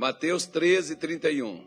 Mateus 0.00 0.46
13, 0.46 0.96
31. 0.96 1.62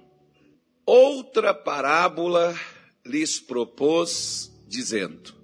Outra 0.87 1.53
parábola 1.53 2.59
lhes 3.05 3.39
propôs, 3.39 4.51
dizendo: 4.67 5.35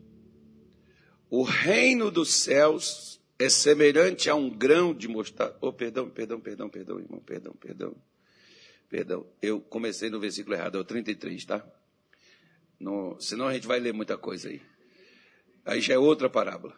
O 1.29 1.43
reino 1.43 2.09
dos 2.09 2.33
céus 2.33 3.21
é 3.37 3.47
semelhante 3.47 4.27
a 4.27 4.33
um 4.33 4.49
grão 4.49 4.91
de 4.91 5.07
mostarda. 5.07 5.55
Oh, 5.61 5.71
perdão, 5.71 6.09
perdão, 6.09 6.39
perdão, 6.39 6.67
perdão, 6.67 6.99
irmão, 6.99 7.19
perdão, 7.19 7.53
perdão. 7.53 7.95
Perdão, 8.89 9.27
eu 9.39 9.61
comecei 9.61 10.09
no 10.09 10.19
versículo 10.19 10.55
errado, 10.55 10.79
é 10.79 10.81
o 10.81 10.83
33, 10.83 11.45
tá? 11.45 11.63
No, 12.79 13.21
senão 13.21 13.47
a 13.47 13.53
gente 13.53 13.67
vai 13.67 13.79
ler 13.79 13.93
muita 13.93 14.17
coisa 14.17 14.49
aí. 14.49 14.63
Aí 15.63 15.79
já 15.79 15.93
é 15.93 15.99
outra 15.99 16.27
parábola. 16.27 16.75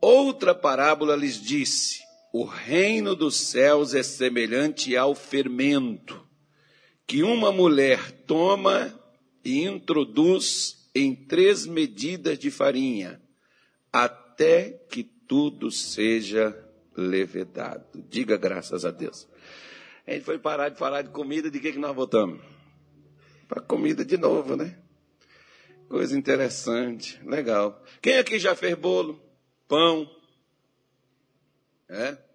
Outra 0.00 0.54
parábola 0.54 1.14
lhes 1.14 1.38
disse: 1.38 2.05
O 2.38 2.44
reino 2.44 3.16
dos 3.16 3.34
céus 3.34 3.94
é 3.94 4.02
semelhante 4.02 4.94
ao 4.94 5.14
fermento 5.14 6.22
que 7.06 7.22
uma 7.22 7.50
mulher 7.50 8.12
toma 8.26 8.94
e 9.42 9.64
introduz 9.64 10.86
em 10.94 11.14
três 11.14 11.64
medidas 11.64 12.38
de 12.38 12.50
farinha, 12.50 13.22
até 13.90 14.68
que 14.90 15.02
tudo 15.02 15.70
seja 15.70 16.54
levedado. 16.94 18.04
Diga 18.06 18.36
graças 18.36 18.84
a 18.84 18.90
Deus. 18.90 19.26
A 20.06 20.12
gente 20.12 20.24
foi 20.24 20.38
parar 20.38 20.68
de 20.68 20.78
falar 20.78 21.00
de 21.00 21.08
comida, 21.08 21.50
de 21.50 21.58
que, 21.58 21.72
que 21.72 21.78
nós 21.78 21.96
voltamos? 21.96 22.44
Para 23.48 23.62
comida 23.62 24.04
de 24.04 24.18
novo, 24.18 24.56
né? 24.56 24.78
Coisa 25.88 26.14
interessante, 26.18 27.18
legal. 27.24 27.82
Quem 28.02 28.18
aqui 28.18 28.38
já 28.38 28.54
fez 28.54 28.74
bolo? 28.74 29.18
Pão? 29.66 30.06
É? 31.88 32.25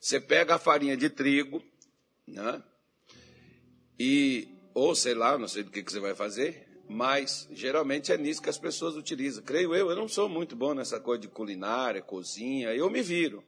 Você 0.00 0.18
pega 0.18 0.54
a 0.54 0.58
farinha 0.58 0.96
de 0.96 1.10
trigo, 1.10 1.62
né? 2.26 2.62
E, 3.98 4.48
ou 4.72 4.94
sei 4.94 5.12
lá, 5.12 5.36
não 5.36 5.46
sei 5.46 5.62
do 5.62 5.70
que, 5.70 5.82
que 5.82 5.92
você 5.92 6.00
vai 6.00 6.14
fazer, 6.14 6.66
mas 6.88 7.46
geralmente 7.52 8.10
é 8.10 8.16
nisso 8.16 8.40
que 8.40 8.48
as 8.48 8.56
pessoas 8.56 8.96
utilizam. 8.96 9.44
Creio 9.44 9.74
eu, 9.74 9.90
eu 9.90 9.96
não 9.96 10.08
sou 10.08 10.26
muito 10.26 10.56
bom 10.56 10.72
nessa 10.72 10.98
coisa 10.98 11.20
de 11.20 11.28
culinária, 11.28 12.00
cozinha, 12.00 12.74
eu 12.74 12.88
me 12.88 13.02
viro. 13.02 13.44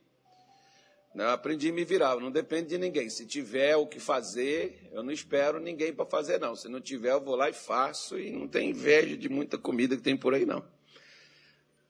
Eu 1.15 1.31
aprendi 1.31 1.71
a 1.71 1.73
me 1.73 1.85
virar, 1.87 2.17
não 2.17 2.31
depende 2.31 2.69
de 2.69 2.79
ninguém. 2.79 3.09
Se 3.09 3.27
tiver 3.27 3.77
o 3.77 3.87
que 3.87 3.99
fazer, 3.99 4.91
eu 4.93 5.03
não 5.03 5.11
espero 5.11 5.59
ninguém 5.59 5.93
para 5.93 6.05
fazer, 6.05 6.39
não. 6.39 6.55
Se 6.55 6.69
não 6.69 6.83
tiver, 6.83 7.13
eu 7.13 7.21
vou 7.21 7.35
lá 7.35 7.49
e 7.49 7.55
faço, 7.55 8.19
e 8.19 8.31
não 8.31 8.47
tem 8.47 8.71
inveja 8.71 9.17
de 9.17 9.29
muita 9.29 9.57
comida 9.57 9.97
que 9.97 10.03
tem 10.03 10.17
por 10.19 10.35
aí, 10.35 10.45
não. 10.45 10.63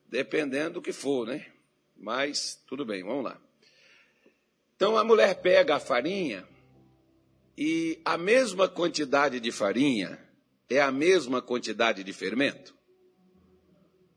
Dependendo 0.08 0.74
do 0.74 0.82
que 0.82 0.92
for, 0.92 1.26
né? 1.26 1.46
Mas, 1.96 2.60
tudo 2.66 2.84
bem, 2.84 3.02
vamos 3.02 3.24
lá. 3.24 3.40
Então 4.82 4.96
a 4.96 5.04
mulher 5.04 5.40
pega 5.40 5.76
a 5.76 5.78
farinha 5.78 6.44
e 7.56 8.00
a 8.04 8.18
mesma 8.18 8.68
quantidade 8.68 9.38
de 9.38 9.52
farinha 9.52 10.18
é 10.68 10.80
a 10.80 10.90
mesma 10.90 11.40
quantidade 11.40 12.02
de 12.02 12.12
fermento? 12.12 12.76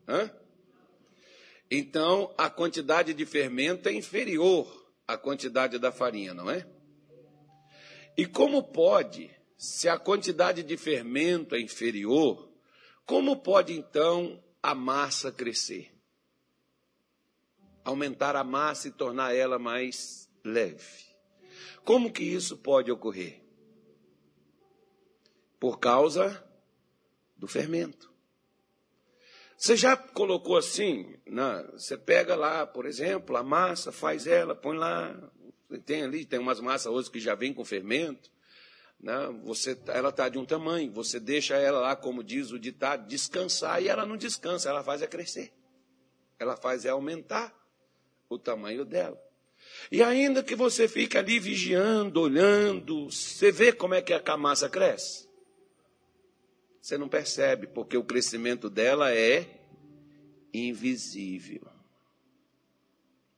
Hã? 0.08 0.28
Então, 1.70 2.34
a 2.36 2.50
quantidade 2.50 3.14
de 3.14 3.24
fermento 3.24 3.88
é 3.88 3.92
inferior 3.92 4.90
à 5.06 5.16
quantidade 5.16 5.78
da 5.78 5.92
farinha, 5.92 6.34
não 6.34 6.50
é? 6.50 6.66
E 8.18 8.26
como 8.26 8.60
pode, 8.60 9.30
se 9.56 9.88
a 9.88 9.96
quantidade 9.96 10.64
de 10.64 10.76
fermento 10.76 11.54
é 11.54 11.60
inferior, 11.60 12.50
como 13.04 13.36
pode 13.36 13.72
então 13.72 14.42
a 14.60 14.74
massa 14.74 15.30
crescer? 15.30 15.92
Aumentar 17.84 18.34
a 18.34 18.42
massa 18.42 18.88
e 18.88 18.90
tornar 18.90 19.32
ela 19.32 19.60
mais 19.60 20.26
leve. 20.46 21.06
Como 21.84 22.12
que 22.12 22.24
isso 22.24 22.56
pode 22.56 22.90
ocorrer? 22.90 23.42
Por 25.58 25.78
causa 25.78 26.44
do 27.36 27.46
fermento. 27.46 28.12
Você 29.56 29.76
já 29.76 29.96
colocou 29.96 30.56
assim, 30.56 31.16
né? 31.26 31.66
você 31.72 31.96
pega 31.96 32.36
lá, 32.36 32.66
por 32.66 32.84
exemplo, 32.84 33.36
a 33.36 33.42
massa, 33.42 33.90
faz 33.90 34.26
ela, 34.26 34.54
põe 34.54 34.76
lá, 34.76 35.16
tem 35.86 36.02
ali, 36.02 36.26
tem 36.26 36.38
umas 36.38 36.60
massas 36.60 36.92
hoje 36.92 37.10
que 37.10 37.18
já 37.18 37.34
vem 37.34 37.54
com 37.54 37.64
fermento, 37.64 38.30
né? 39.00 39.14
você, 39.44 39.78
ela 39.86 40.10
está 40.10 40.28
de 40.28 40.38
um 40.38 40.44
tamanho, 40.44 40.92
você 40.92 41.18
deixa 41.18 41.56
ela 41.56 41.80
lá, 41.80 41.96
como 41.96 42.22
diz 42.22 42.50
o 42.50 42.58
ditado, 42.58 43.06
descansar, 43.06 43.82
e 43.82 43.88
ela 43.88 44.04
não 44.04 44.18
descansa, 44.18 44.68
ela 44.68 44.84
faz 44.84 45.00
é 45.00 45.06
crescer. 45.06 45.54
Ela 46.38 46.54
faz 46.54 46.84
é 46.84 46.90
aumentar 46.90 47.54
o 48.28 48.38
tamanho 48.38 48.84
dela. 48.84 49.25
E 49.90 50.02
ainda 50.02 50.42
que 50.42 50.56
você 50.56 50.88
fique 50.88 51.16
ali 51.16 51.38
vigiando, 51.38 52.20
olhando, 52.20 53.10
você 53.10 53.52
vê 53.52 53.72
como 53.72 53.94
é 53.94 54.02
que 54.02 54.12
a 54.12 54.36
massa 54.36 54.68
cresce? 54.68 55.28
Você 56.80 56.96
não 56.96 57.08
percebe, 57.08 57.66
porque 57.66 57.96
o 57.96 58.04
crescimento 58.04 58.70
dela 58.70 59.12
é 59.14 59.60
invisível. 60.52 61.68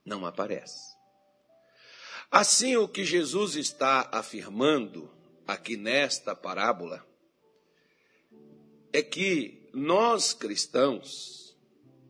Não 0.04 0.24
aparece. 0.24 0.96
Assim, 2.30 2.76
o 2.76 2.86
que 2.86 3.04
Jesus 3.04 3.56
está 3.56 4.08
afirmando 4.12 5.10
aqui 5.46 5.76
nesta 5.76 6.36
parábola 6.36 7.06
é 8.92 9.02
que 9.02 9.70
nós 9.72 10.34
cristãos, 10.34 11.56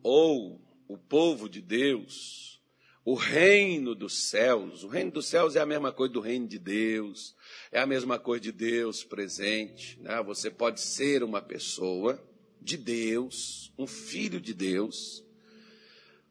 ou 0.03 0.61
o 0.87 0.97
povo 0.97 1.47
de 1.47 1.61
Deus, 1.61 2.58
o 3.09 3.15
reino 3.15 3.95
dos 3.95 4.29
céus. 4.29 4.83
O 4.83 4.87
reino 4.87 5.09
dos 5.09 5.25
céus 5.25 5.55
é 5.55 5.59
a 5.59 5.65
mesma 5.65 5.91
coisa 5.91 6.13
do 6.13 6.19
reino 6.19 6.47
de 6.47 6.59
Deus, 6.59 7.35
é 7.71 7.79
a 7.79 7.87
mesma 7.87 8.19
coisa 8.19 8.39
de 8.39 8.51
Deus 8.51 9.03
presente. 9.03 9.99
Né? 9.99 10.21
Você 10.21 10.51
pode 10.51 10.79
ser 10.79 11.23
uma 11.23 11.41
pessoa 11.41 12.23
de 12.61 12.77
Deus, 12.77 13.73
um 13.79 13.87
filho 13.87 14.39
de 14.39 14.53
Deus, 14.53 15.25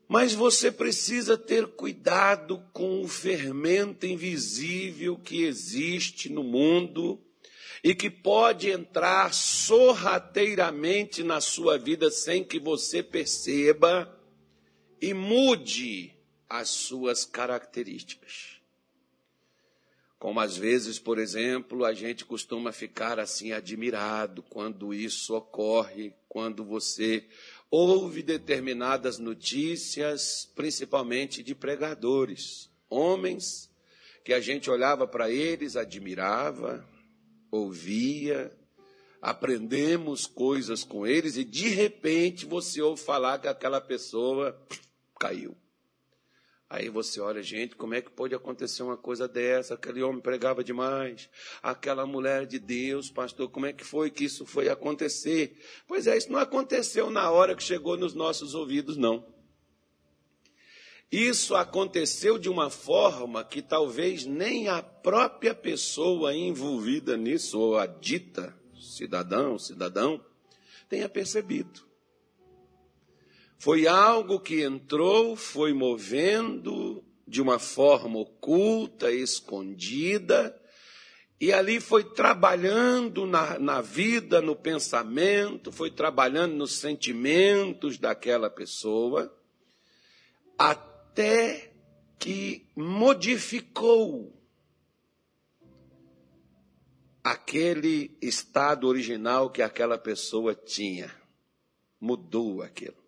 mas 0.07 0.35
você 0.35 0.71
precisa 0.71 1.37
ter 1.37 1.67
cuidado 1.67 2.63
com 2.73 3.03
o 3.03 3.09
fermento 3.09 4.07
invisível 4.07 5.19
que 5.19 5.43
existe 5.43 6.31
no 6.31 6.45
mundo 6.45 7.21
e 7.83 7.93
que 7.93 8.09
pode 8.09 8.71
entrar 8.71 9.35
sorrateiramente 9.35 11.25
na 11.25 11.41
sua 11.41 11.77
vida 11.77 12.09
sem 12.09 12.45
que 12.45 12.61
você 12.61 13.03
perceba 13.03 14.17
e 15.03 15.13
mude 15.13 16.17
as 16.49 16.69
suas 16.69 17.25
características. 17.25 18.59
Como 20.19 20.41
às 20.41 20.57
vezes, 20.57 20.99
por 20.99 21.19
exemplo, 21.19 21.85
a 21.85 21.93
gente 21.93 22.25
costuma 22.25 22.73
ficar 22.73 23.21
assim 23.21 23.53
admirado 23.53 24.43
quando 24.43 24.93
isso 24.93 25.35
ocorre, 25.37 26.13
quando 26.29 26.65
você 26.65 27.25
ouve 27.71 28.23
determinadas 28.23 29.19
notícias, 29.19 30.51
principalmente 30.57 31.43
de 31.43 31.55
pregadores, 31.55 32.69
homens 32.91 33.71
que 34.25 34.33
a 34.33 34.41
gente 34.41 34.69
olhava 34.69 35.07
para 35.07 35.31
eles, 35.31 35.77
admirava, 35.77 36.85
ouvia, 37.51 38.51
aprendemos 39.23 40.27
coisas 40.27 40.83
com 40.83 41.07
eles 41.07 41.37
e 41.37 41.45
de 41.45 41.69
repente 41.69 42.45
você 42.45 42.83
ouve 42.83 43.01
falar 43.01 43.39
que 43.39 43.47
aquela 43.47 43.81
pessoa 43.81 44.61
caiu. 45.19 45.57
Aí 46.71 46.91
você 46.91 47.19
olha, 47.19 47.43
gente, 47.43 47.75
como 47.77 47.95
é 47.95 48.03
que 48.03 48.11
pode 48.11 48.35
acontecer 48.35 48.83
uma 48.83 48.97
coisa 48.97 49.27
dessa? 49.27 49.73
Aquele 49.73 50.03
homem 50.03 50.21
pregava 50.21 50.63
demais, 50.63 51.31
aquela 51.63 52.05
mulher 52.05 52.45
de 52.45 52.59
Deus, 52.59 53.11
pastor, 53.11 53.49
como 53.49 53.65
é 53.65 53.73
que 53.73 53.85
foi 53.85 54.11
que 54.11 54.25
isso 54.25 54.45
foi 54.45 54.69
acontecer? 54.69 55.59
Pois 55.87 56.07
é, 56.07 56.17
isso 56.17 56.31
não 56.31 56.39
aconteceu 56.39 57.09
na 57.11 57.31
hora 57.31 57.57
que 57.57 57.63
chegou 57.63 57.97
nos 57.97 58.13
nossos 58.13 58.55
ouvidos, 58.55 58.99
não. 58.99 59.25
Isso 61.11 61.57
aconteceu 61.57 62.39
de 62.39 62.51
uma 62.51 62.69
forma 62.69 63.43
que 63.43 63.63
talvez 63.63 64.27
nem 64.27 64.69
a 64.69 64.83
própria 64.83 65.55
pessoa 65.55 66.35
envolvida 66.35 67.17
nisso, 67.17 67.59
ou 67.59 67.79
a 67.79 67.87
dita 67.87 68.55
cidadão, 68.79 69.59
cidadão, 69.59 70.23
tenha 70.87 71.09
percebido. 71.09 71.88
Foi 73.59 73.89
algo 73.89 74.39
que 74.39 74.63
entrou, 74.63 75.35
foi 75.35 75.73
movendo 75.73 77.05
de 77.27 77.43
uma 77.43 77.59
forma 77.59 78.21
oculta, 78.21 79.11
escondida, 79.11 80.57
e 81.41 81.53
ali 81.53 81.81
foi 81.81 82.05
trabalhando 82.05 83.27
na, 83.27 83.59
na 83.59 83.81
vida, 83.81 84.41
no 84.41 84.55
pensamento, 84.55 85.73
foi 85.73 85.91
trabalhando 85.91 86.55
nos 86.55 86.79
sentimentos 86.79 87.99
daquela 87.99 88.49
pessoa, 88.49 89.37
até 90.57 91.73
que 92.17 92.65
modificou 92.77 94.41
aquele 97.25 98.17
estado 98.23 98.87
original 98.87 99.51
que 99.51 99.63
aquela 99.63 99.99
pessoa 99.99 100.55
tinha. 100.55 101.13
Mudou 102.01 102.63
aquilo 102.63 103.08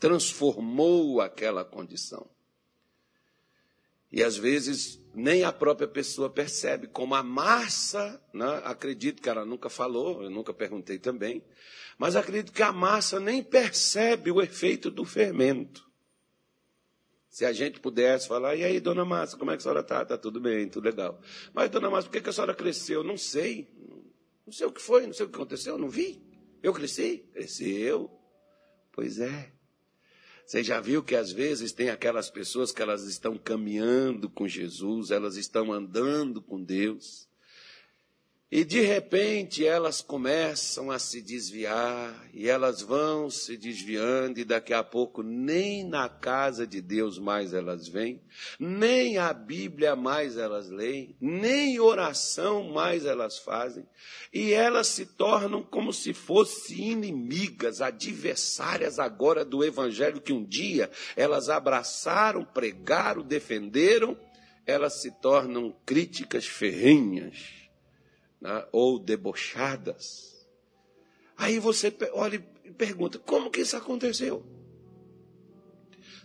transformou 0.00 1.20
aquela 1.20 1.64
condição. 1.64 2.28
E 4.10 4.24
às 4.24 4.36
vezes 4.36 5.00
nem 5.14 5.44
a 5.44 5.52
própria 5.52 5.86
pessoa 5.86 6.28
percebe, 6.28 6.88
como 6.88 7.14
a 7.14 7.22
massa, 7.22 8.20
né? 8.32 8.60
acredito 8.64 9.22
que 9.22 9.28
ela 9.28 9.44
nunca 9.44 9.68
falou, 9.68 10.22
eu 10.22 10.30
nunca 10.30 10.52
perguntei 10.52 10.98
também, 10.98 11.44
mas 11.98 12.16
acredito 12.16 12.52
que 12.52 12.62
a 12.62 12.72
massa 12.72 13.20
nem 13.20 13.42
percebe 13.42 14.32
o 14.32 14.40
efeito 14.40 14.90
do 14.90 15.04
fermento. 15.04 15.88
Se 17.28 17.44
a 17.44 17.52
gente 17.52 17.78
pudesse 17.78 18.26
falar, 18.26 18.56
e 18.56 18.64
aí, 18.64 18.80
dona 18.80 19.04
Massa, 19.04 19.36
como 19.36 19.52
é 19.52 19.54
que 19.54 19.60
a 19.60 19.62
senhora 19.62 19.80
está? 19.80 20.02
Está 20.02 20.18
tudo 20.18 20.40
bem, 20.40 20.68
tudo 20.68 20.84
legal. 20.84 21.20
Mas, 21.54 21.70
dona 21.70 21.88
Massa, 21.88 22.08
por 22.08 22.14
que, 22.14 22.20
que 22.20 22.28
a 22.28 22.32
senhora 22.32 22.54
cresceu? 22.54 23.04
Não 23.04 23.16
sei. 23.16 23.68
Não 24.44 24.52
sei 24.52 24.66
o 24.66 24.72
que 24.72 24.80
foi, 24.80 25.06
não 25.06 25.12
sei 25.12 25.26
o 25.26 25.28
que 25.28 25.36
aconteceu, 25.36 25.78
não 25.78 25.88
vi. 25.88 26.20
Eu 26.60 26.72
cresci? 26.72 27.18
Cresceu. 27.32 28.10
Pois 28.90 29.20
é. 29.20 29.52
Você 30.50 30.64
já 30.64 30.80
viu 30.80 31.00
que 31.00 31.14
às 31.14 31.30
vezes 31.30 31.70
tem 31.70 31.90
aquelas 31.90 32.28
pessoas 32.28 32.72
que 32.72 32.82
elas 32.82 33.04
estão 33.04 33.38
caminhando 33.38 34.28
com 34.28 34.48
Jesus, 34.48 35.12
elas 35.12 35.36
estão 35.36 35.72
andando 35.72 36.42
com 36.42 36.60
Deus, 36.60 37.28
e 38.52 38.64
de 38.64 38.80
repente 38.80 39.64
elas 39.64 40.00
começam 40.00 40.90
a 40.90 40.98
se 40.98 41.22
desviar, 41.22 42.28
e 42.34 42.48
elas 42.48 42.82
vão 42.82 43.30
se 43.30 43.56
desviando, 43.56 44.40
e 44.40 44.44
daqui 44.44 44.74
a 44.74 44.82
pouco 44.82 45.22
nem 45.22 45.84
na 45.84 46.08
casa 46.08 46.66
de 46.66 46.80
Deus 46.80 47.16
mais 47.16 47.54
elas 47.54 47.86
vêm, 47.86 48.20
nem 48.58 49.18
a 49.18 49.32
Bíblia 49.32 49.94
mais 49.94 50.36
elas 50.36 50.68
leem, 50.68 51.14
nem 51.20 51.78
oração 51.78 52.72
mais 52.72 53.04
elas 53.04 53.38
fazem, 53.38 53.86
e 54.32 54.52
elas 54.52 54.88
se 54.88 55.06
tornam 55.06 55.62
como 55.62 55.92
se 55.92 56.12
fossem 56.12 56.90
inimigas, 56.90 57.80
adversárias 57.80 58.98
agora 58.98 59.44
do 59.44 59.64
Evangelho 59.64 60.20
que 60.20 60.32
um 60.32 60.44
dia 60.44 60.90
elas 61.14 61.48
abraçaram, 61.48 62.44
pregaram, 62.44 63.22
defenderam, 63.22 64.18
elas 64.66 65.00
se 65.00 65.12
tornam 65.20 65.72
críticas 65.86 66.46
ferrenhas 66.46 67.59
né, 68.40 68.66
ou 68.72 68.98
debochadas. 68.98 70.48
Aí 71.36 71.58
você 71.58 71.94
olha 72.12 72.36
e 72.64 72.70
pergunta: 72.72 73.18
como 73.18 73.50
que 73.50 73.60
isso 73.60 73.76
aconteceu? 73.76 74.44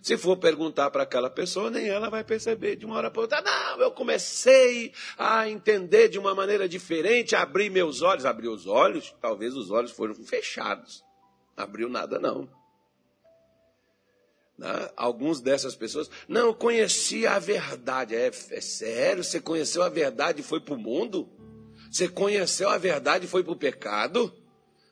Se 0.06 0.18
for 0.18 0.38
perguntar 0.38 0.92
para 0.92 1.02
aquela 1.02 1.32
pessoa, 1.32 1.72
nem 1.72 1.88
ela 1.88 2.12
vai 2.12 2.24
perceber 2.24 2.76
de 2.76 2.86
uma 2.86 2.96
hora 2.96 3.10
para 3.10 3.24
outra. 3.24 3.42
Não, 3.42 3.82
eu 3.82 3.92
comecei 3.92 4.94
a 5.18 5.50
entender 5.50 6.10
de 6.10 6.20
uma 6.20 6.36
maneira 6.36 6.70
diferente, 6.70 7.36
a 7.36 7.42
abrir 7.42 7.72
meus 7.72 8.04
olhos. 8.04 8.24
Abrir 8.24 8.50
os 8.50 8.68
olhos, 8.68 9.16
talvez 9.20 9.56
os 9.56 9.72
olhos 9.72 9.90
foram 9.90 10.14
fechados. 10.14 11.04
Abriu 11.58 11.90
nada, 11.90 12.20
não. 12.20 12.48
Né? 14.56 14.92
Alguns 14.96 15.42
dessas 15.42 15.76
pessoas, 15.76 16.08
não, 16.28 16.48
eu 16.48 16.54
conheci 16.54 17.26
a 17.26 17.40
verdade. 17.40 18.16
É, 18.16 18.28
é 18.28 18.62
sério? 18.62 19.24
Você 19.24 19.42
conheceu 19.42 19.82
a 19.82 19.90
verdade 19.90 20.42
e 20.42 20.44
foi 20.44 20.60
para 20.60 20.76
o 20.76 20.78
mundo? 20.78 21.28
Você 21.96 22.10
conheceu 22.10 22.68
a 22.68 22.78
verdade 22.78 23.24
e 23.24 23.30
foi 23.30 23.42
para 23.42 23.54
o 23.54 23.56
pecado? 23.56 24.30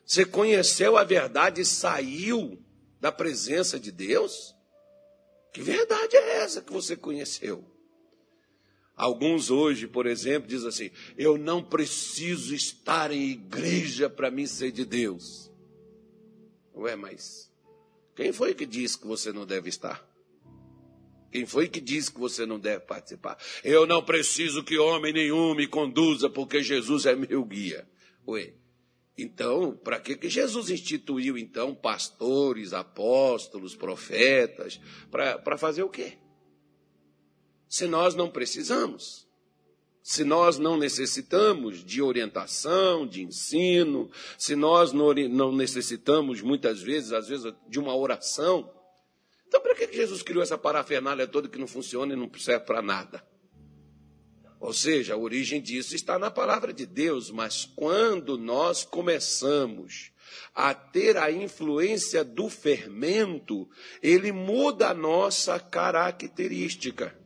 Você 0.06 0.24
conheceu 0.24 0.96
a 0.96 1.04
verdade 1.04 1.60
e 1.60 1.64
saiu 1.64 2.58
da 2.98 3.12
presença 3.12 3.78
de 3.78 3.92
Deus? 3.92 4.54
Que 5.52 5.60
verdade 5.60 6.16
é 6.16 6.38
essa 6.38 6.62
que 6.62 6.72
você 6.72 6.96
conheceu? 6.96 7.62
Alguns 8.96 9.50
hoje, 9.50 9.86
por 9.86 10.06
exemplo, 10.06 10.48
dizem 10.48 10.66
assim: 10.66 10.90
eu 11.18 11.36
não 11.36 11.62
preciso 11.62 12.54
estar 12.54 13.12
em 13.12 13.32
igreja 13.32 14.08
para 14.08 14.30
mim 14.30 14.46
ser 14.46 14.72
de 14.72 14.86
Deus. 14.86 15.52
Ué, 16.74 16.96
mas 16.96 17.52
quem 18.16 18.32
foi 18.32 18.54
que 18.54 18.64
disse 18.64 18.96
que 18.96 19.06
você 19.06 19.30
não 19.30 19.44
deve 19.44 19.68
estar? 19.68 20.02
Quem 21.34 21.46
foi 21.46 21.66
que 21.66 21.80
disse 21.80 22.12
que 22.12 22.20
você 22.20 22.46
não 22.46 22.60
deve 22.60 22.84
participar? 22.84 23.36
Eu 23.64 23.88
não 23.88 24.00
preciso 24.00 24.62
que 24.62 24.78
homem 24.78 25.12
nenhum 25.12 25.52
me 25.52 25.66
conduza, 25.66 26.30
porque 26.30 26.62
Jesus 26.62 27.06
é 27.06 27.16
meu 27.16 27.44
guia. 27.44 27.88
Ué, 28.24 28.54
então, 29.18 29.76
para 29.82 29.98
que, 29.98 30.14
que 30.14 30.28
Jesus 30.28 30.70
instituiu, 30.70 31.36
então, 31.36 31.74
pastores, 31.74 32.72
apóstolos, 32.72 33.74
profetas? 33.74 34.80
Para 35.10 35.58
fazer 35.58 35.82
o 35.82 35.88
quê? 35.88 36.18
Se 37.68 37.88
nós 37.88 38.14
não 38.14 38.30
precisamos. 38.30 39.26
Se 40.04 40.22
nós 40.22 40.56
não 40.56 40.76
necessitamos 40.76 41.84
de 41.84 42.00
orientação, 42.00 43.04
de 43.04 43.24
ensino, 43.24 44.08
se 44.38 44.54
nós 44.54 44.92
não 44.92 45.50
necessitamos, 45.50 46.40
muitas 46.42 46.80
vezes, 46.80 47.12
às 47.12 47.26
vezes, 47.26 47.52
de 47.68 47.80
uma 47.80 47.96
oração, 47.96 48.72
então, 49.54 49.62
para 49.62 49.76
que 49.76 49.94
Jesus 49.94 50.20
criou 50.20 50.42
essa 50.42 50.58
parafernália 50.58 51.28
toda 51.28 51.48
que 51.48 51.60
não 51.60 51.68
funciona 51.68 52.12
e 52.12 52.16
não 52.16 52.28
serve 52.36 52.66
para 52.66 52.82
nada? 52.82 53.24
Ou 54.58 54.72
seja, 54.72 55.14
a 55.14 55.16
origem 55.16 55.62
disso 55.62 55.94
está 55.94 56.18
na 56.18 56.28
palavra 56.28 56.72
de 56.72 56.84
Deus, 56.84 57.30
mas 57.30 57.64
quando 57.64 58.36
nós 58.36 58.82
começamos 58.82 60.10
a 60.52 60.74
ter 60.74 61.16
a 61.16 61.30
influência 61.30 62.24
do 62.24 62.48
fermento, 62.48 63.68
ele 64.02 64.32
muda 64.32 64.88
a 64.88 64.94
nossa 64.94 65.60
característica. 65.60 67.16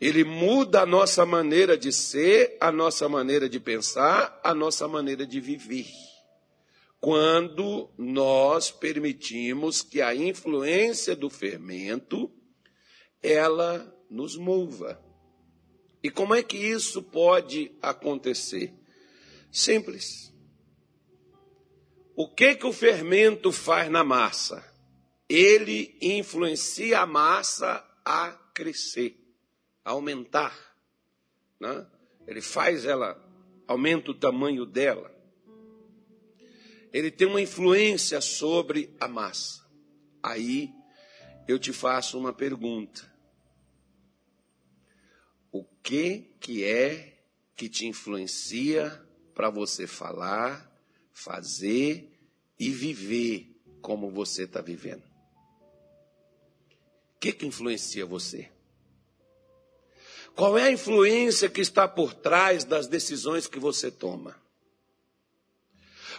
Ele 0.00 0.24
muda 0.24 0.80
a 0.80 0.86
nossa 0.86 1.26
maneira 1.26 1.76
de 1.76 1.92
ser, 1.92 2.56
a 2.58 2.72
nossa 2.72 3.06
maneira 3.06 3.50
de 3.50 3.60
pensar, 3.60 4.40
a 4.42 4.54
nossa 4.54 4.88
maneira 4.88 5.26
de 5.26 5.40
viver 5.40 6.09
quando 7.00 7.90
nós 7.96 8.70
permitimos 8.70 9.80
que 9.80 10.02
a 10.02 10.14
influência 10.14 11.16
do 11.16 11.30
fermento 11.30 12.30
ela 13.22 13.96
nos 14.10 14.36
mova. 14.36 15.02
E 16.02 16.10
como 16.10 16.34
é 16.34 16.42
que 16.42 16.58
isso 16.58 17.02
pode 17.02 17.74
acontecer? 17.80 18.74
Simples. 19.50 20.32
O 22.14 22.28
que 22.28 22.54
que 22.54 22.66
o 22.66 22.72
fermento 22.72 23.50
faz 23.50 23.90
na 23.90 24.04
massa? 24.04 24.62
Ele 25.26 25.96
influencia 26.02 27.00
a 27.00 27.06
massa 27.06 27.86
a 28.04 28.32
crescer, 28.52 29.16
a 29.82 29.92
aumentar. 29.92 30.54
Né? 31.58 31.86
Ele 32.26 32.42
faz 32.42 32.84
ela, 32.84 33.18
aumenta 33.66 34.10
o 34.10 34.18
tamanho 34.18 34.66
dela 34.66 35.19
ele 36.92 37.10
tem 37.10 37.26
uma 37.26 37.40
influência 37.40 38.20
sobre 38.20 38.94
a 38.98 39.06
massa. 39.06 39.64
Aí 40.22 40.72
eu 41.46 41.58
te 41.58 41.72
faço 41.72 42.18
uma 42.18 42.32
pergunta. 42.32 43.10
O 45.52 45.64
que 45.82 46.36
que 46.40 46.64
é 46.64 47.18
que 47.56 47.68
te 47.68 47.86
influencia 47.86 48.90
para 49.34 49.50
você 49.50 49.86
falar, 49.86 50.70
fazer 51.12 52.10
e 52.58 52.70
viver 52.70 53.60
como 53.80 54.10
você 54.10 54.44
está 54.44 54.60
vivendo? 54.60 55.02
O 57.14 57.18
que 57.20 57.32
que 57.32 57.46
influencia 57.46 58.06
você? 58.06 58.50
Qual 60.34 60.56
é 60.56 60.64
a 60.64 60.72
influência 60.72 61.50
que 61.50 61.60
está 61.60 61.86
por 61.86 62.14
trás 62.14 62.64
das 62.64 62.86
decisões 62.86 63.46
que 63.46 63.58
você 63.58 63.90
toma? 63.90 64.39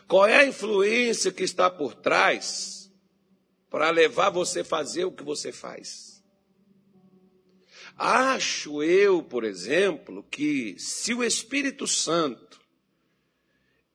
Qual 0.08 0.26
é 0.26 0.38
a 0.38 0.46
influência 0.46 1.32
que 1.32 1.44
está 1.44 1.70
por 1.70 1.96
trás 1.96 2.92
para 3.70 3.90
levar 3.90 4.30
você 4.30 4.62
a 4.62 4.66
fazer 4.66 5.06
o 5.06 5.12
que 5.12 5.24
você 5.24 5.52
faz? 5.52 6.12
Acho 7.98 8.82
eu, 8.82 9.22
por 9.22 9.44
exemplo, 9.44 10.24
que 10.24 10.76
se 10.80 11.14
o 11.14 11.24
Espírito 11.24 11.86
Santo 11.86 12.60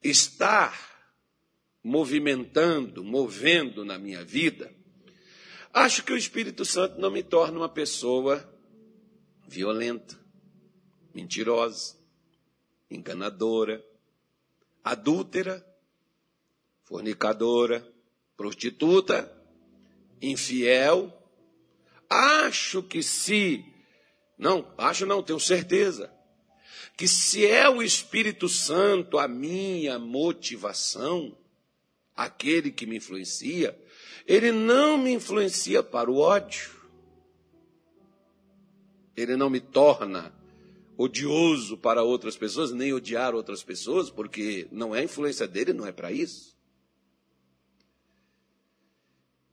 está 0.03 0.73
movimentando, 1.83 3.03
movendo 3.03 3.85
na 3.85 3.99
minha 3.99 4.25
vida, 4.25 4.73
acho 5.73 6.03
que 6.05 6.13
o 6.13 6.17
Espírito 6.17 6.65
Santo 6.65 7.01
não 7.01 7.11
me 7.11 7.23
torna 7.23 7.59
uma 7.59 7.69
pessoa 7.69 8.49
violenta, 9.47 10.19
mentirosa, 11.15 11.97
enganadora, 12.91 13.85
adúltera 14.83 15.65
fornicadora, 16.87 17.87
prostituta, 18.37 19.31
infiel. 20.23 21.13
Acho 22.09 22.83
que 22.83 23.03
se, 23.03 23.65
não, 24.39 24.73
acho 24.79 25.05
não, 25.05 25.23
tenho 25.23 25.41
certeza, 25.41 26.13
que 26.97 27.07
se 27.07 27.47
é 27.47 27.69
o 27.69 27.83
Espírito 27.83 28.49
Santo 28.49 29.19
a 29.19 29.29
minha 29.29 29.99
motivação, 29.99 31.37
aquele 32.15 32.71
que 32.71 32.87
me 32.87 32.97
influencia, 32.97 33.79
ele 34.27 34.51
não 34.51 34.97
me 34.97 35.13
influencia 35.13 35.83
para 35.83 36.11
o 36.11 36.19
ódio. 36.19 36.75
Ele 39.17 39.37
não 39.37 39.51
me 39.51 39.61
torna 39.61 40.35
odioso 40.97 41.77
para 41.77 42.03
outras 42.03 42.37
pessoas, 42.37 42.73
nem 42.73 42.93
odiar 42.93 43.35
outras 43.35 43.63
pessoas, 43.63 44.11
porque 44.11 44.67
não 44.71 44.95
é 44.95 45.01
a 45.01 45.05
influência 45.05 45.47
dele, 45.47 45.73
não 45.73 45.87
é 45.87 45.93
para 45.93 46.11
isso. 46.11 46.56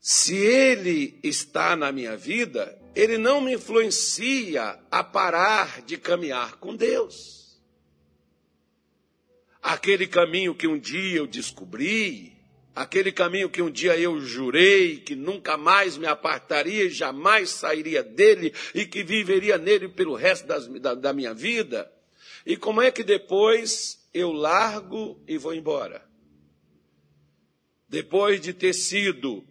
Se 0.06 0.36
ele 0.36 1.18
está 1.24 1.78
na 1.78 1.90
minha 1.90 2.18
vida, 2.18 2.78
ele 2.94 3.18
não 3.18 3.40
me 3.40 3.54
influencia 3.54 4.78
a 4.92 5.02
parar 5.02 5.82
de 5.82 5.98
caminhar 5.98 6.58
com 6.58 6.76
Deus. 6.76 7.58
Aquele 9.62 10.06
caminho 10.06 10.54
que 10.54 10.68
um 10.68 10.78
dia 10.78 11.20
eu 11.20 11.26
descobri, 11.26 12.36
aquele 12.76 13.14
caminho 13.14 13.50
que 13.50 13.62
um 13.62 13.72
dia 13.72 13.98
eu 13.98 14.20
jurei 14.20 14.98
que 14.98 15.16
nunca 15.16 15.56
mais 15.56 15.98
me 15.98 16.06
apartaria 16.06 16.90
jamais 16.90 17.52
sairia 17.52 18.04
dele 18.04 18.54
e 18.76 18.86
que 18.86 19.04
viveria 19.04 19.58
nele 19.58 19.88
pelo 19.88 20.16
resto 20.16 20.46
das, 20.46 20.68
da, 20.82 20.96
da 20.96 21.14
minha 21.14 21.34
vida. 21.34 21.90
E 22.46 22.58
como 22.58 22.82
é 22.82 22.92
que 22.92 23.06
depois 23.06 24.06
eu 24.14 24.34
largo 24.34 25.24
e 25.26 25.38
vou 25.38 25.54
embora? 25.54 26.06
Depois 27.88 28.42
de 28.42 28.54
ter 28.54 28.74
sido 28.74 29.48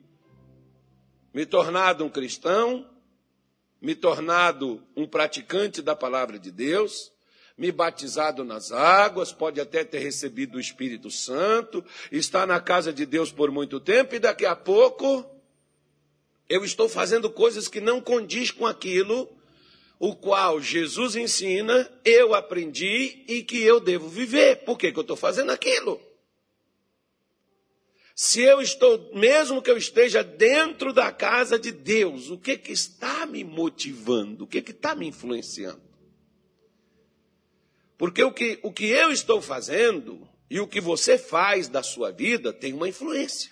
me 1.32 1.46
tornado 1.46 2.04
um 2.04 2.10
cristão, 2.10 2.88
me 3.80 3.94
tornado 3.94 4.82
um 4.96 5.06
praticante 5.06 5.82
da 5.82 5.96
palavra 5.96 6.38
de 6.38 6.50
Deus, 6.50 7.10
me 7.56 7.70
batizado 7.72 8.44
nas 8.44 8.72
águas, 8.72 9.32
pode 9.32 9.60
até 9.60 9.84
ter 9.84 9.98
recebido 9.98 10.56
o 10.56 10.60
Espírito 10.60 11.10
Santo, 11.10 11.84
está 12.10 12.46
na 12.46 12.60
casa 12.60 12.92
de 12.92 13.04
Deus 13.06 13.30
por 13.30 13.50
muito 13.50 13.80
tempo 13.80 14.14
e 14.14 14.18
daqui 14.18 14.46
a 14.46 14.56
pouco 14.56 15.24
eu 16.48 16.64
estou 16.64 16.88
fazendo 16.88 17.30
coisas 17.30 17.68
que 17.68 17.80
não 17.80 18.00
condiz 18.00 18.50
com 18.50 18.66
aquilo 18.66 19.28
o 19.98 20.16
qual 20.16 20.60
Jesus 20.60 21.14
ensina, 21.14 21.88
eu 22.04 22.34
aprendi 22.34 23.24
e 23.28 23.44
que 23.44 23.62
eu 23.62 23.78
devo 23.78 24.08
viver. 24.08 24.64
Por 24.64 24.76
que, 24.76 24.90
que 24.90 24.98
eu 24.98 25.02
estou 25.02 25.16
fazendo 25.16 25.52
aquilo? 25.52 26.00
Se 28.14 28.42
eu 28.42 28.60
estou, 28.60 29.10
mesmo 29.14 29.62
que 29.62 29.70
eu 29.70 29.76
esteja 29.76 30.22
dentro 30.22 30.92
da 30.92 31.10
casa 31.10 31.58
de 31.58 31.72
Deus, 31.72 32.30
o 32.30 32.38
que, 32.38 32.58
que 32.58 32.72
está 32.72 33.24
me 33.26 33.42
motivando? 33.42 34.44
O 34.44 34.46
que, 34.46 34.60
que 34.60 34.72
está 34.72 34.94
me 34.94 35.06
influenciando? 35.06 35.82
Porque 37.96 38.22
o 38.22 38.32
que, 38.32 38.58
o 38.62 38.72
que 38.72 38.86
eu 38.86 39.10
estou 39.10 39.40
fazendo 39.40 40.28
e 40.50 40.60
o 40.60 40.66
que 40.66 40.80
você 40.80 41.16
faz 41.16 41.68
da 41.68 41.82
sua 41.82 42.10
vida 42.10 42.52
tem 42.52 42.74
uma 42.74 42.88
influência. 42.88 43.50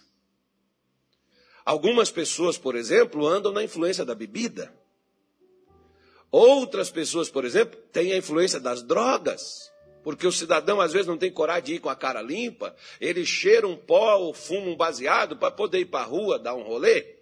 Algumas 1.64 2.10
pessoas, 2.10 2.58
por 2.58 2.74
exemplo, 2.74 3.26
andam 3.26 3.52
na 3.52 3.62
influência 3.62 4.04
da 4.04 4.14
bebida. 4.14 4.74
Outras 6.30 6.90
pessoas, 6.90 7.30
por 7.30 7.44
exemplo, 7.44 7.78
têm 7.92 8.12
a 8.12 8.16
influência 8.16 8.60
das 8.60 8.82
drogas. 8.82 9.69
Porque 10.02 10.26
o 10.26 10.32
cidadão 10.32 10.80
às 10.80 10.92
vezes 10.92 11.06
não 11.06 11.18
tem 11.18 11.30
coragem 11.30 11.64
de 11.64 11.74
ir 11.74 11.78
com 11.78 11.88
a 11.88 11.96
cara 11.96 12.22
limpa, 12.22 12.74
ele 13.00 13.24
cheira 13.24 13.66
um 13.68 13.76
pó 13.76 14.16
ou 14.16 14.32
fuma 14.32 14.68
um 14.68 14.76
baseado 14.76 15.36
para 15.36 15.50
poder 15.50 15.80
ir 15.80 15.86
para 15.86 16.00
a 16.00 16.08
rua 16.08 16.38
dar 16.38 16.54
um 16.54 16.62
rolê, 16.62 17.16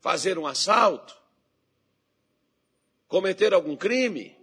fazer 0.00 0.38
um 0.38 0.46
assalto, 0.46 1.16
cometer 3.06 3.52
algum 3.52 3.76
crime. 3.76 4.36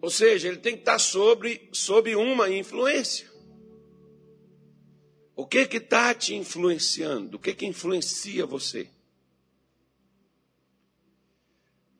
Ou 0.00 0.10
seja, 0.10 0.48
ele 0.48 0.58
tem 0.58 0.74
que 0.74 0.80
estar 0.80 0.98
sobre, 0.98 1.68
sob 1.72 2.14
uma 2.14 2.48
influência. 2.48 3.28
O 5.34 5.46
que 5.46 5.66
que 5.66 5.76
está 5.76 6.14
te 6.14 6.34
influenciando? 6.34 7.36
O 7.36 7.40
que 7.40 7.54
que 7.54 7.66
influencia 7.66 8.46
você? 8.46 8.90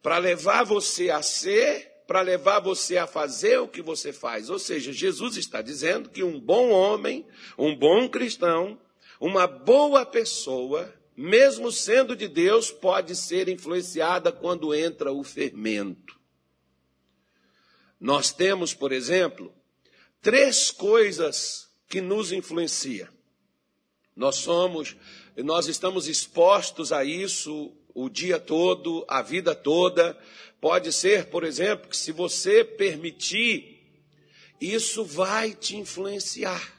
para 0.09 0.19
levar 0.19 0.65
você 0.65 1.11
a 1.11 1.23
ser, 1.23 1.98
para 2.09 2.23
levar 2.23 2.59
você 2.59 2.97
a 2.97 3.07
fazer 3.07 3.59
o 3.59 3.69
que 3.69 3.83
você 3.83 4.15
faz. 4.15 4.49
Ou 4.49 4.59
seja, 4.59 4.95
Jesus 4.95 5.37
está 5.37 5.61
dizendo 5.61 6.09
que 6.09 6.25
um 6.25 6.41
bom 6.41 6.71
homem, 6.71 7.27
um 7.59 7.77
bom 7.77 8.09
cristão, 8.09 8.81
uma 9.21 9.47
boa 9.47 10.07
pessoa, 10.07 10.91
mesmo 11.15 11.71
sendo 11.71 12.17
de 12.17 12.27
Deus, 12.27 12.71
pode 12.71 13.15
ser 13.15 13.47
influenciada 13.47 14.33
quando 14.33 14.75
entra 14.75 15.13
o 15.13 15.23
fermento. 15.23 16.19
Nós 18.01 18.33
temos, 18.33 18.73
por 18.73 18.91
exemplo, 18.91 19.53
três 20.23 20.71
coisas 20.71 21.69
que 21.91 22.01
nos 22.01 22.33
influenciam. 22.33 23.09
Nós 24.17 24.37
somos, 24.37 24.97
nós 25.37 25.69
estamos 25.69 26.09
expostos 26.09 26.91
a 26.91 27.05
isso 27.05 27.77
o 28.01 28.09
dia 28.09 28.39
todo, 28.39 29.05
a 29.09 29.21
vida 29.21 29.57
toda. 29.57 30.17
Pode 30.61 30.93
ser, 30.93 31.27
por 31.27 31.45
exemplo, 31.45 31.89
que 31.89 31.97
se 31.97 32.11
você 32.11 32.65
permitir, 32.65 33.79
isso 34.61 35.05
vai 35.05 35.53
te 35.53 35.77
influenciar. 35.77 36.77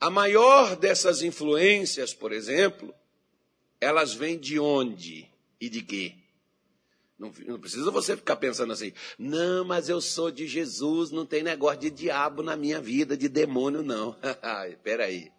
A 0.00 0.10
maior 0.10 0.76
dessas 0.76 1.22
influências, 1.22 2.12
por 2.14 2.32
exemplo, 2.32 2.94
elas 3.80 4.14
vêm 4.14 4.38
de 4.38 4.58
onde 4.58 5.28
e 5.60 5.68
de 5.68 5.82
quê? 5.82 6.14
Não, 7.18 7.32
não, 7.46 7.60
precisa 7.60 7.88
você 7.90 8.16
ficar 8.16 8.34
pensando 8.34 8.72
assim, 8.72 8.92
não, 9.16 9.64
mas 9.64 9.88
eu 9.88 10.00
sou 10.00 10.30
de 10.30 10.46
Jesus, 10.48 11.12
não 11.12 11.24
tem 11.24 11.42
negócio 11.42 11.78
de 11.80 11.90
diabo 11.90 12.42
na 12.42 12.56
minha 12.56 12.80
vida, 12.80 13.16
de 13.16 13.28
demônio, 13.28 13.82
não. 13.82 14.16
Espera 14.68 15.04
aí. 15.04 15.30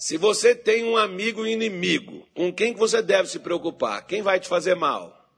Se 0.00 0.16
você 0.16 0.54
tem 0.54 0.82
um 0.82 0.96
amigo 0.96 1.46
inimigo, 1.46 2.26
com 2.34 2.50
quem 2.50 2.72
você 2.72 3.02
deve 3.02 3.28
se 3.28 3.38
preocupar? 3.38 4.06
Quem 4.06 4.22
vai 4.22 4.40
te 4.40 4.48
fazer 4.48 4.74
mal? 4.74 5.30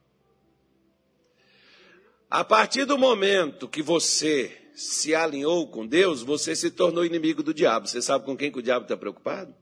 A 2.30 2.44
partir 2.44 2.84
do 2.84 2.96
momento 2.96 3.68
que 3.68 3.82
você 3.82 4.56
se 4.72 5.16
alinhou 5.16 5.66
com 5.66 5.84
Deus, 5.84 6.22
você 6.22 6.54
se 6.54 6.70
tornou 6.70 7.04
inimigo 7.04 7.42
do 7.42 7.52
diabo. 7.52 7.88
Você 7.88 8.00
sabe 8.00 8.24
com 8.24 8.36
quem 8.36 8.52
que 8.52 8.60
o 8.60 8.62
diabo 8.62 8.84
está 8.84 8.96
preocupado? 8.96 9.52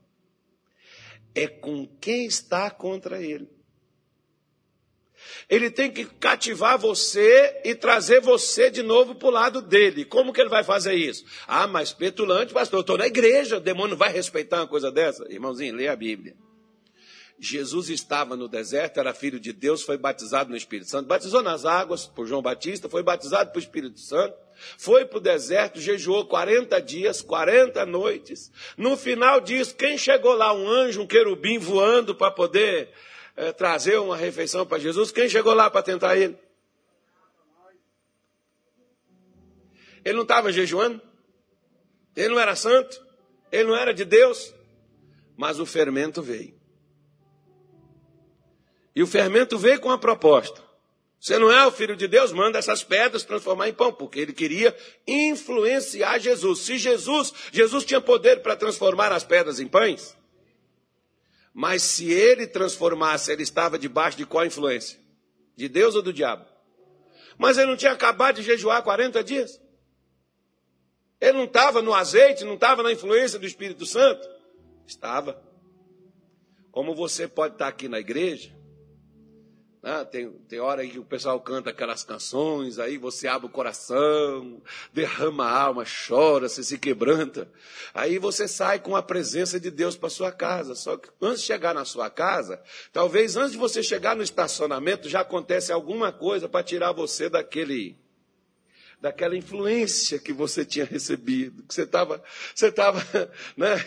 É 1.33 1.47
com 1.47 1.87
quem 1.99 2.27
está 2.27 2.69
contra 2.69 3.23
ele. 3.23 3.49
Ele 5.49 5.69
tem 5.69 5.91
que 5.91 6.05
cativar 6.05 6.77
você 6.77 7.61
e 7.63 7.75
trazer 7.75 8.21
você 8.21 8.69
de 8.69 8.81
novo 8.81 9.15
para 9.15 9.27
o 9.27 9.31
lado 9.31 9.61
dele. 9.61 10.05
Como 10.05 10.33
que 10.33 10.41
ele 10.41 10.49
vai 10.49 10.63
fazer 10.63 10.93
isso? 10.93 11.25
Ah, 11.47 11.67
mas 11.67 11.91
petulante, 11.91 12.53
pastor, 12.53 12.79
eu 12.79 12.81
estou 12.81 12.97
na 12.97 13.07
igreja, 13.07 13.57
o 13.57 13.61
demônio 13.61 13.97
vai 13.97 14.11
respeitar 14.11 14.57
uma 14.57 14.67
coisa 14.67 14.91
dessa? 14.91 15.25
Irmãozinho, 15.31 15.75
lê 15.75 15.87
a 15.87 15.95
Bíblia. 15.95 16.35
Jesus 17.43 17.89
estava 17.89 18.35
no 18.35 18.47
deserto, 18.47 18.99
era 18.99 19.15
filho 19.15 19.39
de 19.39 19.51
Deus, 19.51 19.81
foi 19.81 19.97
batizado 19.97 20.51
no 20.51 20.55
Espírito 20.55 20.91
Santo, 20.91 21.07
batizou 21.07 21.41
nas 21.41 21.65
águas 21.65 22.05
por 22.05 22.27
João 22.27 22.39
Batista, 22.39 22.87
foi 22.87 23.01
batizado 23.01 23.49
pelo 23.49 23.63
Espírito 23.63 23.99
Santo, 23.99 24.35
foi 24.77 25.05
para 25.05 25.17
o 25.17 25.21
deserto, 25.21 25.81
jejuou 25.81 26.27
40 26.27 26.79
dias, 26.79 27.19
40 27.19 27.83
noites. 27.87 28.51
No 28.77 28.95
final 28.95 29.41
disso, 29.41 29.75
quem 29.75 29.97
chegou 29.97 30.35
lá? 30.35 30.53
Um 30.53 30.69
anjo, 30.69 31.01
um 31.01 31.07
querubim 31.07 31.57
voando 31.57 32.13
para 32.13 32.29
poder 32.29 32.89
é, 33.35 33.51
trazer 33.51 33.97
uma 33.99 34.17
refeição 34.17 34.65
para 34.65 34.79
Jesus, 34.79 35.11
quem 35.11 35.29
chegou 35.29 35.53
lá 35.53 35.69
para 35.69 35.83
tentar 35.83 36.17
ele? 36.17 36.37
Ele 40.03 40.15
não 40.15 40.23
estava 40.23 40.51
jejuando? 40.51 41.01
Ele 42.15 42.29
não 42.29 42.39
era 42.39 42.55
santo? 42.55 43.05
Ele 43.51 43.65
não 43.65 43.75
era 43.75 43.93
de 43.93 44.03
Deus? 44.03 44.53
Mas 45.37 45.59
o 45.59 45.65
fermento 45.65 46.21
veio. 46.21 46.59
E 48.95 49.01
o 49.01 49.07
fermento 49.07 49.57
veio 49.57 49.79
com 49.79 49.91
a 49.91 49.97
proposta. 49.97 50.61
Você 51.19 51.37
não 51.37 51.51
é 51.51 51.65
o 51.67 51.71
filho 51.71 51.95
de 51.95 52.07
Deus? 52.07 52.31
Manda 52.31 52.57
essas 52.57 52.83
pedras 52.83 53.23
transformar 53.23 53.69
em 53.69 53.73
pão, 53.73 53.93
porque 53.93 54.19
ele 54.19 54.33
queria 54.33 54.75
influenciar 55.07 56.17
Jesus. 56.17 56.59
Se 56.59 56.79
Jesus, 56.79 57.31
Jesus 57.51 57.85
tinha 57.85 58.01
poder 58.01 58.41
para 58.41 58.55
transformar 58.55 59.11
as 59.11 59.23
pedras 59.23 59.59
em 59.59 59.67
pães, 59.67 60.17
mas 61.53 61.83
se 61.83 62.11
ele 62.11 62.47
transformasse, 62.47 63.31
ele 63.31 63.43
estava 63.43 63.77
debaixo 63.77 64.17
de 64.17 64.25
qual 64.25 64.45
influência? 64.45 64.99
De 65.55 65.67
Deus 65.67 65.95
ou 65.95 66.01
do 66.01 66.13
diabo? 66.13 66.45
Mas 67.37 67.57
ele 67.57 67.67
não 67.67 67.77
tinha 67.77 67.91
acabado 67.91 68.35
de 68.37 68.43
jejuar 68.43 68.83
40 68.83 69.23
dias? 69.23 69.61
Ele 71.19 71.33
não 71.33 71.43
estava 71.43 71.81
no 71.81 71.93
azeite, 71.93 72.43
não 72.43 72.55
estava 72.55 72.81
na 72.81 72.91
influência 72.91 73.37
do 73.37 73.45
Espírito 73.45 73.85
Santo? 73.85 74.27
Estava. 74.87 75.41
Como 76.71 76.95
você 76.95 77.27
pode 77.27 77.55
estar 77.55 77.67
aqui 77.67 77.87
na 77.87 77.99
igreja, 77.99 78.55
né? 79.81 80.05
Tem, 80.05 80.29
tem 80.47 80.59
hora 80.59 80.85
que 80.85 80.99
o 80.99 81.03
pessoal 81.03 81.39
canta 81.39 81.71
aquelas 81.71 82.03
canções, 82.03 82.77
aí 82.77 82.97
você 82.97 83.27
abre 83.27 83.47
o 83.47 83.51
coração, 83.51 84.61
derrama 84.93 85.45
a 85.45 85.61
alma, 85.63 85.83
chora, 86.07 86.47
você 86.47 86.63
se 86.63 86.77
quebranta. 86.77 87.51
Aí 87.93 88.19
você 88.19 88.47
sai 88.47 88.79
com 88.79 88.95
a 88.95 89.01
presença 89.01 89.59
de 89.59 89.71
Deus 89.71 89.95
para 89.95 90.09
sua 90.09 90.31
casa. 90.31 90.75
Só 90.75 90.97
que 90.97 91.09
antes 91.21 91.41
de 91.41 91.47
chegar 91.47 91.73
na 91.73 91.83
sua 91.83 92.09
casa, 92.09 92.61
talvez 92.93 93.35
antes 93.35 93.53
de 93.53 93.57
você 93.57 93.81
chegar 93.81 94.15
no 94.15 94.23
estacionamento, 94.23 95.09
já 95.09 95.21
acontece 95.21 95.71
alguma 95.71 96.11
coisa 96.11 96.47
para 96.47 96.63
tirar 96.63 96.91
você 96.91 97.29
daquele 97.29 97.99
daquela 99.01 99.35
influência 99.35 100.19
que 100.19 100.31
você 100.31 100.63
tinha 100.63 100.85
recebido, 100.85 101.63
que 101.63 101.73
você 101.73 101.81
estava, 101.81 102.23
você 102.53 102.67
estava, 102.67 103.03
né? 103.57 103.83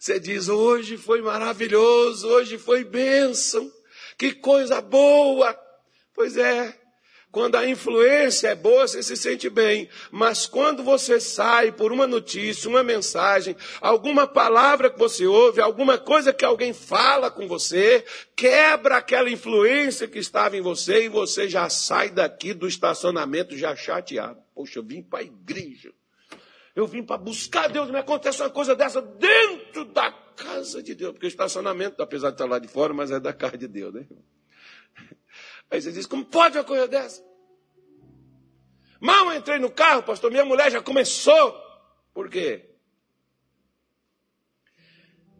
Você 0.00 0.18
diz, 0.18 0.48
hoje 0.48 0.96
foi 0.96 1.22
maravilhoso, 1.22 2.26
hoje 2.26 2.58
foi 2.58 2.82
bênção. 2.82 3.72
Que 4.18 4.32
coisa 4.32 4.80
boa! 4.80 5.56
Pois 6.12 6.36
é, 6.36 6.74
Quando 7.30 7.56
a 7.56 7.68
influência 7.68 8.48
é 8.48 8.54
boa, 8.54 8.88
você 8.88 9.02
se 9.02 9.14
sente 9.14 9.50
bem. 9.50 9.88
Mas 10.10 10.46
quando 10.46 10.82
você 10.82 11.20
sai 11.20 11.70
por 11.70 11.92
uma 11.92 12.06
notícia, 12.06 12.70
uma 12.70 12.82
mensagem, 12.82 13.54
alguma 13.82 14.26
palavra 14.26 14.90
que 14.90 14.98
você 14.98 15.26
ouve, 15.26 15.60
alguma 15.60 15.98
coisa 15.98 16.32
que 16.32 16.44
alguém 16.44 16.72
fala 16.72 17.30
com 17.30 17.46
você, 17.46 18.02
quebra 18.34 18.96
aquela 18.96 19.30
influência 19.30 20.08
que 20.08 20.18
estava 20.18 20.56
em 20.56 20.62
você 20.62 21.04
e 21.04 21.08
você 21.08 21.48
já 21.48 21.68
sai 21.68 22.08
daqui 22.08 22.54
do 22.54 22.66
estacionamento 22.66 23.56
já 23.56 23.76
chateado. 23.76 24.40
Poxa, 24.54 24.78
eu 24.78 24.82
vim 24.82 25.02
para 25.02 25.20
a 25.20 25.22
igreja. 25.22 25.92
Eu 26.74 26.86
vim 26.86 27.02
para 27.02 27.18
buscar 27.18 27.68
Deus, 27.68 27.90
me 27.90 27.98
acontece 27.98 28.40
uma 28.40 28.50
coisa 28.50 28.74
dessa 28.74 29.02
dentro 29.02 29.84
da 29.84 30.10
casa 30.38 30.82
de 30.82 30.94
Deus. 30.94 31.12
Porque 31.12 31.26
o 31.26 31.28
estacionamento, 31.28 32.02
apesar 32.02 32.28
de 32.28 32.34
estar 32.34 32.46
lá 32.46 32.58
de 32.58 32.68
fora, 32.68 32.94
mas 32.94 33.10
é 33.10 33.18
da 33.18 33.32
casa 33.32 33.58
de 33.58 33.68
Deus, 33.68 33.92
né? 33.92 34.06
Aí 35.70 35.82
você 35.82 35.92
diz, 35.92 36.06
como 36.06 36.24
pode 36.24 36.56
uma 36.56 36.64
coisa 36.64 36.88
dessa? 36.88 37.22
Mal 39.00 39.32
entrei 39.34 39.58
no 39.58 39.70
carro, 39.70 40.02
pastor, 40.02 40.30
minha 40.30 40.44
mulher 40.44 40.70
já 40.70 40.82
começou. 40.82 41.54
Por 42.14 42.28
quê? 42.28 42.64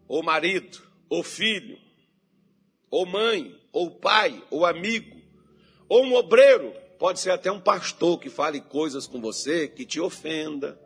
Ou 0.06 0.22
marido, 0.22 0.80
ou 1.08 1.22
filho, 1.22 1.78
ou 2.90 3.04
mãe, 3.04 3.58
ou 3.72 3.98
pai, 3.98 4.42
ou 4.50 4.64
amigo, 4.64 5.20
ou 5.88 6.04
um 6.04 6.14
obreiro, 6.14 6.72
pode 6.98 7.20
ser 7.20 7.30
até 7.30 7.50
um 7.50 7.60
pastor 7.60 8.18
que 8.18 8.30
fale 8.30 8.60
coisas 8.60 9.06
com 9.06 9.20
você 9.20 9.68
que 9.68 9.84
te 9.84 10.00
ofenda, 10.00 10.80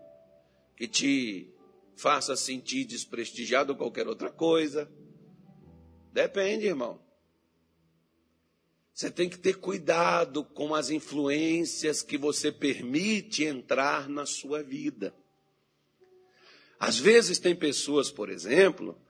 que 0.76 0.88
te 0.88 1.51
faça 1.96 2.36
sentir 2.36 2.84
desprestigiado 2.84 3.72
ou 3.72 3.78
qualquer 3.78 4.06
outra 4.06 4.30
coisa. 4.30 4.90
Depende, 6.12 6.66
irmão. 6.66 7.00
Você 8.92 9.10
tem 9.10 9.28
que 9.28 9.38
ter 9.38 9.54
cuidado 9.54 10.44
com 10.44 10.74
as 10.74 10.90
influências 10.90 12.02
que 12.02 12.18
você 12.18 12.52
permite 12.52 13.44
entrar 13.44 14.08
na 14.08 14.26
sua 14.26 14.62
vida. 14.62 15.14
Às 16.78 16.98
vezes 16.98 17.38
tem 17.38 17.54
pessoas, 17.54 18.10
por 18.10 18.28
exemplo, 18.28 19.00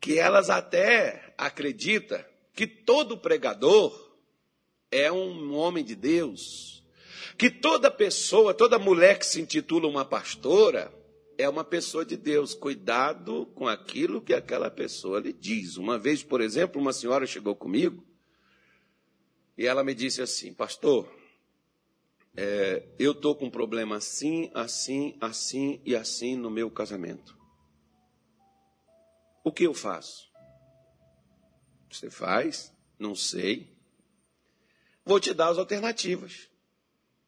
que 0.00 0.18
elas 0.18 0.50
até 0.50 1.34
acreditam 1.38 2.22
que 2.54 2.66
todo 2.66 3.16
pregador 3.16 4.12
é 4.90 5.10
um 5.10 5.54
homem 5.54 5.82
de 5.82 5.94
Deus, 5.94 6.84
que 7.38 7.48
toda 7.48 7.90
pessoa, 7.90 8.52
toda 8.52 8.78
mulher 8.78 9.18
que 9.18 9.24
se 9.24 9.40
intitula 9.40 9.88
uma 9.88 10.04
pastora 10.04 10.92
é 11.42 11.48
uma 11.48 11.64
pessoa 11.64 12.04
de 12.04 12.16
Deus. 12.16 12.54
Cuidado 12.54 13.46
com 13.54 13.66
aquilo 13.66 14.22
que 14.22 14.32
aquela 14.32 14.70
pessoa 14.70 15.20
lhe 15.20 15.32
diz. 15.32 15.76
Uma 15.76 15.98
vez, 15.98 16.22
por 16.22 16.40
exemplo, 16.40 16.80
uma 16.80 16.92
senhora 16.92 17.26
chegou 17.26 17.54
comigo 17.54 18.06
e 19.56 19.66
ela 19.66 19.84
me 19.84 19.94
disse 19.94 20.22
assim, 20.22 20.54
pastor, 20.54 21.12
é, 22.34 22.88
eu 22.98 23.12
estou 23.12 23.34
com 23.34 23.46
um 23.46 23.50
problema 23.50 23.96
assim, 23.96 24.50
assim, 24.54 25.16
assim 25.20 25.80
e 25.84 25.94
assim 25.94 26.36
no 26.36 26.50
meu 26.50 26.70
casamento. 26.70 27.36
O 29.44 29.52
que 29.52 29.64
eu 29.64 29.74
faço? 29.74 30.30
Você 31.90 32.08
faz? 32.08 32.72
Não 32.98 33.14
sei. 33.14 33.76
Vou 35.04 35.18
te 35.18 35.34
dar 35.34 35.48
as 35.48 35.58
alternativas. 35.58 36.48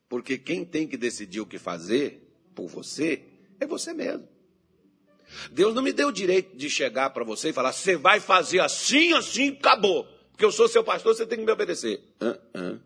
Porque 0.09 0.39
quem 0.39 0.65
tem 0.65 0.87
que 0.87 0.97
decidir 0.97 1.41
o 1.41 1.47
que 1.47 1.59
fazer 1.59 2.23
por 2.55 2.69
você 2.69 3.34
é 3.65 3.67
você 3.67 3.93
mesmo. 3.93 4.29
Deus 5.51 5.75
não 5.75 5.83
me 5.83 5.93
deu 5.93 6.09
o 6.09 6.13
direito 6.13 6.57
de 6.57 6.71
chegar 6.71 7.11
para 7.11 7.25
você 7.25 7.51
e 7.51 7.53
falar: 7.53 7.73
você 7.73 7.97
vai 7.97 8.21
fazer 8.21 8.61
assim, 8.61 9.13
assim, 9.13 9.49
acabou. 9.49 10.07
Porque 10.31 10.45
eu 10.45 10.53
sou 10.53 10.69
seu 10.69 10.83
pastor, 10.83 11.15
você 11.15 11.27
tem 11.27 11.39
que 11.39 11.45
me 11.45 11.53
obedecer. 11.53 12.03
Uh 12.21 12.59
-uh. 12.59 12.81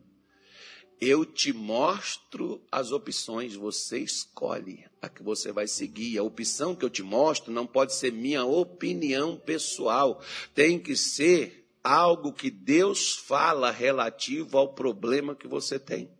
Eu 1.01 1.25
te 1.25 1.53
mostro 1.53 2.61
as 2.73 2.91
opções, 2.91 3.55
você 3.55 4.01
escolhe 4.01 4.85
a 5.01 5.09
que 5.09 5.23
você 5.23 5.53
vai 5.53 5.69
seguir. 5.69 6.19
A 6.19 6.25
opção 6.25 6.75
que 6.75 6.85
eu 6.85 6.91
te 6.91 7.05
mostro 7.05 7.53
não 7.53 7.67
pode 7.67 7.95
ser 7.95 8.13
minha 8.13 8.45
opinião 8.45 9.37
pessoal, 9.37 10.21
tem 10.55 10.79
que 10.79 10.97
ser 10.97 11.69
algo 11.85 12.33
que 12.33 12.51
Deus 12.51 13.15
fala 13.15 13.71
relativo 13.71 14.59
ao 14.59 14.75
problema 14.75 15.37
que 15.37 15.47
você 15.47 15.79
tem. 15.79 16.11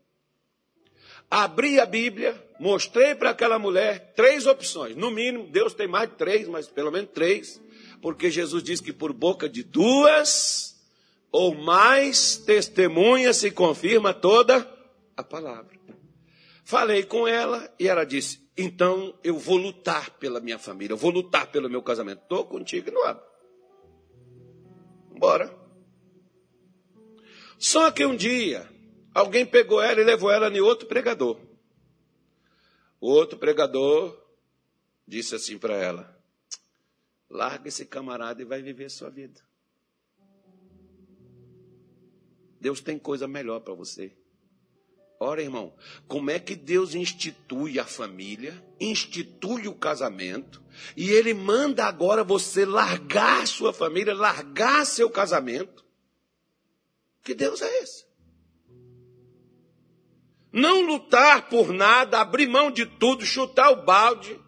Abri 1.31 1.79
a 1.79 1.87
Bíblia, 1.87 2.43
mostrei 2.59 3.15
para 3.15 3.31
aquela 3.31 3.59
mulher 3.59 4.13
três 4.17 4.47
opções. 4.47 4.97
No 4.97 5.11
mínimo, 5.11 5.47
Deus 5.47 5.75
tem 5.75 5.87
mais 5.87 6.09
de 6.09 6.17
três, 6.17 6.49
mas 6.49 6.67
pelo 6.67 6.91
menos 6.91 7.11
três. 7.13 7.61
Porque 8.01 8.31
Jesus 8.31 8.63
diz 8.63 8.81
que 8.81 8.93
por 8.93 9.13
boca 9.13 9.49
de 9.49 9.63
duas 9.63 10.77
ou 11.31 11.55
mais 11.55 12.37
testemunhas 12.37 13.37
se 13.37 13.51
confirma 13.51 14.15
toda 14.15 14.67
a 15.17 15.23
palavra. 15.23 15.77
Falei 16.65 17.03
com 17.03 17.27
ela 17.27 17.73
e 17.79 17.89
ela 17.89 18.05
disse: 18.05 18.49
então 18.59 19.15
eu 19.23 19.39
vou 19.39 19.57
lutar 19.57 20.11
pela 20.19 20.41
minha 20.41 20.59
família, 20.59 20.93
eu 20.93 20.99
vou 20.99 21.11
lutar 21.11 21.47
pelo 21.47 21.71
meu 21.71 21.81
casamento. 21.81 22.23
Estou 22.23 22.45
contigo 22.45 22.91
não 22.91 23.07
abro. 23.07 23.23
Bora. 25.17 25.57
Só 27.57 27.91
que 27.91 28.05
um 28.05 28.17
dia, 28.17 28.69
alguém 29.15 29.45
pegou 29.45 29.81
ela 29.81 30.01
e 30.01 30.05
levou 30.05 30.31
ela 30.31 30.49
em 30.49 30.61
outro 30.61 30.87
pregador. 30.87 31.39
O 33.01 33.09
outro 33.11 33.39
pregador 33.39 34.17
disse 35.07 35.35
assim 35.35 35.59
para 35.59 35.75
ela: 35.75 36.23
larga 37.29 37.69
esse 37.69 37.87
camarada 37.87 38.43
e 38.43 38.45
vai 38.45 38.63
viver 38.63 38.91
sua 38.91 39.11
vida. 39.11 39.41
Deus 42.61 42.81
tem 42.81 42.99
coisa 42.99 43.29
melhor 43.29 43.61
para 43.61 43.75
você. 43.75 44.13
Ora, 45.21 45.43
irmão, 45.43 45.75
como 46.07 46.31
é 46.31 46.39
que 46.39 46.55
Deus 46.55 46.95
institui 46.95 47.79
a 47.79 47.85
família, 47.85 48.65
institui 48.81 49.67
o 49.67 49.75
casamento, 49.75 50.63
e 50.97 51.11
Ele 51.11 51.35
manda 51.35 51.87
agora 51.87 52.23
você 52.23 52.65
largar 52.65 53.47
sua 53.47 53.73
família, 53.73 54.15
largar 54.15 54.87
seu 54.87 55.11
casamento? 55.11 55.85
Que 57.23 57.35
Deus 57.35 57.63
é 57.63 57.83
esse? 57.83 58.08
Não 60.53 60.83
lutar 60.83 61.49
por 61.49 61.73
nada, 61.73 62.21
abrir 62.21 62.47
mão 62.47 62.71
de 62.71 62.87
tudo, 62.87 63.25
chutar 63.25 63.71
o 63.71 63.85
balde. 63.85 64.39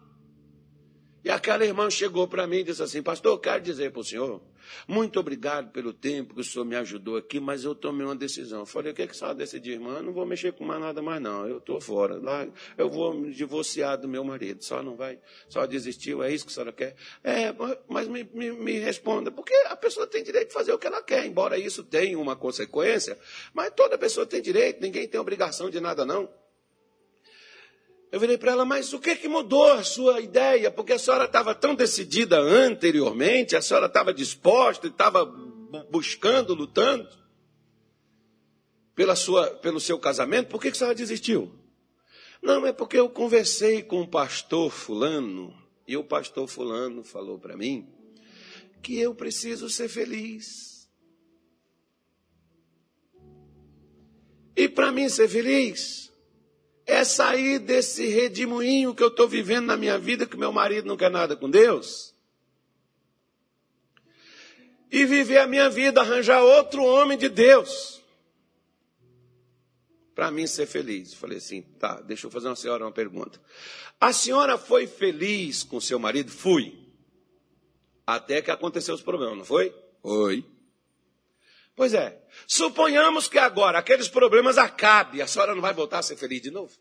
E 1.23 1.29
aquela 1.29 1.63
irmã 1.63 1.89
chegou 1.89 2.27
para 2.27 2.47
mim 2.47 2.57
e 2.57 2.63
disse 2.63 2.81
assim: 2.81 3.03
Pastor, 3.03 3.33
eu 3.33 3.39
quero 3.39 3.61
dizer 3.61 3.91
para 3.91 4.01
o 4.01 4.03
senhor 4.03 4.41
muito 4.87 5.19
obrigado 5.19 5.71
pelo 5.71 5.93
tempo 5.93 6.33
que 6.33 6.41
o 6.41 6.43
senhor 6.43 6.65
me 6.65 6.75
ajudou 6.75 7.17
aqui, 7.17 7.39
mas 7.39 7.63
eu 7.63 7.75
tomei 7.75 8.05
uma 8.05 8.15
decisão. 8.15 8.61
Eu 8.61 8.65
falei, 8.65 8.91
o 8.91 8.95
que, 8.95 9.01
é 9.03 9.07
que 9.07 9.15
você 9.15 9.33
decidir, 9.33 9.71
irmã? 9.71 9.97
Eu 9.97 10.03
não 10.03 10.13
vou 10.13 10.25
mexer 10.25 10.53
com 10.53 10.63
mais 10.63 10.79
nada 10.79 11.01
mais, 11.01 11.21
não. 11.21 11.47
Eu 11.47 11.57
estou 11.57 11.79
fora. 11.79 12.17
Lá, 12.17 12.47
eu 12.77 12.89
vou 12.89 13.13
me 13.13 13.31
divorciar 13.31 13.97
do 13.97 14.07
meu 14.07 14.23
marido. 14.23 14.63
Só 14.63 14.81
não 14.81 14.95
vai, 14.95 15.19
só 15.49 15.65
desistiu, 15.65 16.23
é 16.23 16.33
isso 16.33 16.45
que 16.45 16.51
a 16.51 16.53
senhora 16.53 16.71
quer? 16.71 16.95
É, 17.23 17.53
mas 17.87 18.07
me, 18.07 18.23
me, 18.33 18.51
me 18.51 18.79
responda, 18.79 19.31
porque 19.31 19.53
a 19.67 19.75
pessoa 19.75 20.07
tem 20.07 20.23
direito 20.23 20.49
de 20.49 20.53
fazer 20.53 20.73
o 20.73 20.79
que 20.79 20.87
ela 20.87 21.01
quer, 21.01 21.25
embora 21.25 21.57
isso 21.57 21.83
tenha 21.83 22.17
uma 22.19 22.35
consequência, 22.35 23.17
mas 23.53 23.71
toda 23.75 23.97
pessoa 23.97 24.25
tem 24.25 24.41
direito, 24.41 24.81
ninguém 24.81 25.07
tem 25.07 25.19
obrigação 25.19 25.69
de 25.69 25.79
nada, 25.79 26.05
não. 26.05 26.29
Eu 28.11 28.19
virei 28.19 28.37
para 28.37 28.51
ela, 28.51 28.65
mas 28.65 28.91
o 28.91 28.99
que, 28.99 29.15
que 29.15 29.27
mudou 29.27 29.71
a 29.71 29.83
sua 29.83 30.19
ideia? 30.19 30.69
Porque 30.69 30.93
a 30.93 30.99
senhora 30.99 31.25
estava 31.25 31.55
tão 31.55 31.73
decidida 31.73 32.39
anteriormente, 32.39 33.55
a 33.55 33.61
senhora 33.61 33.85
estava 33.85 34.13
disposta 34.13 34.87
e 34.87 34.89
estava 34.89 35.25
buscando, 35.89 36.53
lutando 36.53 37.07
pela 38.93 39.15
sua, 39.15 39.47
pelo 39.47 39.79
seu 39.79 39.97
casamento, 39.97 40.49
por 40.49 40.61
que, 40.61 40.69
que 40.69 40.75
a 40.75 40.77
senhora 40.77 40.95
desistiu? 40.95 41.51
Não, 42.41 42.65
é 42.65 42.73
porque 42.73 42.97
eu 42.97 43.09
conversei 43.09 43.81
com 43.81 44.01
o 44.01 44.07
pastor 44.07 44.71
fulano, 44.71 45.55
e 45.87 45.95
o 45.95 46.03
pastor 46.03 46.47
fulano 46.47 47.03
falou 47.03 47.39
para 47.39 47.55
mim 47.55 47.87
que 48.81 48.99
eu 48.99 49.13
preciso 49.13 49.69
ser 49.69 49.87
feliz. 49.87 50.89
E 54.55 54.67
para 54.67 54.91
mim 54.91 55.07
ser 55.07 55.29
feliz, 55.29 56.10
é 56.85 57.03
sair 57.03 57.59
desse 57.59 58.07
redemoinho 58.07 58.93
que 58.93 59.03
eu 59.03 59.07
estou 59.07 59.27
vivendo 59.27 59.65
na 59.65 59.77
minha 59.77 59.97
vida, 59.97 60.25
que 60.25 60.37
meu 60.37 60.51
marido 60.51 60.87
não 60.87 60.97
quer 60.97 61.11
nada 61.11 61.35
com 61.35 61.49
Deus. 61.49 62.13
E 64.91 65.05
viver 65.05 65.37
a 65.37 65.47
minha 65.47 65.69
vida, 65.69 66.01
arranjar 66.01 66.41
outro 66.41 66.83
homem 66.83 67.17
de 67.17 67.29
Deus. 67.29 68.01
Para 70.13 70.29
mim 70.29 70.45
ser 70.45 70.65
feliz. 70.65 71.13
Falei 71.13 71.37
assim, 71.37 71.61
tá, 71.61 72.01
deixa 72.01 72.27
eu 72.27 72.31
fazer 72.31 72.47
uma 72.47 72.55
senhora 72.55 72.83
uma 72.83 72.91
pergunta. 72.91 73.39
A 73.99 74.11
senhora 74.11 74.57
foi 74.57 74.87
feliz 74.87 75.63
com 75.63 75.79
seu 75.79 75.97
marido? 75.97 76.31
Fui. 76.31 76.77
Até 78.05 78.41
que 78.41 78.51
aconteceu 78.51 78.93
os 78.93 79.01
problemas, 79.01 79.37
não 79.37 79.45
foi? 79.45 79.73
Foi. 80.01 80.43
Pois 81.75 81.93
é. 81.93 82.21
Suponhamos 82.47 83.27
que 83.27 83.37
agora 83.37 83.79
aqueles 83.79 84.07
problemas 84.07 84.57
acabem, 84.57 85.21
a 85.21 85.27
senhora 85.27 85.55
não 85.55 85.61
vai 85.61 85.73
voltar 85.73 85.99
a 85.99 86.03
ser 86.03 86.17
feliz 86.17 86.41
de 86.41 86.51
novo? 86.51 86.71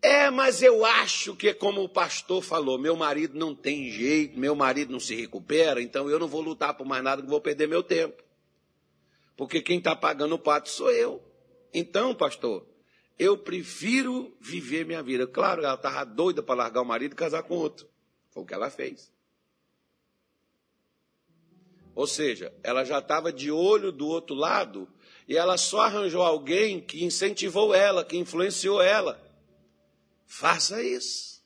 É, 0.00 0.30
mas 0.30 0.62
eu 0.62 0.84
acho 0.84 1.34
que, 1.34 1.52
como 1.52 1.82
o 1.82 1.88
pastor 1.88 2.40
falou, 2.42 2.78
meu 2.78 2.94
marido 2.94 3.36
não 3.36 3.54
tem 3.54 3.90
jeito, 3.90 4.38
meu 4.38 4.54
marido 4.54 4.92
não 4.92 5.00
se 5.00 5.14
recupera, 5.14 5.82
então 5.82 6.08
eu 6.08 6.20
não 6.20 6.28
vou 6.28 6.40
lutar 6.40 6.74
por 6.74 6.86
mais 6.86 7.02
nada, 7.02 7.20
que 7.20 7.28
vou 7.28 7.40
perder 7.40 7.66
meu 7.66 7.82
tempo. 7.82 8.22
porque 9.36 9.62
quem 9.62 9.78
está 9.78 9.94
pagando 9.94 10.34
o 10.34 10.38
pato 10.38 10.68
sou 10.68 10.90
eu. 10.90 11.22
Então, 11.72 12.12
pastor, 12.12 12.66
eu 13.18 13.38
prefiro 13.38 14.36
viver 14.40 14.84
minha 14.84 15.02
vida. 15.02 15.26
Claro, 15.28 15.62
ela 15.62 15.74
estava 15.74 16.04
doida 16.04 16.42
para 16.42 16.56
largar 16.56 16.82
o 16.82 16.84
marido 16.84 17.12
e 17.12 17.16
casar 17.16 17.44
com 17.44 17.54
outro. 17.54 17.88
Foi 18.30 18.42
o 18.42 18.46
que 18.46 18.52
ela 18.52 18.68
fez. 18.68 19.12
Ou 21.98 22.06
seja, 22.06 22.54
ela 22.62 22.84
já 22.84 23.00
estava 23.00 23.32
de 23.32 23.50
olho 23.50 23.90
do 23.90 24.06
outro 24.06 24.32
lado 24.32 24.88
e 25.26 25.36
ela 25.36 25.58
só 25.58 25.80
arranjou 25.80 26.22
alguém 26.22 26.80
que 26.80 27.02
incentivou 27.02 27.74
ela, 27.74 28.04
que 28.04 28.16
influenciou 28.16 28.80
ela. 28.80 29.20
Faça 30.24 30.80
isso. 30.80 31.42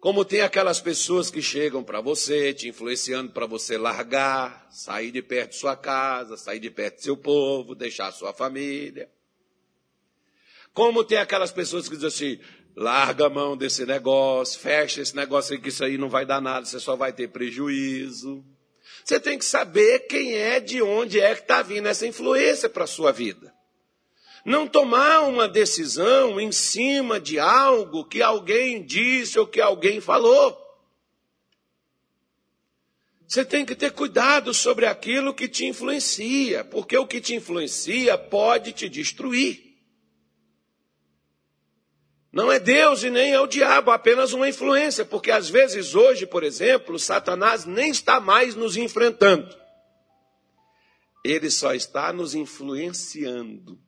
Como 0.00 0.24
tem 0.24 0.40
aquelas 0.40 0.80
pessoas 0.80 1.30
que 1.30 1.40
chegam 1.40 1.84
para 1.84 2.00
você, 2.00 2.52
te 2.52 2.68
influenciando 2.68 3.30
para 3.30 3.46
você 3.46 3.78
largar, 3.78 4.66
sair 4.72 5.12
de 5.12 5.22
perto 5.22 5.50
de 5.50 5.58
sua 5.58 5.76
casa, 5.76 6.36
sair 6.36 6.58
de 6.58 6.68
perto 6.68 6.96
do 6.96 7.02
seu 7.02 7.16
povo, 7.16 7.76
deixar 7.76 8.10
sua 8.10 8.32
família. 8.32 9.08
Como 10.74 11.04
tem 11.04 11.18
aquelas 11.18 11.52
pessoas 11.52 11.88
que 11.88 11.94
dizem 11.94 12.08
assim: 12.08 12.40
larga 12.76 13.26
a 13.26 13.30
mão 13.30 13.56
desse 13.56 13.86
negócio, 13.86 14.60
fecha 14.60 15.00
esse 15.00 15.16
negócio 15.16 15.54
aí, 15.54 15.60
que 15.60 15.70
isso 15.70 15.82
aí 15.82 15.96
não 15.96 16.10
vai 16.10 16.26
dar 16.26 16.42
nada, 16.42 16.66
você 16.66 16.78
só 16.78 16.94
vai 16.94 17.12
ter 17.12 17.28
prejuízo. 17.28 18.44
Você 19.02 19.18
tem 19.18 19.38
que 19.38 19.44
saber 19.44 20.00
quem 20.00 20.34
é, 20.34 20.60
de 20.60 20.82
onde 20.82 21.18
é 21.18 21.34
que 21.34 21.42
está 21.42 21.62
vindo 21.62 21.88
essa 21.88 22.06
influência 22.06 22.68
para 22.68 22.84
a 22.84 22.88
sua 22.88 23.12
vida. 23.12 23.54
Não 24.44 24.68
tomar 24.68 25.22
uma 25.22 25.48
decisão 25.48 26.38
em 26.38 26.52
cima 26.52 27.18
de 27.18 27.38
algo 27.38 28.04
que 28.04 28.20
alguém 28.20 28.84
disse 28.84 29.38
ou 29.38 29.46
que 29.46 29.60
alguém 29.60 30.00
falou. 30.00 30.56
Você 33.26 33.44
tem 33.44 33.64
que 33.64 33.74
ter 33.74 33.90
cuidado 33.90 34.54
sobre 34.54 34.86
aquilo 34.86 35.34
que 35.34 35.48
te 35.48 35.66
influencia, 35.66 36.62
porque 36.64 36.96
o 36.96 37.06
que 37.06 37.20
te 37.20 37.34
influencia 37.34 38.16
pode 38.16 38.72
te 38.72 38.88
destruir. 38.88 39.65
Não 42.36 42.52
é 42.52 42.60
Deus 42.60 43.02
e 43.02 43.08
nem 43.08 43.32
é 43.32 43.40
o 43.40 43.46
diabo, 43.46 43.90
apenas 43.90 44.34
uma 44.34 44.46
influência, 44.46 45.06
porque 45.06 45.30
às 45.30 45.48
vezes 45.48 45.94
hoje, 45.94 46.26
por 46.26 46.44
exemplo, 46.44 46.98
Satanás 46.98 47.64
nem 47.64 47.90
está 47.90 48.20
mais 48.20 48.54
nos 48.54 48.76
enfrentando. 48.76 49.48
Ele 51.24 51.50
só 51.50 51.72
está 51.72 52.12
nos 52.12 52.34
influenciando. 52.34 53.80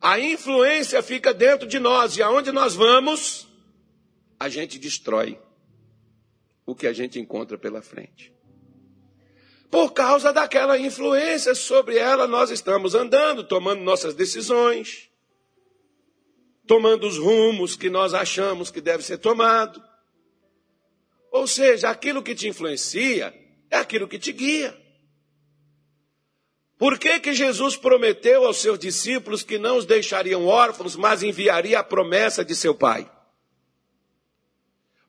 A 0.00 0.20
influência 0.20 1.02
fica 1.02 1.34
dentro 1.34 1.66
de 1.66 1.80
nós 1.80 2.16
e 2.16 2.22
aonde 2.22 2.52
nós 2.52 2.76
vamos, 2.76 3.48
a 4.38 4.48
gente 4.48 4.78
destrói 4.78 5.36
o 6.64 6.76
que 6.76 6.86
a 6.86 6.92
gente 6.92 7.18
encontra 7.18 7.58
pela 7.58 7.82
frente. 7.82 8.32
Por 9.72 9.94
causa 9.94 10.34
daquela 10.34 10.78
influência 10.78 11.54
sobre 11.54 11.96
ela, 11.96 12.26
nós 12.26 12.50
estamos 12.50 12.94
andando, 12.94 13.42
tomando 13.42 13.80
nossas 13.80 14.12
decisões, 14.12 15.08
tomando 16.66 17.06
os 17.06 17.16
rumos 17.16 17.74
que 17.74 17.88
nós 17.88 18.12
achamos 18.12 18.70
que 18.70 18.82
deve 18.82 19.02
ser 19.02 19.16
tomado. 19.16 19.82
Ou 21.30 21.46
seja, 21.46 21.88
aquilo 21.88 22.22
que 22.22 22.34
te 22.34 22.46
influencia 22.46 23.34
é 23.70 23.78
aquilo 23.78 24.06
que 24.06 24.18
te 24.18 24.30
guia. 24.30 24.78
Por 26.76 26.98
que, 26.98 27.18
que 27.18 27.32
Jesus 27.32 27.74
prometeu 27.74 28.44
aos 28.44 28.58
seus 28.58 28.78
discípulos 28.78 29.42
que 29.42 29.56
não 29.56 29.78
os 29.78 29.86
deixariam 29.86 30.46
órfãos, 30.46 30.96
mas 30.96 31.22
enviaria 31.22 31.78
a 31.78 31.84
promessa 31.84 32.44
de 32.44 32.54
seu 32.54 32.74
Pai? 32.74 33.10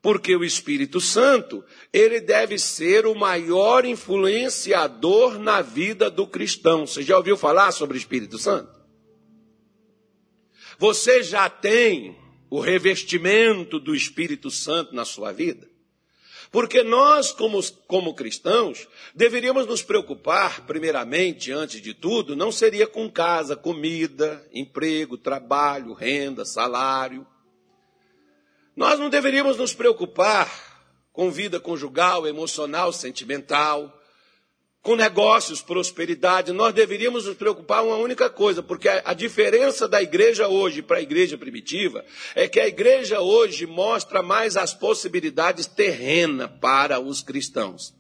Porque 0.04 0.36
o 0.36 0.44
Espírito 0.44 1.00
Santo, 1.00 1.64
ele 1.94 2.20
deve 2.20 2.60
ser 2.60 3.06
o 3.06 3.16
maior 3.16 3.86
influenciador 3.86 5.40
na 5.40 5.62
vida 5.62 6.12
do 6.12 6.28
cristão. 6.28 6.86
Você 6.86 7.02
já 7.02 7.16
ouviu 7.16 7.38
falar 7.38 7.72
sobre 7.72 7.96
o 7.96 7.98
Espírito 7.98 8.38
Santo? 8.38 8.70
Você 10.78 11.24
já 11.24 11.50
tem 11.50 12.18
o 12.50 12.60
revestimento 12.60 13.80
do 13.80 13.96
Espírito 13.96 14.52
Santo 14.52 14.94
na 14.94 15.06
sua 15.06 15.32
vida? 15.32 15.70
Porque 16.52 16.84
nós, 16.84 17.32
como, 17.32 17.64
como 17.88 18.14
cristãos, 18.14 18.88
deveríamos 19.16 19.66
nos 19.66 19.82
preocupar, 19.82 20.66
primeiramente, 20.68 21.50
antes 21.50 21.82
de 21.82 21.94
tudo, 21.94 22.36
não 22.36 22.52
seria 22.52 22.86
com 22.86 23.10
casa, 23.10 23.56
comida, 23.56 24.46
emprego, 24.54 25.18
trabalho, 25.18 25.94
renda, 25.94 26.44
salário. 26.44 27.26
Nós 28.76 29.00
não 29.00 29.10
deveríamos 29.10 29.58
nos 29.58 29.74
preocupar 29.74 30.50
com 31.12 31.30
vida 31.30 31.60
conjugal, 31.60 32.28
emocional, 32.28 32.92
sentimental 32.92 34.00
com 34.84 34.98
negócios, 34.98 35.62
prosperidade, 35.62 36.52
nós 36.52 36.74
deveríamos 36.74 37.26
nos 37.26 37.38
preocupar 37.38 37.86
uma 37.86 37.96
única 37.96 38.30
coisa, 38.30 38.62
porque 38.62 38.90
a, 38.90 39.14
diferença 39.14 39.88
da 39.88 40.04
igreja 40.04 40.50
hoje 40.50 40.82
para 40.82 40.98
a 40.98 41.02
igreja 41.02 41.38
primitiva 41.38 42.04
é 42.36 42.50
que 42.50 42.60
a 42.60 42.68
igreja 42.68 43.22
hoje 43.22 43.66
mostra 43.66 44.22
mais 44.22 44.58
as 44.58 44.74
possibilidades 44.74 45.66
terrenas 45.66 46.52
para 46.60 47.00
os 47.00 47.22
cristãos. 47.24 47.96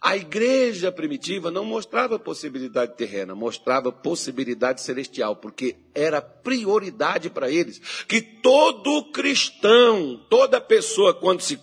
A 0.00 0.16
igreja 0.16 0.92
primitiva 0.92 1.50
não 1.50 1.64
mostrava 1.64 2.18
possibilidade 2.18 2.96
terrena, 2.96 3.34
mostrava 3.34 3.90
possibilidade 3.90 4.80
celestial, 4.80 5.36
porque 5.36 5.76
era 5.94 6.20
prioridade 6.20 7.30
para 7.30 7.50
eles 7.50 7.80
que 8.06 8.20
todo 8.20 9.10
cristão, 9.12 10.24
toda 10.28 10.60
pessoa, 10.60 11.14
quando 11.14 11.40
se 11.40 11.58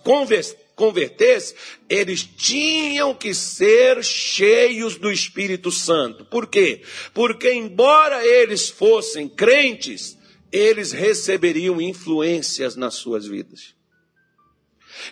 convertesse, 0.74 1.54
eles 1.88 2.24
tinham 2.24 3.14
que 3.14 3.32
ser 3.34 4.02
cheios 4.02 4.96
do 4.96 5.10
Espírito 5.10 5.70
Santo. 5.70 6.24
Por 6.24 6.46
quê? 6.46 6.82
Porque, 7.12 7.52
embora 7.52 8.26
eles 8.26 8.68
fossem 8.68 9.28
crentes, 9.28 10.18
eles 10.50 10.92
receberiam 10.92 11.80
influências 11.80 12.76
nas 12.76 12.94
suas 12.94 13.26
vidas. 13.26 13.74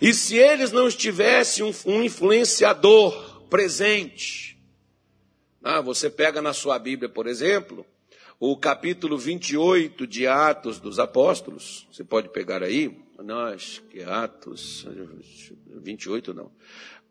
E 0.00 0.12
se 0.14 0.36
eles 0.36 0.70
não 0.70 0.86
estivessem 0.86 1.64
um, 1.64 1.72
um 1.86 2.02
influenciador 2.02 3.42
presente, 3.48 4.58
ah, 5.62 5.80
você 5.80 6.10
pega 6.10 6.42
na 6.42 6.52
sua 6.52 6.78
Bíblia, 6.78 7.08
por 7.08 7.26
exemplo, 7.26 7.86
o 8.38 8.56
capítulo 8.56 9.16
28 9.16 10.06
de 10.06 10.26
Atos 10.26 10.80
dos 10.80 10.98
Apóstolos, 10.98 11.86
você 11.92 12.02
pode 12.02 12.28
pegar 12.30 12.62
aí, 12.62 13.00
nós, 13.22 13.80
que 13.90 14.00
é 14.00 14.04
Atos 14.04 14.86
28 15.66 16.34
não. 16.34 16.50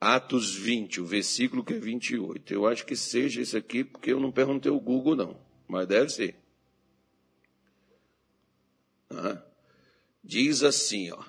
Atos 0.02 0.56
20, 0.56 1.00
o 1.00 1.06
versículo 1.06 1.64
que 1.64 1.74
é 1.74 1.80
28. 1.80 2.54
Eu 2.54 2.68
acho 2.68 2.86
que 2.86 2.96
seja 2.96 3.40
esse 3.40 3.56
aqui, 3.56 3.84
porque 3.84 4.12
eu 4.12 4.20
não 4.20 4.32
perguntei 4.32 4.72
o 4.72 4.80
Google, 4.80 5.16
não. 5.16 5.40
Mas 5.68 5.88
deve 5.88 6.10
ser. 6.10 6.36
Diz 10.24 10.64
assim, 10.64 11.12
ó. 11.12 11.24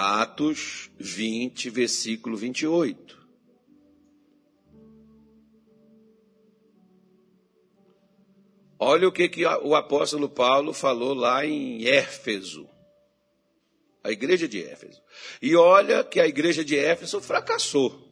Atos 0.00 0.92
20, 0.96 1.70
versículo 1.70 2.36
28. 2.36 3.18
Olha 8.78 9.08
o 9.08 9.12
que, 9.12 9.28
que 9.28 9.44
o 9.44 9.74
apóstolo 9.74 10.28
Paulo 10.28 10.72
falou 10.72 11.14
lá 11.14 11.44
em 11.44 11.84
Éfeso 11.84 12.70
a 14.04 14.12
igreja 14.12 14.46
de 14.46 14.62
Éfeso. 14.62 15.02
E 15.42 15.56
olha 15.56 16.04
que 16.04 16.20
a 16.20 16.28
igreja 16.28 16.64
de 16.64 16.78
Éfeso 16.78 17.20
fracassou. 17.20 18.08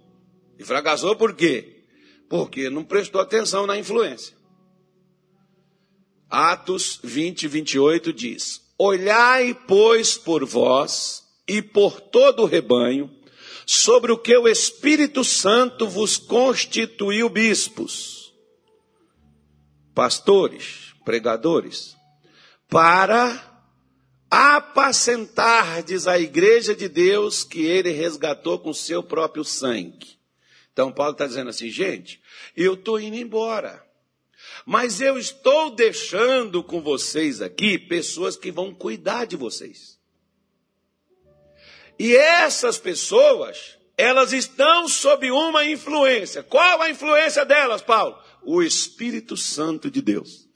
E 0.58 0.64
fracassou 0.64 1.14
por 1.14 1.36
quê? 1.36 1.84
Porque 2.28 2.68
não 2.68 2.82
prestou 2.82 3.20
atenção 3.20 3.64
na 3.64 3.78
influência. 3.78 4.36
Atos 6.28 6.98
20, 7.04 7.46
28 7.46 8.12
diz: 8.12 8.60
Olhai, 8.76 9.54
pois, 9.68 10.18
por 10.18 10.44
vós 10.44 11.25
e 11.46 11.62
por 11.62 12.00
todo 12.00 12.42
o 12.42 12.46
rebanho, 12.46 13.10
sobre 13.64 14.12
o 14.12 14.18
que 14.18 14.36
o 14.36 14.48
Espírito 14.48 15.24
Santo 15.24 15.88
vos 15.88 16.16
constituiu 16.16 17.28
bispos, 17.28 18.32
pastores, 19.94 20.94
pregadores, 21.04 21.96
para 22.68 23.64
apacentardes 24.30 26.06
a 26.06 26.18
igreja 26.18 26.74
de 26.74 26.88
Deus 26.88 27.44
que 27.44 27.64
ele 27.64 27.90
resgatou 27.90 28.58
com 28.58 28.72
seu 28.72 29.02
próprio 29.02 29.44
sangue. 29.44 30.16
Então 30.72 30.92
Paulo 30.92 31.12
está 31.12 31.26
dizendo 31.26 31.50
assim, 31.50 31.70
gente, 31.70 32.20
eu 32.56 32.74
estou 32.74 33.00
indo 33.00 33.16
embora. 33.16 33.84
Mas 34.64 35.00
eu 35.00 35.18
estou 35.18 35.70
deixando 35.70 36.62
com 36.62 36.82
vocês 36.82 37.40
aqui 37.40 37.78
pessoas 37.78 38.36
que 38.36 38.50
vão 38.50 38.74
cuidar 38.74 39.24
de 39.24 39.36
vocês. 39.36 39.95
E 41.98 42.16
essas 42.16 42.78
pessoas, 42.78 43.76
elas 43.96 44.32
estão 44.32 44.88
sob 44.88 45.30
uma 45.30 45.64
influência. 45.64 46.42
Qual 46.42 46.82
a 46.82 46.90
influência 46.90 47.44
delas, 47.44 47.82
Paulo? 47.82 48.18
O 48.42 48.62
Espírito 48.62 49.36
Santo 49.36 49.90
de 49.90 50.02
Deus. 50.02 50.46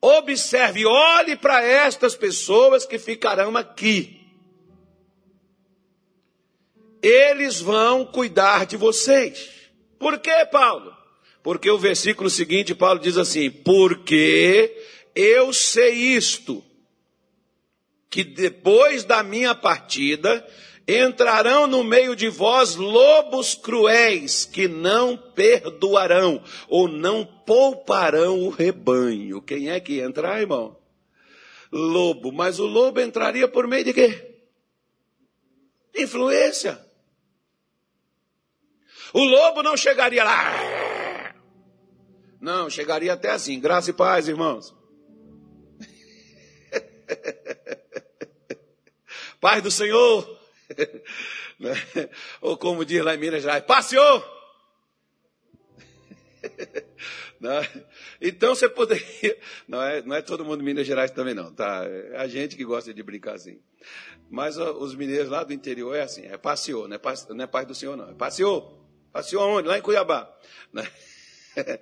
Observe, 0.00 0.84
olhe 0.84 1.36
para 1.36 1.62
estas 1.64 2.16
pessoas 2.16 2.84
que 2.84 2.98
ficarão 2.98 3.56
aqui. 3.56 4.22
eles 7.02 7.60
vão 7.60 8.06
cuidar 8.06 8.64
de 8.64 8.76
vocês. 8.76 9.50
Por 9.98 10.18
quê, 10.20 10.46
Paulo? 10.50 10.96
Porque 11.42 11.68
o 11.68 11.78
versículo 11.78 12.30
seguinte, 12.30 12.74
Paulo 12.74 13.00
diz 13.00 13.18
assim: 13.18 13.50
Porque 13.50 14.80
eu 15.14 15.52
sei 15.52 15.92
isto, 15.92 16.64
que 18.12 18.22
depois 18.22 19.04
da 19.04 19.22
minha 19.22 19.54
partida 19.54 20.46
entrarão 20.86 21.66
no 21.66 21.82
meio 21.82 22.14
de 22.14 22.28
vós 22.28 22.76
lobos 22.76 23.54
cruéis 23.54 24.44
que 24.44 24.68
não 24.68 25.16
perdoarão 25.16 26.44
ou 26.68 26.86
não 26.86 27.24
pouparão 27.24 28.42
o 28.42 28.50
rebanho. 28.50 29.40
Quem 29.40 29.70
é 29.70 29.80
que 29.80 29.94
ia 29.94 30.04
entrar, 30.04 30.38
irmão? 30.42 30.78
Lobo. 31.72 32.30
Mas 32.30 32.58
o 32.58 32.66
lobo 32.66 33.00
entraria 33.00 33.48
por 33.48 33.66
meio 33.66 33.84
de 33.84 33.94
quê? 33.94 34.36
Influência. 35.96 36.78
O 39.14 39.24
lobo 39.24 39.62
não 39.62 39.74
chegaria 39.74 40.22
lá. 40.22 41.34
Não, 42.38 42.68
chegaria 42.68 43.14
até 43.14 43.30
assim. 43.30 43.58
Graça 43.58 43.88
e 43.88 43.94
paz, 43.94 44.28
irmãos. 44.28 44.74
Paz 49.42 49.62
do 49.62 49.70
Senhor. 49.70 50.40
Né? 51.60 51.74
Ou 52.40 52.56
como 52.56 52.84
diz 52.84 53.04
lá 53.04 53.14
em 53.14 53.18
Minas 53.18 53.42
Gerais, 53.42 53.62
passeou! 53.64 54.24
Né? 57.38 57.84
Então 58.20 58.54
você 58.54 58.68
poderia. 58.68 59.36
Não 59.66 59.82
é, 59.82 60.00
não 60.02 60.14
é 60.14 60.22
todo 60.22 60.44
mundo 60.44 60.62
Minas 60.62 60.86
Gerais 60.86 61.10
também, 61.10 61.34
não, 61.34 61.52
tá? 61.52 61.84
É 61.84 62.16
a 62.18 62.28
gente 62.28 62.56
que 62.56 62.64
gosta 62.64 62.94
de 62.94 63.02
brincar 63.02 63.34
assim. 63.34 63.60
Mas 64.30 64.56
os 64.56 64.94
mineiros 64.94 65.28
lá 65.28 65.42
do 65.42 65.52
interior 65.52 65.96
é 65.96 66.02
assim, 66.02 66.24
é 66.24 66.36
passeou, 66.36 66.86
não 66.86 66.94
é, 66.94 67.00
não 67.30 67.44
é 67.44 67.46
paz 67.48 67.66
do 67.66 67.74
Senhor, 67.74 67.96
não. 67.96 68.10
É 68.10 68.14
passeou. 68.14 68.80
Passeou 69.12 69.42
aonde? 69.42 69.66
Lá 69.66 69.76
em 69.76 69.82
Cuiabá. 69.82 70.32
Né? 70.72 70.88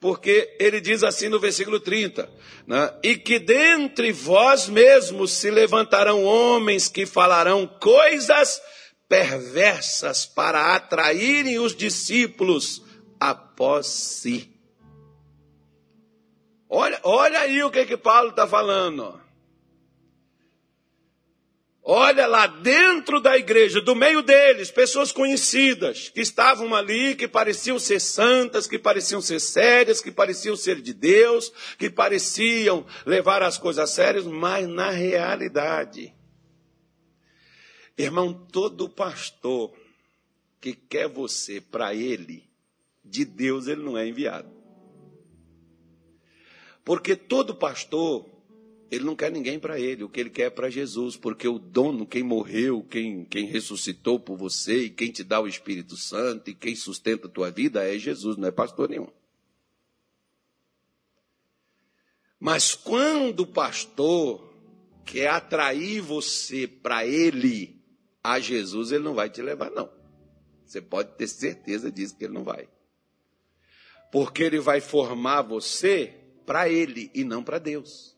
Porque 0.00 0.56
ele 0.58 0.80
diz 0.80 1.02
assim 1.02 1.28
no 1.28 1.38
versículo 1.38 1.78
30, 1.80 2.28
né? 2.66 2.92
e 3.02 3.16
que 3.16 3.38
dentre 3.38 4.12
vós 4.12 4.68
mesmos 4.68 5.32
se 5.32 5.50
levantarão 5.50 6.24
homens 6.24 6.88
que 6.88 7.06
falarão 7.06 7.66
coisas 7.66 8.60
perversas 9.08 10.26
para 10.26 10.74
atraírem 10.74 11.58
os 11.58 11.76
discípulos 11.76 12.82
após 13.20 13.86
si. 13.86 14.50
Olha, 16.68 16.98
olha 17.02 17.40
aí 17.40 17.62
o 17.62 17.70
que, 17.70 17.84
que 17.84 17.96
Paulo 17.98 18.30
está 18.30 18.46
falando. 18.46 19.21
Olha 21.84 22.28
lá 22.28 22.46
dentro 22.46 23.20
da 23.20 23.36
igreja, 23.36 23.80
do 23.80 23.96
meio 23.96 24.22
deles, 24.22 24.70
pessoas 24.70 25.10
conhecidas, 25.10 26.08
que 26.10 26.20
estavam 26.20 26.72
ali, 26.76 27.16
que 27.16 27.26
pareciam 27.26 27.76
ser 27.76 27.98
santas, 27.98 28.68
que 28.68 28.78
pareciam 28.78 29.20
ser 29.20 29.40
sérias, 29.40 30.00
que 30.00 30.12
pareciam 30.12 30.54
ser 30.54 30.80
de 30.80 30.92
Deus, 30.92 31.52
que 31.76 31.90
pareciam 31.90 32.86
levar 33.04 33.42
as 33.42 33.58
coisas 33.58 33.90
sérias, 33.90 34.24
mas 34.24 34.68
na 34.68 34.90
realidade, 34.90 36.14
irmão, 37.98 38.32
todo 38.32 38.88
pastor 38.88 39.74
que 40.60 40.74
quer 40.74 41.08
você 41.08 41.60
para 41.60 41.92
ele, 41.92 42.48
de 43.04 43.24
Deus 43.24 43.66
ele 43.66 43.82
não 43.82 43.98
é 43.98 44.06
enviado. 44.06 44.48
Porque 46.84 47.16
todo 47.16 47.56
pastor 47.56 48.31
ele 48.92 49.04
não 49.04 49.16
quer 49.16 49.32
ninguém 49.32 49.58
para 49.58 49.80
ele, 49.80 50.04
o 50.04 50.08
que 50.08 50.20
ele 50.20 50.28
quer 50.28 50.42
é 50.42 50.50
para 50.50 50.68
Jesus, 50.68 51.16
porque 51.16 51.48
o 51.48 51.58
dono, 51.58 52.06
quem 52.06 52.22
morreu, 52.22 52.82
quem, 52.82 53.24
quem 53.24 53.46
ressuscitou 53.46 54.20
por 54.20 54.36
você, 54.36 54.84
e 54.84 54.90
quem 54.90 55.10
te 55.10 55.24
dá 55.24 55.40
o 55.40 55.48
Espírito 55.48 55.96
Santo, 55.96 56.50
e 56.50 56.54
quem 56.54 56.76
sustenta 56.76 57.26
a 57.26 57.30
tua 57.30 57.50
vida 57.50 57.82
é 57.82 57.98
Jesus, 57.98 58.36
não 58.36 58.48
é 58.48 58.50
pastor 58.50 58.90
nenhum. 58.90 59.08
Mas 62.38 62.74
quando 62.74 63.40
o 63.40 63.46
pastor 63.46 64.52
quer 65.06 65.28
atrair 65.28 66.02
você 66.02 66.68
para 66.68 67.06
ele, 67.06 67.80
a 68.22 68.38
Jesus, 68.38 68.92
ele 68.92 69.04
não 69.04 69.14
vai 69.14 69.30
te 69.30 69.40
levar, 69.40 69.70
não. 69.70 69.90
Você 70.66 70.82
pode 70.82 71.16
ter 71.16 71.28
certeza 71.28 71.90
disso 71.90 72.14
que 72.14 72.24
ele 72.24 72.34
não 72.34 72.44
vai. 72.44 72.68
Porque 74.12 74.42
ele 74.42 74.60
vai 74.60 74.82
formar 74.82 75.40
você 75.40 76.14
para 76.44 76.68
ele 76.68 77.10
e 77.14 77.24
não 77.24 77.42
para 77.42 77.58
Deus. 77.58 78.11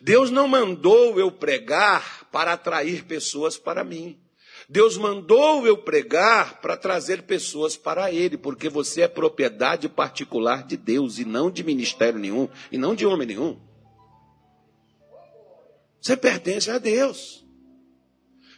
Deus 0.00 0.30
não 0.30 0.48
mandou 0.48 1.18
eu 1.18 1.30
pregar 1.30 2.28
para 2.30 2.52
atrair 2.52 3.04
pessoas 3.04 3.56
para 3.56 3.84
mim. 3.84 4.18
Deus 4.68 4.98
mandou 4.98 5.66
eu 5.66 5.78
pregar 5.78 6.60
para 6.60 6.76
trazer 6.76 7.22
pessoas 7.22 7.76
para 7.76 8.12
Ele, 8.12 8.36
porque 8.36 8.68
você 8.68 9.02
é 9.02 9.08
propriedade 9.08 9.88
particular 9.88 10.66
de 10.66 10.76
Deus 10.76 11.18
e 11.18 11.24
não 11.24 11.50
de 11.50 11.64
ministério 11.64 12.18
nenhum, 12.18 12.48
e 12.70 12.76
não 12.76 12.94
de 12.94 13.06
homem 13.06 13.26
nenhum. 13.26 13.58
Você 16.00 16.16
pertence 16.16 16.70
a 16.70 16.78
Deus. 16.78 17.46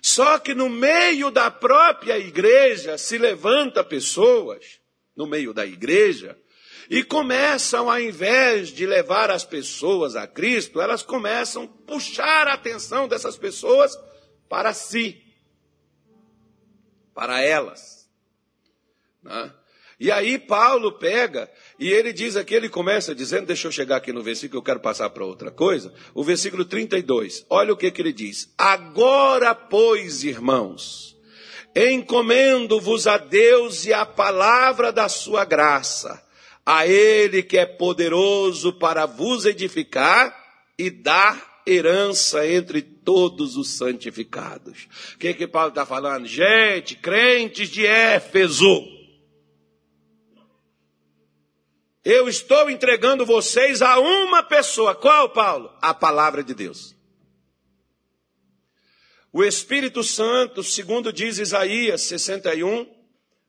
Só 0.02 0.38
que 0.38 0.54
no 0.54 0.68
meio 0.68 1.30
da 1.30 1.50
própria 1.50 2.18
igreja 2.18 2.98
se 2.98 3.18
levanta 3.18 3.84
pessoas, 3.84 4.80
no 5.14 5.26
meio 5.26 5.52
da 5.52 5.66
igreja, 5.66 6.36
e 6.90 7.04
começam, 7.04 7.88
ao 7.88 8.00
invés 8.00 8.70
de 8.70 8.84
levar 8.84 9.30
as 9.30 9.44
pessoas 9.44 10.16
a 10.16 10.26
Cristo, 10.26 10.80
elas 10.80 11.04
começam 11.04 11.62
a 11.62 11.86
puxar 11.86 12.48
a 12.48 12.54
atenção 12.54 13.06
dessas 13.06 13.36
pessoas 13.36 13.96
para 14.48 14.74
si, 14.74 15.22
para 17.14 17.40
elas. 17.40 18.10
Né? 19.22 19.54
E 20.00 20.10
aí 20.10 20.36
Paulo 20.36 20.98
pega 20.98 21.48
e 21.78 21.88
ele 21.88 22.12
diz 22.12 22.34
aqui, 22.34 22.54
ele 22.54 22.68
começa 22.68 23.14
dizendo, 23.14 23.46
deixa 23.46 23.68
eu 23.68 23.72
chegar 23.72 23.96
aqui 23.96 24.12
no 24.12 24.22
versículo, 24.22 24.58
eu 24.58 24.64
quero 24.64 24.80
passar 24.80 25.10
para 25.10 25.24
outra 25.24 25.52
coisa, 25.52 25.94
o 26.12 26.24
versículo 26.24 26.64
32, 26.64 27.46
olha 27.48 27.72
o 27.72 27.76
que, 27.76 27.92
que 27.92 28.02
ele 28.02 28.12
diz. 28.12 28.52
Agora, 28.58 29.54
pois, 29.54 30.24
irmãos, 30.24 31.16
encomendo-vos 31.76 33.06
a 33.06 33.16
Deus 33.16 33.86
e 33.86 33.92
a 33.92 34.04
palavra 34.04 34.90
da 34.90 35.08
sua 35.08 35.44
graça, 35.44 36.20
a 36.64 36.86
Ele 36.86 37.42
que 37.42 37.58
é 37.58 37.66
poderoso 37.66 38.72
para 38.72 39.06
vos 39.06 39.44
edificar 39.44 40.36
e 40.78 40.90
dar 40.90 41.62
herança 41.66 42.46
entre 42.46 42.82
todos 42.82 43.56
os 43.56 43.70
santificados. 43.70 44.88
O 45.14 45.18
que, 45.18 45.34
que 45.34 45.46
Paulo 45.46 45.70
está 45.70 45.84
falando? 45.84 46.26
Gente, 46.26 46.96
crentes 46.96 47.68
de 47.68 47.86
Éfeso, 47.86 48.86
eu 52.04 52.28
estou 52.28 52.70
entregando 52.70 53.26
vocês 53.26 53.82
a 53.82 53.98
uma 53.98 54.42
pessoa. 54.42 54.94
Qual, 54.94 55.30
Paulo? 55.30 55.70
A 55.82 55.92
palavra 55.92 56.42
de 56.42 56.54
Deus. 56.54 56.96
O 59.32 59.44
Espírito 59.44 60.02
Santo, 60.02 60.62
segundo 60.62 61.12
diz 61.12 61.38
Isaías 61.38 62.02
61, 62.02 62.99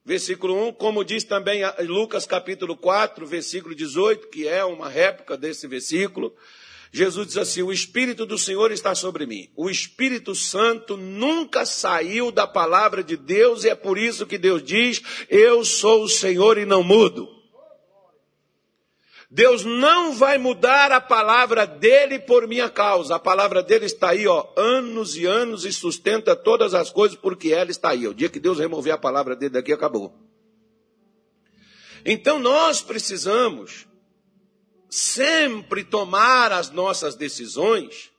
versículo 0.05 0.67
1, 0.69 0.73
como 0.73 1.03
diz 1.03 1.23
também 1.23 1.61
Lucas 1.79 2.25
capítulo 2.25 2.75
4, 2.75 3.25
versículo 3.25 3.75
18, 3.75 4.27
que 4.29 4.47
é 4.47 4.63
uma 4.63 4.89
réplica 4.89 5.37
desse 5.37 5.67
versículo. 5.67 6.33
Jesus 6.91 7.27
diz 7.27 7.37
assim: 7.37 7.61
O 7.61 7.71
Espírito 7.71 8.25
do 8.25 8.37
Senhor 8.37 8.71
está 8.71 8.93
sobre 8.93 9.25
mim. 9.25 9.49
O 9.55 9.69
Espírito 9.69 10.35
Santo 10.35 10.97
nunca 10.97 11.65
saiu 11.65 12.31
da 12.31 12.45
palavra 12.45 13.03
de 13.03 13.15
Deus 13.15 13.63
e 13.63 13.69
é 13.69 13.75
por 13.75 13.97
isso 13.97 14.27
que 14.27 14.37
Deus 14.37 14.61
diz: 14.61 15.01
Eu 15.29 15.63
sou 15.63 16.03
o 16.03 16.09
Senhor 16.09 16.57
e 16.57 16.65
não 16.65 16.83
mudo. 16.83 17.40
Deus 19.33 19.63
não 19.63 20.13
vai 20.13 20.37
mudar 20.37 20.91
a 20.91 20.99
palavra 20.99 21.65
dele 21.65 22.19
por 22.19 22.45
minha 22.49 22.69
causa. 22.69 23.15
A 23.15 23.19
palavra 23.19 23.63
dele 23.63 23.85
está 23.85 24.09
aí, 24.09 24.27
ó, 24.27 24.45
anos 24.57 25.15
e 25.15 25.25
anos 25.25 25.63
e 25.63 25.71
sustenta 25.71 26.35
todas 26.35 26.73
as 26.73 26.89
coisas 26.89 27.17
porque 27.17 27.53
ela 27.53 27.71
está 27.71 27.91
aí. 27.91 28.05
O 28.05 28.13
dia 28.13 28.27
que 28.27 28.41
Deus 28.41 28.59
remover 28.59 28.93
a 28.93 28.97
palavra 28.97 29.33
dele 29.33 29.53
daqui, 29.53 29.71
acabou. 29.71 30.13
Então 32.05 32.39
nós 32.39 32.81
precisamos 32.81 33.87
sempre 34.89 35.85
tomar 35.85 36.51
as 36.51 36.69
nossas 36.69 37.15
decisões 37.15 38.11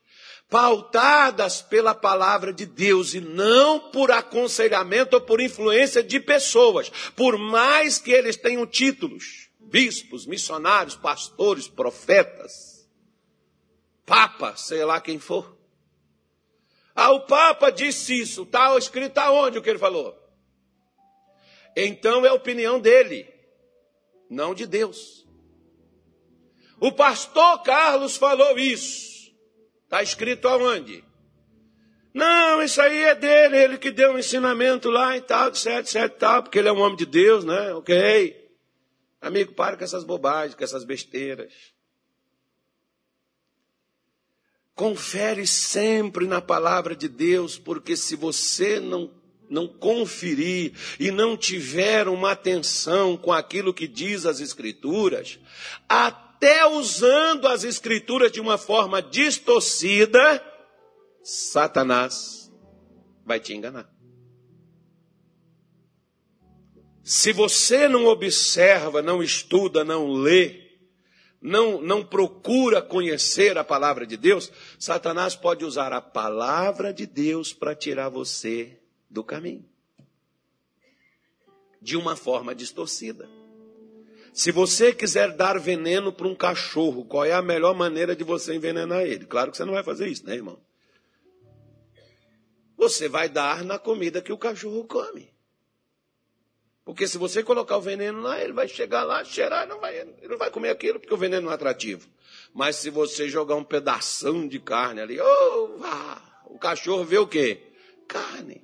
pautadas 0.48 1.61
pela 1.61 1.94
palavra 1.94 2.55
de 2.55 2.64
Deus 2.64 3.12
e 3.12 3.20
não 3.20 3.90
por 3.90 4.11
aconselhamento 4.11 5.16
ou 5.16 5.20
por 5.20 5.42
influência 5.42 6.03
de 6.03 6.18
pessoas, 6.18 6.90
por 7.14 7.37
mais 7.37 7.98
que 7.98 8.12
eles 8.12 8.37
tenham 8.37 8.66
títulos 8.66 9.41
bispos, 9.72 10.26
missionários, 10.26 10.94
pastores, 10.94 11.66
profetas, 11.66 12.87
papa, 14.04 14.54
sei 14.54 14.85
lá 14.85 15.00
quem 15.00 15.18
for. 15.18 15.56
Ah, 16.94 17.11
o 17.12 17.20
Papa 17.20 17.70
disse 17.70 18.20
isso, 18.20 18.42
está 18.42 18.76
escrito 18.76 19.16
aonde 19.16 19.56
o 19.56 19.62
que 19.62 19.70
ele 19.70 19.78
falou? 19.78 20.14
Então 21.74 22.26
é 22.26 22.28
a 22.28 22.35
opinião 22.35 22.78
dele, 22.78 23.26
não 24.28 24.54
de 24.54 24.66
Deus. 24.66 25.26
O 26.78 26.92
pastor 26.92 27.62
Carlos 27.62 28.18
falou 28.18 28.58
isso, 28.58 29.32
está 29.85 30.02
escrito 30.02 30.48
aonde? 30.48 31.02
Não, 32.12 32.62
isso 32.62 32.82
aí 32.82 33.04
é 33.04 33.14
dele, 33.14 33.56
ele 33.56 33.78
que 33.78 33.90
deu 33.90 34.12
um 34.12 34.18
ensinamento 34.18 34.90
lá 34.90 35.16
e 35.16 35.22
tal, 35.22 35.48
etc, 35.48 35.78
etc, 35.78 36.11
tal, 36.11 36.42
porque 36.42 36.58
ele 36.58 36.68
é 36.68 36.72
um 36.72 36.80
homem 36.80 36.96
de 36.96 37.06
Deus, 37.06 37.42
né? 37.42 37.72
Ok. 37.72 38.41
Amigo, 39.22 39.52
para 39.52 39.76
com 39.76 39.85
essas 39.85 40.02
bobagens, 40.02 40.56
com 40.56 40.64
essas 40.64 40.82
besteiras. 40.82 41.54
Confere 44.74 45.46
sempre 45.46 46.26
na 46.26 46.40
palavra 46.40 46.96
de 46.96 47.08
Deus, 47.08 47.56
porque 47.56 47.96
se 47.96 48.16
você 48.16 48.80
não, 48.80 49.14
não 49.48 49.68
conferir 49.68 50.72
e 50.98 51.12
não 51.12 51.37
tiver 51.37 52.08
uma 52.08 52.32
atenção 52.32 53.16
com 53.16 53.30
aquilo 53.30 53.72
que 53.72 53.87
diz 53.87 54.26
as 54.26 54.40
Escrituras, 54.40 55.38
até 55.88 56.66
usando 56.66 57.46
as 57.46 57.62
Escrituras 57.62 58.32
de 58.32 58.40
uma 58.40 58.58
forma 58.58 59.00
distorcida, 59.00 60.42
Satanás 61.22 62.50
vai 63.24 63.38
te 63.38 63.54
enganar. 63.54 63.91
Se 67.04 67.32
você 67.32 67.88
não 67.88 68.06
observa, 68.06 69.02
não 69.02 69.22
estuda, 69.22 69.84
não 69.84 70.12
lê, 70.12 70.62
não, 71.40 71.80
não 71.80 72.04
procura 72.04 72.80
conhecer 72.80 73.58
a 73.58 73.64
palavra 73.64 74.06
de 74.06 74.16
Deus, 74.16 74.52
Satanás 74.78 75.34
pode 75.34 75.64
usar 75.64 75.92
a 75.92 76.00
palavra 76.00 76.92
de 76.92 77.04
Deus 77.04 77.52
para 77.52 77.74
tirar 77.74 78.08
você 78.08 78.78
do 79.10 79.24
caminho. 79.24 79.68
De 81.80 81.96
uma 81.96 82.14
forma 82.14 82.54
distorcida. 82.54 83.28
Se 84.32 84.52
você 84.52 84.94
quiser 84.94 85.32
dar 85.32 85.58
veneno 85.58 86.12
para 86.12 86.28
um 86.28 86.34
cachorro, 86.34 87.04
qual 87.04 87.24
é 87.24 87.32
a 87.32 87.42
melhor 87.42 87.74
maneira 87.74 88.14
de 88.14 88.22
você 88.22 88.54
envenenar 88.54 89.02
ele? 89.02 89.26
Claro 89.26 89.50
que 89.50 89.56
você 89.56 89.64
não 89.64 89.74
vai 89.74 89.82
fazer 89.82 90.06
isso, 90.06 90.24
né, 90.24 90.36
irmão? 90.36 90.58
Você 92.76 93.08
vai 93.08 93.28
dar 93.28 93.64
na 93.64 93.78
comida 93.78 94.22
que 94.22 94.32
o 94.32 94.38
cachorro 94.38 94.84
come. 94.84 95.32
Porque 96.85 97.07
se 97.07 97.16
você 97.16 97.42
colocar 97.42 97.77
o 97.77 97.81
veneno 97.81 98.21
lá, 98.21 98.42
ele 98.42 98.53
vai 98.53 98.66
chegar 98.66 99.05
lá, 99.05 99.25
cheirar, 99.25 99.68
não 99.68 99.81
vai, 99.81 99.97
ele 99.99 100.29
não 100.29 100.38
vai 100.38 100.51
comer 100.51 100.71
aquilo, 100.71 100.99
porque 100.99 101.14
o 101.14 101.18
veneno 101.18 101.47
não 101.47 101.53
é 101.53 101.55
atrativo. 101.55 102.09
Mas 102.53 102.77
se 102.77 102.90
você 102.90 103.29
jogar 103.29 103.55
um 103.55 103.64
pedação 103.64 104.49
de 104.49 104.59
carne 104.59 105.01
ali, 105.01 105.18
o 106.47 106.59
cachorro 106.59 107.05
vê 107.05 107.18
o 107.18 107.27
quê? 107.27 107.62
Carne. 108.09 108.62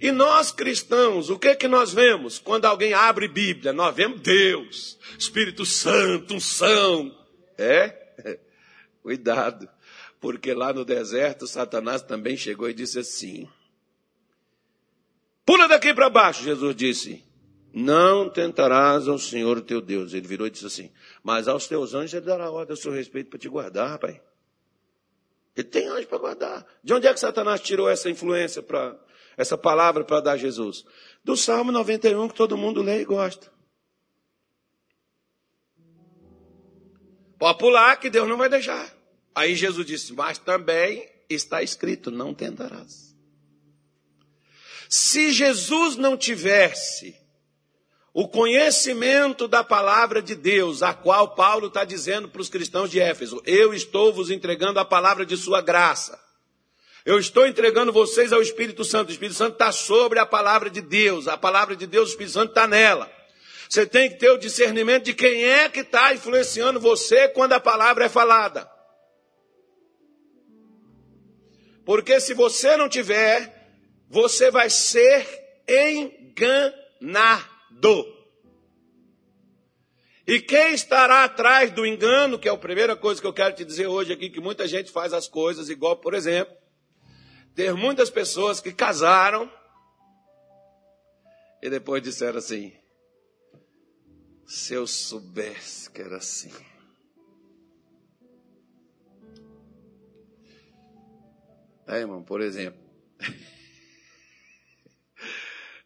E 0.00 0.12
nós 0.12 0.52
cristãos, 0.52 1.28
o 1.28 1.38
que 1.38 1.54
que 1.56 1.68
nós 1.68 1.92
vemos? 1.92 2.38
Quando 2.38 2.66
alguém 2.66 2.94
abre 2.94 3.26
Bíblia, 3.26 3.72
nós 3.72 3.94
vemos 3.94 4.20
Deus, 4.20 4.98
Espírito 5.18 5.66
Santo, 5.66 6.34
unção. 6.34 7.16
É? 7.58 8.38
Cuidado, 9.02 9.68
porque 10.20 10.54
lá 10.54 10.72
no 10.72 10.84
deserto 10.84 11.46
Satanás 11.46 12.02
também 12.02 12.36
chegou 12.36 12.70
e 12.70 12.74
disse 12.74 12.98
assim: 12.98 13.48
Pula 15.44 15.66
daqui 15.68 15.92
para 15.92 16.08
baixo, 16.08 16.44
Jesus 16.44 16.74
disse. 16.76 17.32
Não 17.74 18.28
tentarás 18.28 19.08
ao 19.08 19.18
Senhor 19.18 19.60
teu 19.62 19.80
Deus. 19.80 20.12
Ele 20.12 20.26
virou 20.26 20.46
e 20.46 20.50
disse 20.50 20.66
assim: 20.66 20.92
Mas 21.22 21.48
aos 21.48 21.66
teus 21.66 21.94
anjos 21.94 22.12
ele 22.12 22.26
dará 22.26 22.50
ordem 22.50 22.74
a 22.74 22.76
seu 22.76 22.92
respeito 22.92 23.30
para 23.30 23.38
te 23.38 23.48
guardar, 23.48 23.98
pai. 23.98 24.20
Ele 25.56 25.68
tem 25.68 25.88
anjo 25.88 26.06
para 26.06 26.18
guardar. 26.18 26.66
De 26.84 26.92
onde 26.92 27.06
é 27.06 27.14
que 27.14 27.20
Satanás 27.20 27.60
tirou 27.60 27.88
essa 27.88 28.10
influência 28.10 28.62
para 28.62 28.98
essa 29.36 29.56
palavra 29.56 30.04
para 30.04 30.20
dar 30.20 30.32
a 30.32 30.36
Jesus? 30.36 30.84
Do 31.24 31.36
Salmo 31.36 31.72
91 31.72 32.28
que 32.28 32.34
todo 32.34 32.56
mundo 32.56 32.82
lê 32.82 33.00
e 33.00 33.04
gosta. 33.04 33.50
Pode 37.38 37.58
pular 37.58 37.96
que 37.96 38.10
Deus 38.10 38.28
não 38.28 38.36
vai 38.36 38.48
deixar. 38.48 38.94
Aí 39.34 39.54
Jesus 39.54 39.86
disse: 39.86 40.12
Mas 40.12 40.36
também 40.36 41.08
está 41.28 41.62
escrito: 41.62 42.10
Não 42.10 42.34
tentarás. 42.34 43.11
Se 44.94 45.32
Jesus 45.32 45.96
não 45.96 46.18
tivesse 46.18 47.16
o 48.12 48.28
conhecimento 48.28 49.48
da 49.48 49.64
palavra 49.64 50.20
de 50.20 50.34
Deus, 50.34 50.82
a 50.82 50.92
qual 50.92 51.34
Paulo 51.34 51.68
está 51.68 51.82
dizendo 51.82 52.28
para 52.28 52.42
os 52.42 52.50
cristãos 52.50 52.90
de 52.90 53.00
Éfeso: 53.00 53.40
Eu 53.46 53.72
estou 53.72 54.12
vos 54.12 54.30
entregando 54.30 54.78
a 54.78 54.84
palavra 54.84 55.24
de 55.24 55.34
sua 55.34 55.62
graça. 55.62 56.22
Eu 57.06 57.18
estou 57.18 57.46
entregando 57.46 57.90
vocês 57.90 58.34
ao 58.34 58.42
Espírito 58.42 58.84
Santo. 58.84 59.08
O 59.08 59.12
Espírito 59.12 59.34
Santo 59.34 59.54
está 59.54 59.72
sobre 59.72 60.18
a 60.18 60.26
palavra 60.26 60.68
de 60.68 60.82
Deus. 60.82 61.26
A 61.26 61.38
palavra 61.38 61.74
de 61.74 61.86
Deus, 61.86 62.10
o 62.10 62.12
Espírito 62.12 62.34
Santo 62.34 62.50
está 62.50 62.66
nela. 62.66 63.10
Você 63.70 63.86
tem 63.86 64.10
que 64.10 64.18
ter 64.18 64.28
o 64.28 64.36
discernimento 64.36 65.04
de 65.04 65.14
quem 65.14 65.42
é 65.42 65.70
que 65.70 65.80
está 65.80 66.12
influenciando 66.12 66.78
você 66.78 67.28
quando 67.28 67.54
a 67.54 67.60
palavra 67.60 68.04
é 68.04 68.10
falada. 68.10 68.70
Porque 71.82 72.20
se 72.20 72.34
você 72.34 72.76
não 72.76 72.90
tiver 72.90 73.61
você 74.12 74.50
vai 74.50 74.68
ser 74.68 75.26
enganado. 75.66 77.02
E 80.26 80.38
quem 80.38 80.74
estará 80.74 81.24
atrás 81.24 81.70
do 81.70 81.86
engano, 81.86 82.38
que 82.38 82.46
é 82.46 82.52
a 82.52 82.56
primeira 82.58 82.94
coisa 82.94 83.22
que 83.22 83.26
eu 83.26 83.32
quero 83.32 83.54
te 83.54 83.64
dizer 83.64 83.86
hoje 83.86 84.12
aqui, 84.12 84.28
que 84.28 84.38
muita 84.38 84.68
gente 84.68 84.92
faz 84.92 85.14
as 85.14 85.26
coisas 85.26 85.70
igual, 85.70 85.96
por 85.96 86.12
exemplo, 86.12 86.54
ter 87.54 87.72
muitas 87.72 88.10
pessoas 88.10 88.60
que 88.60 88.70
casaram 88.70 89.50
e 91.62 91.70
depois 91.70 92.02
disseram 92.02 92.36
assim: 92.36 92.70
se 94.46 94.74
eu 94.74 94.86
soubesse 94.86 95.90
que 95.90 96.02
era 96.02 96.18
assim. 96.18 96.52
É, 101.86 102.00
irmão, 102.00 102.22
por 102.22 102.42
exemplo. 102.42 102.78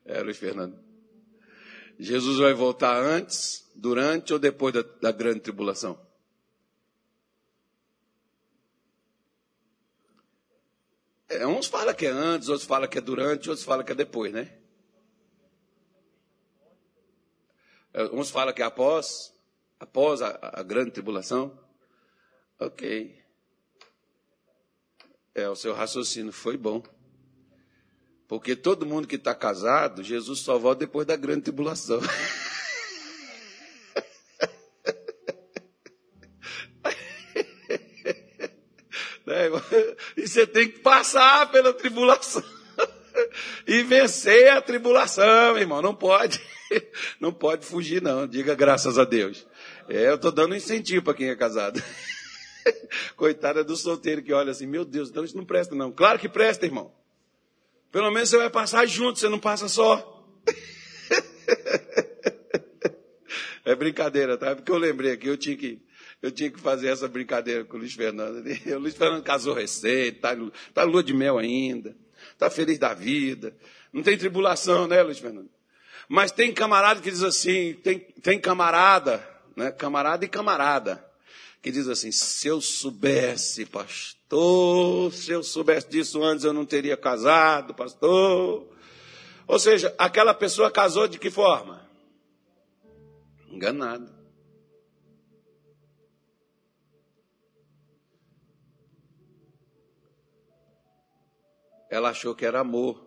É, 0.06 0.22
Luiz 0.22 0.36
Fernando. 0.38 0.78
Jesus 1.98 2.38
vai 2.38 2.54
voltar 2.54 2.96
antes, 2.96 3.68
durante 3.74 4.32
ou 4.32 4.38
depois 4.38 4.72
da, 4.72 4.82
da 4.82 5.10
grande 5.10 5.40
tribulação? 5.40 6.00
É, 11.28 11.44
uns 11.44 11.66
falam 11.66 11.92
que 11.92 12.06
é 12.06 12.10
antes, 12.10 12.48
outros 12.48 12.66
falam 12.66 12.88
que 12.88 12.98
é 12.98 13.00
durante, 13.00 13.50
outros 13.50 13.66
falam 13.66 13.84
que 13.84 13.90
é 13.90 13.94
depois, 13.96 14.32
né? 14.32 14.56
É, 17.92 18.04
uns 18.04 18.30
falam 18.30 18.54
que 18.54 18.62
é 18.62 18.64
após, 18.64 19.34
após 19.80 20.22
a, 20.22 20.38
a 20.40 20.62
grande 20.62 20.92
tribulação. 20.92 21.58
Ok. 22.60 23.20
É, 25.34 25.48
o 25.48 25.56
seu 25.56 25.74
raciocínio 25.74 26.32
foi 26.32 26.56
bom. 26.56 26.82
Porque 28.28 28.56
todo 28.56 28.86
mundo 28.86 29.06
que 29.06 29.16
está 29.16 29.34
casado, 29.34 30.02
Jesus 30.02 30.40
só 30.40 30.58
volta 30.58 30.80
depois 30.80 31.06
da 31.06 31.16
grande 31.16 31.42
tribulação. 31.42 32.00
Né, 39.26 39.50
e 40.16 40.24
você 40.24 40.46
tem 40.46 40.68
que 40.68 40.78
passar 40.78 41.50
pela 41.50 41.72
tribulação. 41.72 42.44
E 43.66 43.82
vencer 43.82 44.50
a 44.50 44.60
tribulação, 44.60 45.58
irmão. 45.58 45.82
Não 45.82 45.94
pode, 45.94 46.40
não 47.18 47.32
pode 47.32 47.66
fugir, 47.66 48.00
não. 48.00 48.26
Diga 48.26 48.54
graças 48.54 48.98
a 48.98 49.04
Deus. 49.04 49.44
É, 49.88 50.08
eu 50.08 50.14
estou 50.14 50.30
dando 50.30 50.54
incentivo 50.54 51.02
para 51.02 51.14
quem 51.14 51.30
é 51.30 51.34
casado. 51.34 51.82
Coitada 53.16 53.64
do 53.64 53.76
solteiro 53.76 54.22
que 54.22 54.32
olha 54.32 54.52
assim, 54.52 54.66
meu 54.66 54.84
Deus, 54.84 55.08
então 55.08 55.24
isso 55.24 55.36
não 55.36 55.44
presta, 55.44 55.74
não. 55.74 55.90
Claro 55.90 56.18
que 56.18 56.28
presta, 56.28 56.66
irmão. 56.66 56.92
Pelo 57.90 58.10
menos 58.10 58.28
você 58.28 58.38
vai 58.38 58.50
passar 58.50 58.86
junto, 58.86 59.18
você 59.18 59.28
não 59.28 59.38
passa 59.38 59.68
só. 59.68 60.12
É 63.66 63.74
brincadeira, 63.74 64.38
tá? 64.38 64.54
Porque 64.54 64.70
eu 64.70 64.78
lembrei 64.78 65.10
aqui, 65.10 65.26
eu 65.26 65.36
tinha 65.36 65.56
que, 65.56 65.82
eu 66.22 66.30
tinha 66.30 66.48
que 66.48 66.60
fazer 66.60 66.86
essa 66.86 67.08
brincadeira 67.08 67.64
com 67.64 67.76
o 67.76 67.80
Luiz 67.80 67.92
Fernando. 67.92 68.44
O 68.76 68.78
Luiz 68.78 68.94
Fernando 68.94 69.24
casou 69.24 69.54
recente, 69.54 70.20
tá, 70.20 70.36
tá 70.72 70.84
lua 70.84 71.02
de 71.02 71.12
mel 71.12 71.36
ainda, 71.36 71.96
tá 72.38 72.48
feliz 72.48 72.78
da 72.78 72.94
vida. 72.94 73.56
Não 73.92 74.04
tem 74.04 74.16
tribulação, 74.16 74.86
né, 74.86 75.02
Luiz 75.02 75.18
Fernando? 75.18 75.50
Mas 76.08 76.30
tem 76.30 76.52
camarada 76.54 77.00
que 77.00 77.10
diz 77.10 77.24
assim, 77.24 77.74
tem, 77.82 77.98
tem 77.98 78.38
camarada, 78.40 79.26
né? 79.56 79.72
Camarada 79.72 80.24
e 80.24 80.28
camarada, 80.28 81.04
que 81.60 81.72
diz 81.72 81.88
assim, 81.88 82.12
se 82.12 82.46
eu 82.46 82.60
soubesse, 82.60 83.66
pastor, 83.66 84.15
pastor, 84.28 85.12
se 85.12 85.30
eu 85.30 85.42
soubesse 85.42 85.88
disso 85.88 86.22
antes 86.22 86.44
eu 86.44 86.52
não 86.52 86.66
teria 86.66 86.96
casado, 86.96 87.74
pastor. 87.74 88.66
Ou 89.46 89.58
seja, 89.58 89.94
aquela 89.96 90.34
pessoa 90.34 90.70
casou 90.70 91.06
de 91.06 91.18
que 91.18 91.30
forma? 91.30 91.88
Enganado. 93.48 94.14
Ela 101.88 102.10
achou 102.10 102.34
que 102.34 102.44
era 102.44 102.60
amor, 102.60 103.06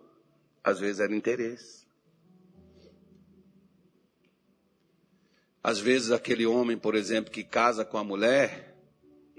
às 0.64 0.80
vezes 0.80 1.00
era 1.00 1.14
interesse. 1.14 1.86
Às 5.62 5.78
vezes 5.78 6.10
aquele 6.10 6.46
homem, 6.46 6.78
por 6.78 6.94
exemplo, 6.94 7.30
que 7.30 7.44
casa 7.44 7.84
com 7.84 7.98
a 7.98 8.02
mulher, 8.02 8.69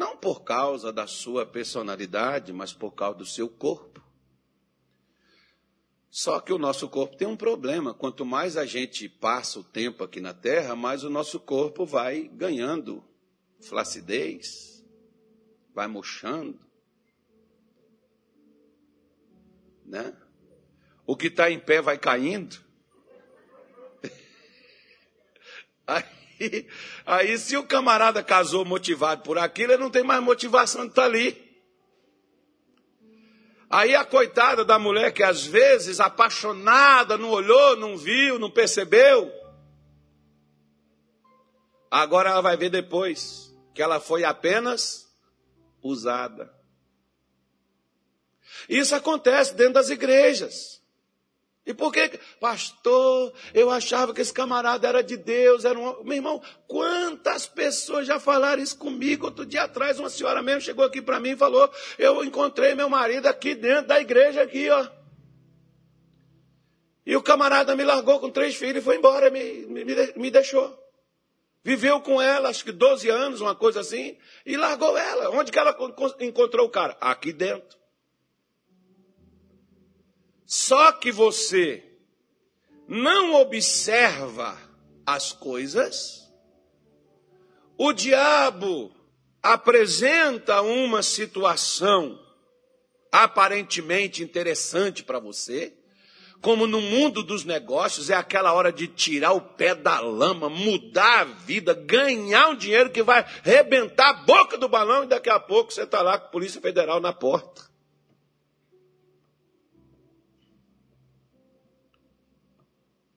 não 0.01 0.17
por 0.17 0.41
causa 0.43 0.91
da 0.91 1.05
sua 1.05 1.45
personalidade, 1.45 2.51
mas 2.51 2.73
por 2.73 2.91
causa 2.93 3.19
do 3.19 3.25
seu 3.25 3.47
corpo. 3.47 4.01
Só 6.09 6.39
que 6.39 6.51
o 6.51 6.57
nosso 6.57 6.89
corpo 6.89 7.15
tem 7.15 7.27
um 7.27 7.37
problema. 7.37 7.93
Quanto 7.93 8.25
mais 8.25 8.57
a 8.57 8.65
gente 8.65 9.07
passa 9.07 9.59
o 9.59 9.63
tempo 9.63 10.03
aqui 10.03 10.19
na 10.19 10.33
Terra, 10.33 10.75
mais 10.75 11.03
o 11.03 11.09
nosso 11.09 11.39
corpo 11.39 11.85
vai 11.85 12.23
ganhando 12.23 13.03
flacidez, 13.59 14.83
vai 15.71 15.85
murchando. 15.85 16.59
Né? 19.85 20.17
O 21.05 21.15
que 21.15 21.27
está 21.27 21.51
em 21.51 21.59
pé 21.59 21.79
vai 21.79 21.99
caindo. 21.99 22.59
Aí, 25.85 26.20
aí, 27.05 27.37
se 27.37 27.55
o 27.57 27.63
camarada 27.63 28.23
casou 28.23 28.65
motivado 28.65 29.23
por 29.23 29.37
aquilo, 29.37 29.73
ele 29.73 29.83
não 29.83 29.89
tem 29.89 30.03
mais 30.03 30.21
motivação 30.23 30.83
de 30.83 30.89
estar 30.89 31.03
tá 31.03 31.07
ali. 31.07 31.51
Aí 33.69 33.95
a 33.95 34.03
coitada 34.03 34.65
da 34.65 34.77
mulher 34.77 35.13
que 35.13 35.23
às 35.23 35.45
vezes 35.45 36.01
apaixonada, 36.01 37.17
não 37.17 37.29
olhou, 37.29 37.77
não 37.77 37.97
viu, 37.97 38.37
não 38.37 38.51
percebeu. 38.51 39.31
Agora 41.89 42.29
ela 42.29 42.41
vai 42.41 42.57
ver 42.57 42.69
depois 42.69 43.55
que 43.73 43.81
ela 43.81 43.99
foi 43.99 44.25
apenas 44.25 45.09
usada. 45.81 46.53
Isso 48.67 48.93
acontece 48.93 49.55
dentro 49.55 49.75
das 49.75 49.89
igrejas. 49.89 50.80
E 51.65 51.73
por 51.75 51.93
que, 51.93 52.19
pastor, 52.39 53.33
eu 53.53 53.69
achava 53.69 54.13
que 54.13 54.21
esse 54.21 54.33
camarada 54.33 54.87
era 54.87 55.03
de 55.03 55.15
Deus, 55.15 55.63
era 55.63 55.77
um. 55.77 56.03
Meu 56.03 56.15
irmão, 56.15 56.41
quantas 56.67 57.45
pessoas 57.45 58.07
já 58.07 58.19
falaram 58.19 58.63
isso 58.63 58.77
comigo? 58.77 59.27
Outro 59.27 59.45
dia 59.45 59.63
atrás, 59.63 59.99
uma 59.99 60.09
senhora 60.09 60.41
mesmo 60.41 60.61
chegou 60.61 60.83
aqui 60.83 61.01
para 61.01 61.19
mim 61.19 61.31
e 61.31 61.37
falou: 61.37 61.69
Eu 61.99 62.23
encontrei 62.23 62.73
meu 62.73 62.89
marido 62.89 63.27
aqui 63.27 63.53
dentro 63.53 63.87
da 63.87 63.99
igreja, 63.99 64.41
aqui, 64.41 64.69
ó. 64.69 64.87
E 67.05 67.15
o 67.15 67.21
camarada 67.21 67.75
me 67.75 67.83
largou 67.83 68.19
com 68.19 68.29
três 68.29 68.55
filhos 68.55 68.77
e 68.77 68.85
foi 68.85 68.97
embora, 68.97 69.29
me, 69.29 69.65
me, 69.67 69.85
me 70.15 70.31
deixou. 70.31 70.79
Viveu 71.63 72.01
com 72.01 72.19
ela, 72.19 72.49
acho 72.49 72.63
que 72.63 72.71
12 72.71 73.07
anos, 73.09 73.39
uma 73.39 73.53
coisa 73.53 73.81
assim, 73.81 74.17
e 74.45 74.57
largou 74.57 74.97
ela. 74.97 75.29
Onde 75.29 75.51
que 75.51 75.59
ela 75.59 75.77
encontrou 76.19 76.65
o 76.65 76.71
cara? 76.71 76.97
Aqui 76.99 77.31
dentro. 77.31 77.80
Só 80.53 80.91
que 80.91 81.13
você 81.13 81.81
não 82.85 83.35
observa 83.35 84.57
as 85.05 85.31
coisas, 85.31 86.29
o 87.77 87.93
diabo 87.93 88.93
apresenta 89.41 90.61
uma 90.61 91.01
situação 91.01 92.19
aparentemente 93.09 94.21
interessante 94.21 95.05
para 95.05 95.19
você, 95.19 95.73
como 96.41 96.67
no 96.67 96.81
mundo 96.81 97.23
dos 97.23 97.45
negócios 97.45 98.09
é 98.09 98.15
aquela 98.15 98.51
hora 98.51 98.73
de 98.73 98.87
tirar 98.87 99.31
o 99.31 99.39
pé 99.39 99.73
da 99.73 100.01
lama, 100.01 100.49
mudar 100.49 101.21
a 101.21 101.23
vida, 101.23 101.73
ganhar 101.73 102.49
um 102.49 102.57
dinheiro 102.57 102.89
que 102.89 103.01
vai 103.01 103.25
rebentar 103.41 104.09
a 104.09 104.23
boca 104.25 104.57
do 104.57 104.67
balão 104.67 105.05
e 105.05 105.07
daqui 105.07 105.29
a 105.29 105.39
pouco 105.39 105.71
você 105.71 105.83
está 105.83 106.01
lá 106.01 106.19
com 106.19 106.25
a 106.25 106.31
Polícia 106.31 106.59
Federal 106.59 106.99
na 106.99 107.13
porta. 107.13 107.70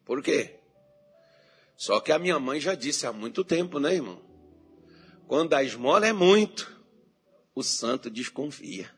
Por 0.04 0.22
quê? 0.22 0.56
Só 1.76 2.00
que 2.00 2.12
a 2.12 2.18
minha 2.18 2.38
mãe 2.38 2.60
já 2.60 2.74
disse 2.74 3.06
há 3.06 3.12
muito 3.12 3.42
tempo, 3.42 3.78
né, 3.80 3.94
irmão? 3.94 4.20
Quando 5.26 5.54
a 5.54 5.62
esmola 5.62 6.06
é 6.06 6.12
muito, 6.12 6.70
o 7.54 7.62
santo 7.62 8.10
desconfia. 8.10 8.90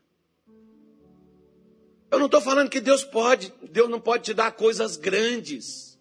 Eu 2.11 2.19
não 2.19 2.27
estou 2.27 2.41
falando 2.41 2.71
que 2.71 2.81
Deus 2.81 3.05
pode, 3.05 3.53
Deus 3.71 3.89
não 3.89 4.01
pode 4.01 4.25
te 4.25 4.35
dar 4.35 4.53
coisas 4.53 4.97
grandes. 4.97 5.99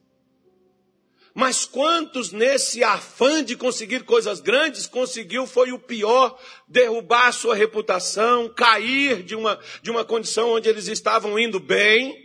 Mas 1.34 1.66
quantos 1.66 2.32
nesse 2.32 2.84
afã 2.84 3.44
de 3.44 3.58
conseguir 3.58 4.04
coisas 4.06 4.40
grandes 4.40 4.88
conseguiu 4.88 5.46
foi 5.46 5.72
o 5.72 5.80
pior, 5.80 6.40
derrubar 6.68 7.28
a 7.28 7.32
sua 7.34 7.54
reputação, 7.54 8.48
cair 8.48 9.22
de 9.22 9.36
uma, 9.36 9.60
de 9.82 9.92
uma 9.92 10.06
condição 10.06 10.52
onde 10.52 10.70
eles 10.70 10.88
estavam 10.88 11.38
indo 11.38 11.60
bem 11.60 12.25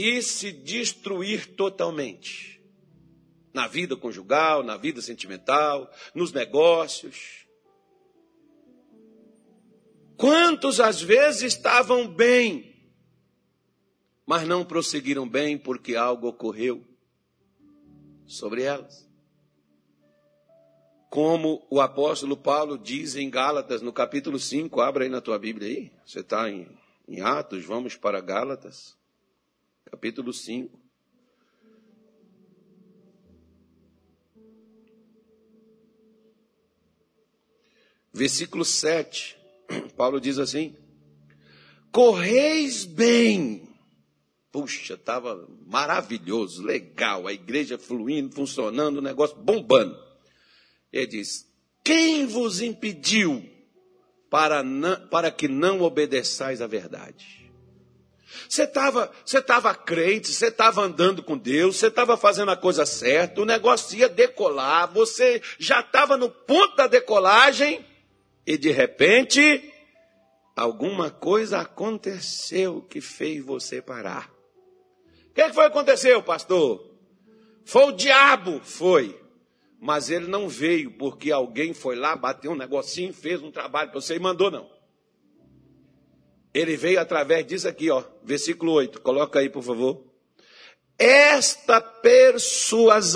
e 0.00 0.22
se 0.22 0.50
destruir 0.50 1.54
totalmente. 1.54 2.58
Na 3.52 3.66
vida 3.66 3.94
conjugal, 3.94 4.62
na 4.62 4.78
vida 4.78 5.02
sentimental, 5.02 5.92
nos 6.14 6.32
negócios. 6.32 7.46
Quantos 10.16 10.80
às 10.80 11.02
vezes 11.02 11.42
estavam 11.42 12.08
bem, 12.08 12.74
mas 14.24 14.48
não 14.48 14.64
prosseguiram 14.64 15.28
bem 15.28 15.58
porque 15.58 15.94
algo 15.94 16.28
ocorreu 16.28 16.82
sobre 18.24 18.62
elas? 18.62 19.06
Como 21.10 21.66
o 21.68 21.78
apóstolo 21.78 22.38
Paulo 22.38 22.78
diz 22.78 23.16
em 23.16 23.28
Gálatas, 23.28 23.82
no 23.82 23.92
capítulo 23.92 24.38
5, 24.38 24.80
abra 24.80 25.04
aí 25.04 25.10
na 25.10 25.20
tua 25.20 25.38
Bíblia 25.38 25.68
aí, 25.68 25.92
você 26.06 26.20
está 26.20 26.48
em, 26.48 26.66
em 27.06 27.20
Atos, 27.20 27.66
vamos 27.66 27.96
para 27.96 28.18
Gálatas 28.22 28.98
capítulo 29.84 30.32
5. 30.32 30.78
Versículo 38.12 38.64
7, 38.64 39.36
Paulo 39.96 40.20
diz 40.20 40.38
assim: 40.38 40.76
Correis 41.92 42.84
bem. 42.84 43.68
Puxa, 44.52 44.94
estava 44.94 45.48
maravilhoso, 45.64 46.62
legal, 46.62 47.28
a 47.28 47.32
igreja 47.32 47.78
fluindo, 47.78 48.34
funcionando, 48.34 48.98
o 48.98 49.02
negócio 49.02 49.36
bombando. 49.36 49.96
Ele 50.92 51.06
diz: 51.06 51.48
Quem 51.84 52.26
vos 52.26 52.60
impediu 52.60 53.48
para, 54.28 54.62
não, 54.62 55.08
para 55.08 55.30
que 55.30 55.46
não 55.46 55.80
obedeçais 55.82 56.60
à 56.60 56.66
verdade? 56.66 57.39
Você 58.48 58.64
estava 58.64 59.10
você 59.24 59.40
tava 59.40 59.74
crente, 59.74 60.32
você 60.32 60.48
estava 60.48 60.82
andando 60.82 61.22
com 61.22 61.36
Deus, 61.36 61.76
você 61.76 61.88
estava 61.88 62.16
fazendo 62.16 62.50
a 62.50 62.56
coisa 62.56 62.86
certa, 62.86 63.40
o 63.40 63.44
negócio 63.44 63.98
ia 63.98 64.08
decolar, 64.08 64.92
você 64.92 65.42
já 65.58 65.80
estava 65.80 66.16
no 66.16 66.30
ponto 66.30 66.76
da 66.76 66.86
decolagem 66.86 67.84
e 68.46 68.56
de 68.56 68.70
repente 68.70 69.72
alguma 70.56 71.10
coisa 71.10 71.60
aconteceu 71.60 72.82
que 72.82 73.00
fez 73.00 73.44
você 73.44 73.80
parar. 73.80 74.30
O 75.30 75.32
que, 75.32 75.42
é 75.42 75.48
que 75.48 75.54
foi 75.54 75.64
que 75.64 75.70
aconteceu, 75.70 76.22
pastor? 76.22 76.90
Foi 77.64 77.84
o 77.84 77.92
diabo, 77.92 78.60
foi. 78.64 79.18
Mas 79.80 80.10
ele 80.10 80.26
não 80.26 80.48
veio 80.48 80.90
porque 80.98 81.30
alguém 81.30 81.72
foi 81.72 81.96
lá, 81.96 82.14
bateu 82.14 82.52
um 82.52 82.56
negocinho, 82.56 83.14
fez 83.14 83.40
um 83.42 83.50
trabalho 83.50 83.90
para 83.90 84.00
você 84.00 84.16
e 84.16 84.18
mandou, 84.18 84.50
não. 84.50 84.79
Ele 86.52 86.76
veio 86.76 87.00
através 87.00 87.46
disso 87.46 87.68
aqui, 87.68 87.90
ó, 87.90 88.02
versículo 88.22 88.72
8. 88.72 89.00
Coloca 89.00 89.38
aí, 89.38 89.48
por 89.48 89.62
favor. 89.62 90.04
Esta 90.98 91.80
persuasão 91.80 93.10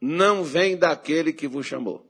não 0.00 0.44
vem 0.44 0.76
daquele 0.76 1.32
que 1.32 1.48
vos 1.48 1.66
chamou. 1.66 2.06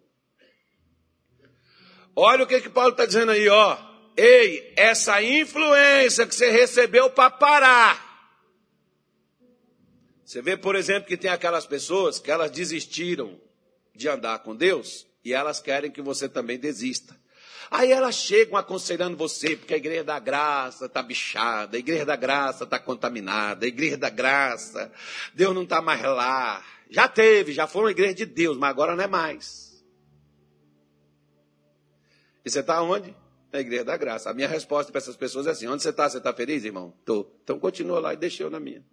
Olha 2.14 2.44
o 2.44 2.46
que, 2.46 2.60
que 2.60 2.68
Paulo 2.68 2.90
está 2.90 3.06
dizendo 3.06 3.32
aí, 3.32 3.48
ó. 3.48 3.78
Ei, 4.16 4.72
essa 4.76 5.22
influência 5.22 6.26
que 6.26 6.34
você 6.34 6.50
recebeu 6.50 7.10
para 7.10 7.30
parar. 7.30 8.06
Você 10.24 10.42
vê, 10.42 10.56
por 10.56 10.74
exemplo, 10.74 11.06
que 11.06 11.16
tem 11.16 11.30
aquelas 11.30 11.66
pessoas 11.66 12.18
que 12.18 12.30
elas 12.30 12.50
desistiram 12.50 13.40
de 13.94 14.08
andar 14.08 14.40
com 14.40 14.56
Deus 14.56 15.06
e 15.24 15.32
elas 15.32 15.60
querem 15.60 15.90
que 15.90 16.02
você 16.02 16.28
também 16.28 16.58
desista. 16.58 17.16
Aí 17.70 17.90
elas 17.90 18.14
chegam 18.14 18.56
aconselhando 18.56 19.16
você, 19.16 19.56
porque 19.56 19.74
a 19.74 19.76
igreja 19.76 20.04
da 20.04 20.18
graça 20.18 20.86
está 20.86 21.02
bichada, 21.02 21.76
a 21.76 21.80
igreja 21.80 22.04
da 22.04 22.16
graça 22.16 22.64
está 22.64 22.78
contaminada, 22.78 23.64
a 23.64 23.68
igreja 23.68 23.96
da 23.96 24.10
graça, 24.10 24.92
Deus 25.34 25.54
não 25.54 25.64
está 25.64 25.82
mais 25.82 26.02
lá. 26.02 26.64
Já 26.90 27.08
teve, 27.08 27.52
já 27.52 27.66
foi 27.66 27.82
uma 27.82 27.90
igreja 27.90 28.14
de 28.14 28.26
Deus, 28.26 28.56
mas 28.56 28.70
agora 28.70 28.94
não 28.94 29.02
é 29.02 29.08
mais. 29.08 29.84
E 32.44 32.50
você 32.50 32.60
está 32.60 32.80
onde? 32.80 33.14
Na 33.52 33.60
igreja 33.60 33.84
da 33.84 33.96
graça. 33.96 34.30
A 34.30 34.34
minha 34.34 34.46
resposta 34.46 34.92
para 34.92 35.00
essas 35.00 35.16
pessoas 35.16 35.46
é 35.46 35.50
assim: 35.50 35.66
onde 35.66 35.82
você 35.82 35.90
está? 35.90 36.08
Você 36.08 36.18
está 36.18 36.32
feliz, 36.32 36.64
irmão? 36.64 36.94
Estou. 37.00 37.36
Então 37.42 37.58
continua 37.58 37.98
lá 37.98 38.14
e 38.14 38.16
deixa 38.16 38.44
eu 38.44 38.50
na 38.50 38.60
minha. 38.60 38.84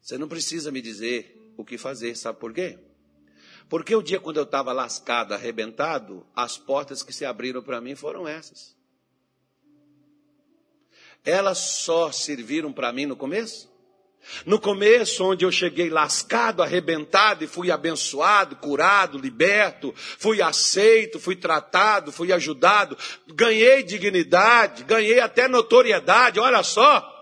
Você 0.00 0.18
não 0.18 0.26
precisa 0.26 0.72
me 0.72 0.80
dizer 0.80 1.52
o 1.56 1.64
que 1.64 1.76
fazer, 1.76 2.16
sabe 2.16 2.38
por 2.38 2.52
quê? 2.52 2.78
Porque 3.68 3.94
o 3.94 4.02
dia 4.02 4.18
quando 4.18 4.38
eu 4.38 4.44
estava 4.44 4.72
lascado, 4.72 5.34
arrebentado, 5.34 6.26
as 6.34 6.56
portas 6.56 7.02
que 7.02 7.12
se 7.12 7.24
abriram 7.24 7.62
para 7.62 7.80
mim 7.80 7.94
foram 7.94 8.26
essas. 8.26 8.76
Elas 11.24 11.58
só 11.58 12.10
serviram 12.10 12.72
para 12.72 12.92
mim 12.92 13.04
no 13.04 13.16
começo? 13.16 13.68
No 14.44 14.58
começo, 14.58 15.24
onde 15.24 15.44
eu 15.44 15.52
cheguei 15.52 15.90
lascado, 15.90 16.62
arrebentado 16.62 17.44
e 17.44 17.46
fui 17.46 17.70
abençoado, 17.70 18.56
curado, 18.56 19.18
liberto, 19.18 19.94
fui 19.96 20.42
aceito, 20.42 21.20
fui 21.20 21.36
tratado, 21.36 22.10
fui 22.10 22.32
ajudado, 22.32 22.96
ganhei 23.28 23.82
dignidade, 23.82 24.84
ganhei 24.84 25.20
até 25.20 25.46
notoriedade, 25.48 26.40
olha 26.40 26.62
só. 26.62 27.14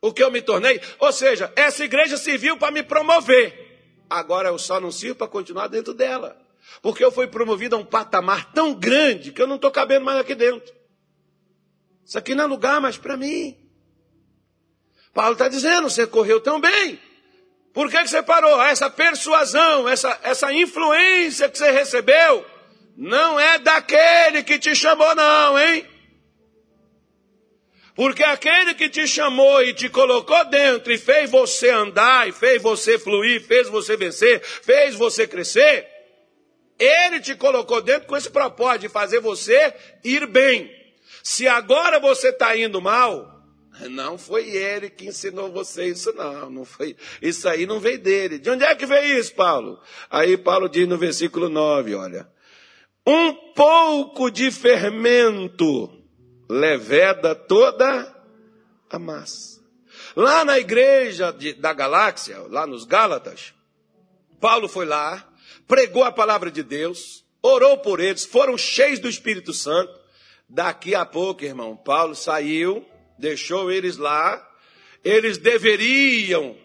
O 0.00 0.12
que 0.12 0.22
eu 0.22 0.30
me 0.30 0.42
tornei, 0.42 0.80
ou 0.98 1.12
seja, 1.12 1.52
essa 1.54 1.84
igreja 1.84 2.16
serviu 2.16 2.56
para 2.56 2.72
me 2.72 2.82
promover. 2.82 3.61
Agora 4.12 4.48
eu 4.48 4.58
só 4.58 4.78
não 4.78 4.92
sirvo 4.92 5.16
para 5.16 5.26
continuar 5.26 5.68
dentro 5.68 5.94
dela. 5.94 6.36
Porque 6.80 7.04
eu 7.04 7.10
fui 7.10 7.26
promovido 7.26 7.76
a 7.76 7.78
um 7.78 7.84
patamar 7.84 8.52
tão 8.52 8.74
grande 8.74 9.32
que 9.32 9.40
eu 9.40 9.46
não 9.46 9.56
estou 9.56 9.70
cabendo 9.70 10.04
mais 10.04 10.18
aqui 10.18 10.34
dentro. 10.34 10.72
Isso 12.04 12.18
aqui 12.18 12.34
não 12.34 12.44
é 12.44 12.46
lugar 12.46 12.80
mais 12.80 12.98
para 12.98 13.16
mim. 13.16 13.56
Paulo 15.14 15.32
está 15.32 15.48
dizendo, 15.48 15.88
você 15.88 16.06
correu 16.06 16.40
tão 16.40 16.60
bem. 16.60 17.00
Por 17.72 17.90
que, 17.90 17.98
que 18.02 18.08
você 18.08 18.22
parou? 18.22 18.62
Essa 18.62 18.90
persuasão, 18.90 19.88
essa, 19.88 20.18
essa 20.22 20.52
influência 20.52 21.48
que 21.48 21.56
você 21.56 21.70
recebeu, 21.70 22.44
não 22.96 23.40
é 23.40 23.58
daquele 23.58 24.42
que 24.42 24.58
te 24.58 24.74
chamou, 24.74 25.14
não, 25.14 25.58
hein? 25.58 25.86
Porque 27.94 28.22
aquele 28.22 28.74
que 28.74 28.88
te 28.88 29.06
chamou 29.06 29.62
e 29.62 29.74
te 29.74 29.88
colocou 29.88 30.44
dentro 30.46 30.92
e 30.92 30.98
fez 30.98 31.30
você 31.30 31.68
andar, 31.70 32.28
e 32.28 32.32
fez 32.32 32.62
você 32.62 32.98
fluir, 32.98 33.42
fez 33.42 33.68
você 33.68 33.96
vencer, 33.96 34.40
fez 34.42 34.94
você 34.94 35.26
crescer, 35.26 35.86
ele 36.78 37.20
te 37.20 37.34
colocou 37.34 37.82
dentro 37.82 38.08
com 38.08 38.16
esse 38.16 38.30
propósito 38.30 38.82
de 38.82 38.88
fazer 38.88 39.20
você 39.20 39.74
ir 40.02 40.26
bem. 40.26 40.70
Se 41.22 41.46
agora 41.46 42.00
você 42.00 42.30
está 42.30 42.56
indo 42.56 42.80
mal, 42.80 43.30
não 43.90 44.16
foi 44.18 44.48
ele 44.48 44.90
que 44.90 45.06
ensinou 45.06 45.52
você 45.52 45.86
isso, 45.86 46.12
não. 46.14 46.50
não 46.50 46.64
foi, 46.64 46.96
isso 47.20 47.48
aí 47.48 47.66
não 47.66 47.78
veio 47.78 47.98
dele. 47.98 48.38
De 48.38 48.50
onde 48.50 48.64
é 48.64 48.74
que 48.74 48.86
veio 48.86 49.18
isso, 49.18 49.34
Paulo? 49.34 49.80
Aí 50.10 50.36
Paulo 50.36 50.68
diz 50.68 50.88
no 50.88 50.96
versículo 50.96 51.48
9, 51.48 51.94
olha. 51.94 52.26
Um 53.06 53.32
pouco 53.54 54.30
de 54.30 54.50
fermento 54.50 56.01
leveda 56.52 57.34
toda 57.34 58.14
a 58.90 58.98
massa. 58.98 59.60
Lá 60.14 60.44
na 60.44 60.58
igreja 60.58 61.32
de, 61.32 61.54
da 61.54 61.72
galáxia, 61.72 62.38
lá 62.48 62.66
nos 62.66 62.84
Gálatas, 62.84 63.54
Paulo 64.40 64.68
foi 64.68 64.84
lá, 64.84 65.28
pregou 65.66 66.04
a 66.04 66.12
palavra 66.12 66.50
de 66.50 66.62
Deus, 66.62 67.24
orou 67.42 67.78
por 67.78 68.00
eles, 68.00 68.24
foram 68.24 68.58
cheios 68.58 68.98
do 68.98 69.08
Espírito 69.08 69.52
Santo. 69.52 69.92
Daqui 70.48 70.94
a 70.94 71.06
pouco, 71.06 71.44
irmão, 71.44 71.76
Paulo 71.76 72.14
saiu 72.14 72.86
deixou 73.22 73.70
eles 73.70 73.96
lá, 73.96 74.44
eles 75.04 75.38
deveriam 75.38 76.56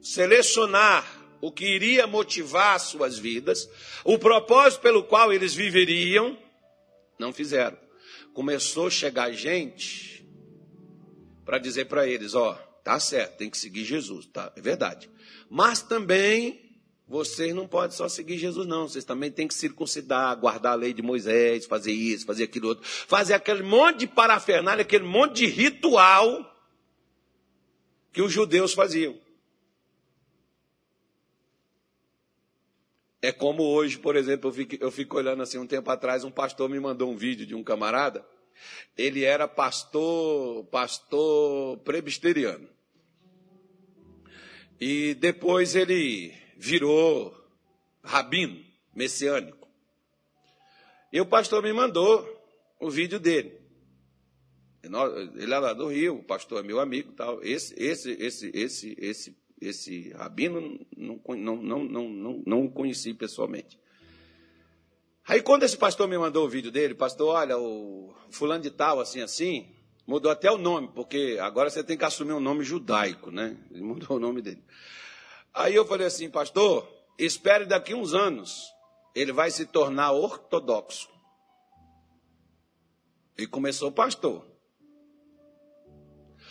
selecionar 0.00 1.04
o 1.40 1.52
que 1.52 1.66
iria 1.66 2.06
motivar 2.06 2.80
suas 2.80 3.18
vidas, 3.18 3.68
o 4.04 4.18
propósito 4.18 4.80
pelo 4.80 5.04
qual 5.04 5.32
eles 5.32 5.54
viveriam, 5.54 6.36
não 7.18 7.32
fizeram. 7.32 7.76
Começou 8.34 8.86
a 8.86 8.90
chegar 8.90 9.32
gente 9.32 10.26
para 11.44 11.58
dizer 11.58 11.86
para 11.86 12.06
eles, 12.06 12.34
ó, 12.34 12.54
tá 12.84 12.98
certo, 13.00 13.38
tem 13.38 13.50
que 13.50 13.58
seguir 13.58 13.84
Jesus, 13.84 14.26
tá? 14.26 14.52
É 14.56 14.60
verdade. 14.60 15.10
Mas 15.48 15.82
também 15.82 16.70
vocês 17.10 17.52
não 17.52 17.66
podem 17.66 17.96
só 17.96 18.08
seguir 18.08 18.38
Jesus, 18.38 18.68
não. 18.68 18.86
Vocês 18.88 19.04
também 19.04 19.32
têm 19.32 19.48
que 19.48 19.54
circuncidar, 19.54 20.36
guardar 20.36 20.74
a 20.74 20.76
lei 20.76 20.92
de 20.92 21.02
Moisés, 21.02 21.66
fazer 21.66 21.90
isso, 21.90 22.24
fazer 22.24 22.44
aquilo 22.44 22.68
outro. 22.68 22.84
Fazer 22.86 23.34
aquele 23.34 23.64
monte 23.64 23.98
de 23.98 24.06
parafernália, 24.06 24.82
aquele 24.82 25.02
monte 25.02 25.38
de 25.38 25.46
ritual 25.46 26.46
que 28.12 28.22
os 28.22 28.32
judeus 28.32 28.72
faziam. 28.72 29.18
É 33.22 33.32
como 33.32 33.62
hoje, 33.62 33.98
por 33.98 34.16
exemplo, 34.16 34.48
eu 34.48 34.54
fico, 34.54 34.76
eu 34.80 34.90
fico 34.90 35.16
olhando 35.16 35.42
assim, 35.42 35.58
um 35.58 35.66
tempo 35.66 35.90
atrás, 35.90 36.24
um 36.24 36.30
pastor 36.30 36.68
me 36.70 36.80
mandou 36.80 37.10
um 37.10 37.16
vídeo 37.16 37.46
de 37.46 37.54
um 37.54 37.62
camarada. 37.62 38.24
Ele 38.96 39.24
era 39.24 39.46
pastor, 39.46 40.64
pastor 40.66 41.78
presbiteriano. 41.78 42.68
E 44.80 45.14
depois 45.14 45.76
ele 45.76 46.34
virou 46.56 47.34
rabino 48.02 48.64
messiânico. 48.94 49.68
E 51.12 51.20
o 51.20 51.26
pastor 51.26 51.62
me 51.62 51.72
mandou 51.72 52.26
o 52.78 52.90
vídeo 52.90 53.20
dele. 53.20 53.60
Ele 54.82 55.52
é 55.52 55.58
lá 55.58 55.74
do 55.74 55.88
Rio, 55.88 56.16
o 56.16 56.24
pastor 56.24 56.64
é 56.64 56.66
meu 56.66 56.80
amigo, 56.80 57.12
tal. 57.12 57.42
Esse, 57.42 57.74
esse, 57.76 58.12
esse, 58.12 58.50
esse, 58.54 58.96
esse, 58.98 59.36
esse 59.60 60.10
rabino 60.12 60.80
não, 60.96 61.20
não, 61.28 61.56
não, 61.56 61.84
não, 61.84 62.08
não, 62.08 62.42
não 62.46 62.64
o 62.64 62.70
conheci 62.70 63.12
pessoalmente. 63.12 63.78
Aí 65.26 65.42
quando 65.42 65.62
esse 65.62 65.76
pastor 65.76 66.08
me 66.08 66.18
mandou 66.18 66.46
o 66.46 66.48
vídeo 66.48 66.70
dele, 66.70 66.94
pastor, 66.94 67.34
olha, 67.34 67.58
o 67.58 68.14
fulano 68.30 68.62
de 68.62 68.70
tal, 68.70 69.00
assim, 69.00 69.20
assim, 69.20 69.68
mudou 70.06 70.32
até 70.32 70.50
o 70.50 70.58
nome, 70.58 70.88
porque 70.94 71.38
agora 71.40 71.70
você 71.70 71.84
tem 71.84 71.96
que 71.96 72.04
assumir 72.04 72.32
um 72.32 72.40
nome 72.40 72.64
judaico, 72.64 73.30
né? 73.30 73.56
Ele 73.70 73.82
mudou 73.82 74.16
o 74.16 74.20
nome 74.20 74.42
dele. 74.42 74.64
Aí 75.52 75.74
eu 75.74 75.86
falei 75.86 76.06
assim, 76.06 76.30
pastor, 76.30 76.88
espere 77.18 77.66
daqui 77.66 77.94
uns 77.94 78.14
anos, 78.14 78.72
ele 79.14 79.32
vai 79.32 79.50
se 79.50 79.66
tornar 79.66 80.12
ortodoxo. 80.12 81.08
E 83.36 83.46
começou 83.46 83.92
pastor. 83.92 84.49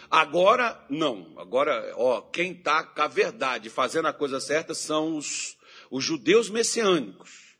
Agora, 0.10 0.84
não. 0.89 1.34
Agora, 1.38 1.93
ó, 1.95 2.22
quem 2.22 2.53
está 2.53 2.84
com 2.84 3.01
a 3.01 3.07
verdade, 3.07 3.70
fazendo 3.70 4.07
a 4.07 4.14
coisa 4.14 4.39
certa, 4.39 4.74
são 4.74 5.18
os, 5.18 5.57
os 5.91 6.03
judeus 6.03 6.49
messiânicos. 6.49 7.57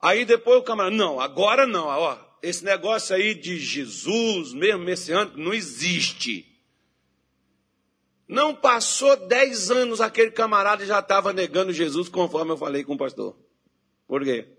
Aí 0.00 0.24
depois 0.24 0.58
o 0.58 0.62
camarada, 0.62 0.94
não, 0.94 1.18
agora 1.18 1.66
não, 1.66 1.86
ó, 1.86 2.18
esse 2.42 2.64
negócio 2.64 3.16
aí 3.16 3.34
de 3.34 3.58
Jesus, 3.58 4.52
mesmo 4.52 4.84
messiânico, 4.84 5.38
não 5.38 5.54
existe. 5.54 6.46
Não 8.28 8.54
passou 8.54 9.16
dez 9.26 9.70
anos, 9.70 10.00
aquele 10.00 10.30
camarada 10.30 10.84
já 10.84 10.98
estava 10.98 11.32
negando 11.32 11.72
Jesus, 11.72 12.08
conforme 12.08 12.52
eu 12.52 12.56
falei 12.56 12.84
com 12.84 12.94
o 12.94 12.98
pastor. 12.98 13.36
Por 14.06 14.22
quê? 14.22 14.55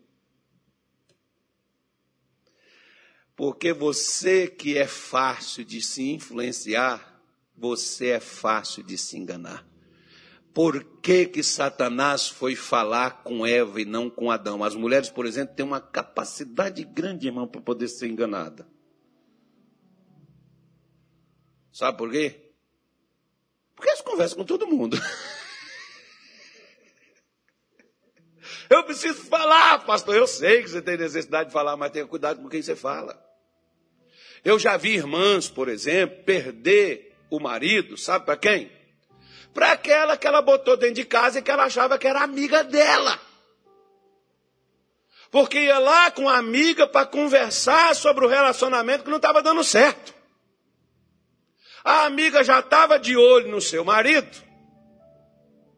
Porque 3.38 3.72
você 3.72 4.48
que 4.48 4.76
é 4.80 4.88
fácil 4.88 5.64
de 5.64 5.80
se 5.80 6.12
influenciar, 6.12 7.22
você 7.56 8.08
é 8.08 8.20
fácil 8.20 8.82
de 8.82 8.98
se 8.98 9.16
enganar. 9.16 9.64
Por 10.52 10.84
que, 11.04 11.28
que 11.28 11.44
Satanás 11.44 12.28
foi 12.28 12.56
falar 12.56 13.22
com 13.22 13.46
Eva 13.46 13.80
e 13.80 13.86
não 13.86 14.10
com 14.10 14.32
Adão? 14.32 14.64
As 14.64 14.74
mulheres, 14.74 15.12
por 15.12 15.28
exemplo, 15.28 15.56
têm 15.56 15.64
uma 15.64 15.80
capacidade 15.80 16.84
grande, 16.84 17.28
irmão, 17.28 17.48
para 17.48 17.62
poder 17.62 17.88
ser 17.90 18.08
enganada. 18.08 18.68
Sabe 21.72 21.96
por 21.96 22.10
quê? 22.10 22.54
Porque 23.76 23.92
eles 23.92 24.02
conversam 24.02 24.40
com 24.40 24.46
todo 24.46 24.66
mundo. 24.66 24.98
Eu 28.68 28.84
preciso 28.84 29.22
falar, 29.26 29.86
pastor. 29.86 30.16
Eu 30.16 30.26
sei 30.26 30.64
que 30.64 30.70
você 30.70 30.82
tem 30.82 30.98
necessidade 30.98 31.50
de 31.50 31.54
falar, 31.54 31.78
mas 31.78 31.92
tenha 31.92 32.08
cuidado 32.08 32.42
com 32.42 32.50
quem 32.50 32.64
você 32.64 32.76
fala. 32.76 33.27
Eu 34.48 34.58
já 34.58 34.78
vi 34.78 34.96
irmãs, 34.96 35.50
por 35.50 35.68
exemplo, 35.68 36.24
perder 36.24 37.14
o 37.30 37.38
marido, 37.38 37.98
sabe 37.98 38.24
para 38.24 38.38
quem? 38.38 38.72
Para 39.54 39.74
aquela 39.74 40.16
que 40.16 40.26
ela 40.26 40.42
botou 40.42 40.78
dentro 40.78 40.96
de 40.96 41.04
casa 41.04 41.40
e 41.40 41.42
que 41.42 41.52
ela 41.52 41.66
achava 41.66 41.98
que 41.98 42.08
era 42.08 42.24
amiga 42.24 42.64
dela. 42.64 43.20
Porque 45.30 45.60
ia 45.60 45.78
lá 45.80 46.12
com 46.12 46.30
a 46.30 46.38
amiga 46.38 46.88
para 46.88 47.06
conversar 47.06 47.94
sobre 47.94 48.24
o 48.24 48.30
relacionamento 48.30 49.04
que 49.04 49.10
não 49.10 49.18
estava 49.18 49.42
dando 49.42 49.66
certo. 49.66 50.16
A 51.84 52.06
amiga 52.06 52.42
já 52.42 52.62
estava 52.62 52.98
de 52.98 53.18
olho 53.18 53.52
no 53.52 53.60
seu 53.60 53.84
marido, 53.84 54.32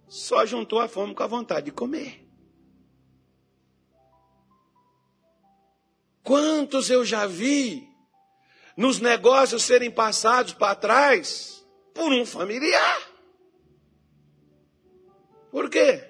só 0.07 0.45
juntou 0.45 0.79
a 0.79 0.87
fome 0.87 1.15
com 1.15 1.23
a 1.23 1.27
vontade 1.27 1.65
de 1.65 1.71
comer. 1.71 2.23
Quantos 6.21 6.91
eu 6.91 7.03
já 7.03 7.25
vi 7.25 7.88
nos 8.79 9.01
negócios 9.01 9.63
serem 9.63 9.91
passados 9.91 10.53
para 10.53 10.73
trás 10.73 11.67
por 11.93 12.13
um 12.13 12.25
familiar? 12.25 13.11
Por 15.51 15.69
quê? 15.69 16.01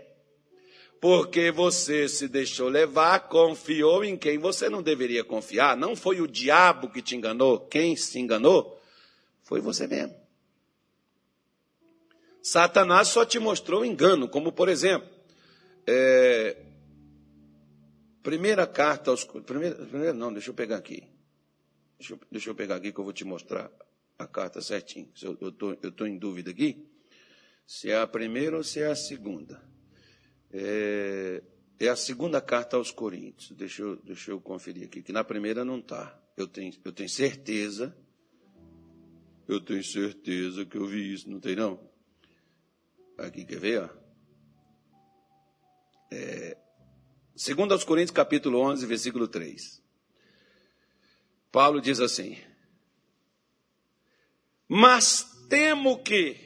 Porque 1.01 1.49
você 1.49 2.07
se 2.07 2.27
deixou 2.27 2.69
levar, 2.69 3.27
confiou 3.27 4.03
em 4.03 4.15
quem 4.15 4.37
você 4.37 4.69
não 4.69 4.83
deveria 4.83 5.23
confiar. 5.23 5.75
Não 5.75 5.95
foi 5.95 6.21
o 6.21 6.27
diabo 6.27 6.91
que 6.91 7.01
te 7.01 7.15
enganou. 7.15 7.59
Quem 7.59 7.95
se 7.95 8.19
enganou 8.19 8.79
foi 9.41 9.61
você 9.61 9.87
mesmo. 9.87 10.15
Satanás 12.43 13.07
só 13.07 13.25
te 13.25 13.39
mostrou 13.39 13.83
engano, 13.83 14.29
como 14.29 14.51
por 14.51 14.69
exemplo, 14.69 15.09
é, 15.87 16.55
primeira 18.21 18.67
carta 18.67 19.09
aos. 19.09 19.23
Primeira, 19.23 19.73
primeira, 19.73 20.13
não, 20.13 20.31
deixa 20.31 20.51
eu 20.51 20.53
pegar 20.53 20.77
aqui. 20.77 21.08
Deixa 21.99 22.13
eu, 22.13 22.19
deixa 22.31 22.49
eu 22.49 22.55
pegar 22.55 22.77
aqui 22.77 22.93
que 22.93 22.99
eu 22.99 23.03
vou 23.03 23.13
te 23.13 23.25
mostrar 23.25 23.69
a 24.17 24.25
carta 24.25 24.61
certinho. 24.61 25.11
Eu 25.21 25.49
estou 25.49 25.77
eu 25.83 25.91
tô 25.91 26.05
em 26.05 26.17
dúvida 26.17 26.49
aqui 26.49 26.89
se 27.69 27.91
é 27.91 27.99
a 27.99 28.07
primeira 28.07 28.57
ou 28.57 28.63
se 28.63 28.79
é 28.79 28.87
a 28.87 28.95
segunda. 28.95 29.61
É, 30.51 31.43
é 31.79 31.87
a 31.87 31.95
segunda 31.95 32.41
carta 32.41 32.77
aos 32.77 32.89
Coríntios. 32.89 33.51
Deixa 33.51 33.83
eu, 33.83 33.95
deixa 33.97 34.31
eu 34.31 34.41
conferir 34.41 34.85
aqui, 34.85 35.03
que 35.03 35.11
na 35.11 35.23
primeira 35.23 35.63
não 35.63 35.77
está. 35.77 36.19
Eu 36.35 36.47
tenho, 36.47 36.73
eu 36.83 36.91
tenho 36.91 37.07
certeza. 37.07 37.95
Eu 39.47 39.61
tenho 39.61 39.83
certeza 39.83 40.65
que 40.65 40.77
eu 40.77 40.85
vi 40.87 41.13
isso, 41.13 41.29
não 41.29 41.39
tem 41.39 41.55
não? 41.55 41.79
Aqui, 43.17 43.45
quer 43.45 43.59
ver? 43.59 43.83
Ó? 43.83 43.89
É, 46.11 46.57
segundo 47.35 47.73
aos 47.73 47.83
Coríntios, 47.83 48.15
capítulo 48.15 48.61
11, 48.61 48.85
versículo 48.87 49.27
3. 49.27 49.88
Paulo 51.51 51.81
diz 51.81 51.99
assim: 51.99 52.37
Mas 54.67 55.45
temo 55.49 55.99
que, 56.03 56.37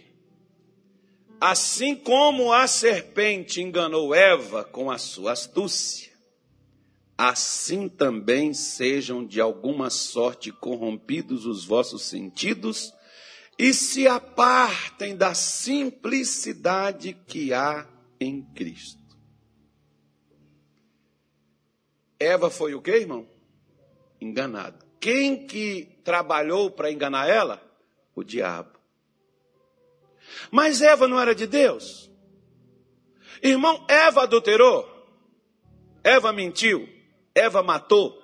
assim 1.39 1.95
como 1.95 2.53
a 2.53 2.67
serpente 2.67 3.61
enganou 3.61 4.15
Eva 4.15 4.63
com 4.63 4.89
a 4.89 4.97
sua 4.97 5.33
astúcia, 5.33 6.13
assim 7.17 7.89
também 7.89 8.53
sejam 8.53 9.25
de 9.25 9.41
alguma 9.41 9.89
sorte 9.89 10.51
corrompidos 10.51 11.45
os 11.45 11.65
vossos 11.65 12.03
sentidos 12.03 12.93
e 13.59 13.73
se 13.73 14.07
apartem 14.07 15.15
da 15.15 15.33
simplicidade 15.33 17.13
que 17.27 17.53
há 17.53 17.87
em 18.19 18.41
Cristo. 18.53 19.03
Eva 22.19 22.49
foi 22.49 22.73
o 22.73 22.81
que, 22.81 22.91
irmão? 22.91 23.27
Enganada. 24.19 24.82
Quem 25.03 25.45
que 25.45 25.99
trabalhou 26.05 26.71
para 26.71 26.89
enganar 26.89 27.27
ela? 27.27 27.61
O 28.15 28.23
diabo. 28.23 28.79
Mas 30.49 30.81
Eva 30.81 31.09
não 31.09 31.19
era 31.19 31.35
de 31.35 31.45
Deus? 31.45 32.09
Irmão, 33.41 33.85
Eva 33.89 34.23
adulterou. 34.23 34.89
Eva 36.01 36.31
mentiu. 36.31 36.87
Eva 37.35 37.61
matou. 37.61 38.17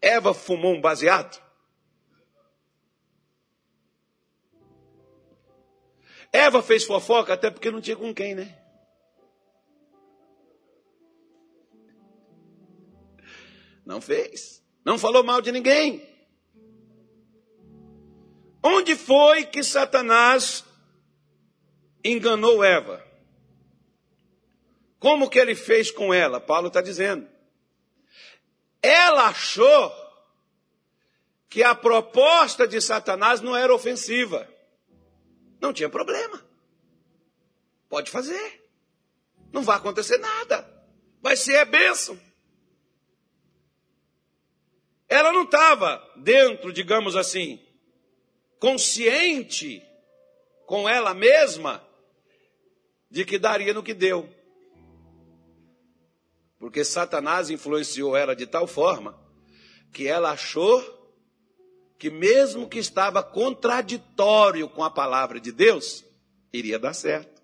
Eva 0.00 0.34
fumou 0.34 0.74
um 0.74 0.80
baseado. 0.80 1.40
Eva 6.32 6.64
fez 6.64 6.82
fofoca 6.82 7.32
até 7.32 7.48
porque 7.48 7.70
não 7.70 7.80
tinha 7.80 7.96
com 7.96 8.12
quem, 8.12 8.34
né? 8.34 8.58
Não 13.86 14.00
fez. 14.00 14.61
Não 14.84 14.98
falou 14.98 15.22
mal 15.22 15.40
de 15.40 15.52
ninguém. 15.52 16.06
Onde 18.62 18.96
foi 18.96 19.44
que 19.44 19.62
Satanás 19.62 20.64
enganou 22.04 22.62
Eva. 22.62 23.04
Como 24.98 25.28
que 25.28 25.38
ele 25.38 25.54
fez 25.54 25.90
com 25.90 26.14
ela? 26.14 26.40
Paulo 26.40 26.68
está 26.68 26.80
dizendo. 26.80 27.28
Ela 28.80 29.28
achou 29.28 29.92
que 31.48 31.62
a 31.62 31.74
proposta 31.74 32.66
de 32.66 32.80
Satanás 32.80 33.40
não 33.40 33.56
era 33.56 33.74
ofensiva. 33.74 34.48
Não 35.60 35.72
tinha 35.72 35.88
problema. 35.88 36.42
Pode 37.88 38.10
fazer. 38.10 38.64
Não 39.52 39.62
vai 39.62 39.76
acontecer 39.76 40.18
nada. 40.18 40.66
Vai 41.20 41.36
ser 41.36 41.58
a 41.58 41.64
bênção. 41.64 42.18
Ela 45.12 45.30
não 45.30 45.42
estava 45.42 46.02
dentro, 46.16 46.72
digamos 46.72 47.16
assim, 47.16 47.60
consciente 48.58 49.82
com 50.64 50.88
ela 50.88 51.12
mesma 51.12 51.86
de 53.10 53.22
que 53.22 53.38
daria 53.38 53.74
no 53.74 53.82
que 53.82 53.92
deu. 53.92 54.26
Porque 56.58 56.82
Satanás 56.82 57.50
influenciou 57.50 58.16
ela 58.16 58.34
de 58.34 58.46
tal 58.46 58.66
forma 58.66 59.22
que 59.92 60.08
ela 60.08 60.30
achou 60.30 60.80
que, 61.98 62.08
mesmo 62.08 62.66
que 62.66 62.78
estava 62.78 63.22
contraditório 63.22 64.66
com 64.66 64.82
a 64.82 64.90
palavra 64.90 65.38
de 65.38 65.52
Deus, 65.52 66.02
iria 66.50 66.78
dar 66.78 66.94
certo. 66.94 67.42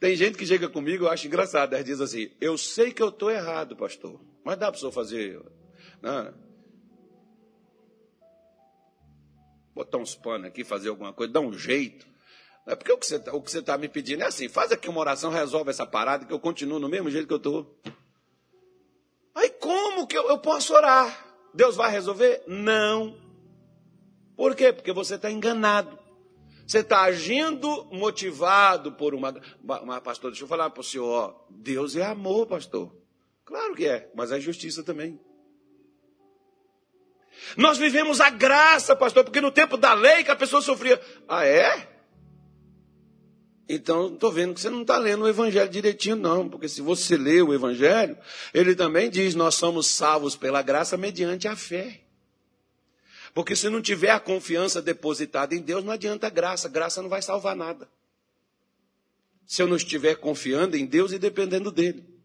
Tem 0.00 0.16
gente 0.16 0.36
que 0.36 0.44
chega 0.44 0.68
comigo, 0.68 1.04
eu 1.04 1.10
acho 1.10 1.28
engraçado, 1.28 1.74
ela 1.74 1.84
diz 1.84 2.00
assim: 2.00 2.32
Eu 2.40 2.58
sei 2.58 2.92
que 2.92 3.00
eu 3.00 3.10
estou 3.10 3.30
errado, 3.30 3.76
pastor, 3.76 4.20
mas 4.44 4.58
dá 4.58 4.66
para 4.66 4.76
o 4.76 4.80
senhor 4.80 4.90
fazer. 4.90 5.40
Né? 6.02 6.34
Botar 9.78 9.98
uns 9.98 10.16
panos 10.16 10.48
aqui, 10.48 10.64
fazer 10.64 10.88
alguma 10.88 11.12
coisa, 11.12 11.32
dar 11.32 11.38
um 11.38 11.52
jeito. 11.52 12.04
É 12.66 12.74
porque 12.74 12.90
o 12.90 12.98
que 12.98 13.06
você 13.06 13.58
está 13.58 13.74
tá 13.74 13.78
me 13.78 13.88
pedindo 13.88 14.24
é 14.24 14.26
assim: 14.26 14.48
faz 14.48 14.72
aqui 14.72 14.88
uma 14.88 14.98
oração, 14.98 15.30
resolve 15.30 15.70
essa 15.70 15.86
parada, 15.86 16.26
que 16.26 16.32
eu 16.32 16.40
continuo 16.40 16.80
no 16.80 16.88
mesmo 16.88 17.08
jeito 17.08 17.28
que 17.28 17.32
eu 17.32 17.36
estou. 17.36 17.80
Aí 19.36 19.48
como 19.50 20.04
que 20.08 20.18
eu, 20.18 20.28
eu 20.30 20.38
posso 20.40 20.74
orar? 20.74 21.24
Deus 21.54 21.76
vai 21.76 21.92
resolver? 21.92 22.42
Não. 22.48 23.16
Por 24.36 24.56
quê? 24.56 24.72
Porque 24.72 24.92
você 24.92 25.14
está 25.14 25.30
enganado. 25.30 25.96
Você 26.66 26.80
está 26.80 27.02
agindo 27.02 27.84
motivado 27.92 28.90
por 28.90 29.14
uma, 29.14 29.32
uma. 29.62 30.00
Pastor, 30.00 30.32
deixa 30.32 30.42
eu 30.42 30.48
falar 30.48 30.70
para 30.70 30.80
o 30.80 30.84
senhor: 30.84 31.06
ó, 31.06 31.46
Deus 31.48 31.94
é 31.94 32.04
amor, 32.04 32.48
pastor. 32.48 32.92
Claro 33.44 33.76
que 33.76 33.86
é, 33.86 34.10
mas 34.12 34.32
é 34.32 34.40
justiça 34.40 34.82
também. 34.82 35.20
Nós 37.56 37.78
vivemos 37.78 38.20
a 38.20 38.30
graça, 38.30 38.94
pastor, 38.94 39.24
porque 39.24 39.40
no 39.40 39.50
tempo 39.50 39.76
da 39.76 39.94
lei 39.94 40.24
que 40.24 40.30
a 40.30 40.36
pessoa 40.36 40.62
sofria. 40.62 41.00
Ah, 41.28 41.44
é? 41.44 41.88
Então, 43.68 44.14
estou 44.14 44.32
vendo 44.32 44.54
que 44.54 44.60
você 44.60 44.70
não 44.70 44.82
está 44.82 44.96
lendo 44.96 45.24
o 45.24 45.28
Evangelho 45.28 45.68
direitinho, 45.68 46.16
não, 46.16 46.48
porque 46.48 46.68
se 46.68 46.80
você 46.80 47.16
lê 47.18 47.42
o 47.42 47.52
Evangelho, 47.52 48.16
ele 48.54 48.74
também 48.74 49.10
diz: 49.10 49.34
nós 49.34 49.56
somos 49.56 49.86
salvos 49.86 50.34
pela 50.34 50.62
graça 50.62 50.96
mediante 50.96 51.46
a 51.46 51.54
fé. 51.54 52.00
Porque 53.34 53.54
se 53.54 53.68
não 53.68 53.82
tiver 53.82 54.10
a 54.10 54.18
confiança 54.18 54.80
depositada 54.80 55.54
em 55.54 55.60
Deus, 55.60 55.84
não 55.84 55.92
adianta 55.92 56.30
graça, 56.30 56.68
graça 56.68 57.02
não 57.02 57.10
vai 57.10 57.20
salvar 57.20 57.54
nada. 57.54 57.88
Se 59.46 59.62
eu 59.62 59.66
não 59.66 59.76
estiver 59.76 60.16
confiando 60.16 60.76
em 60.76 60.86
Deus 60.86 61.12
e 61.12 61.18
dependendo 61.18 61.70
dele. 61.70 62.17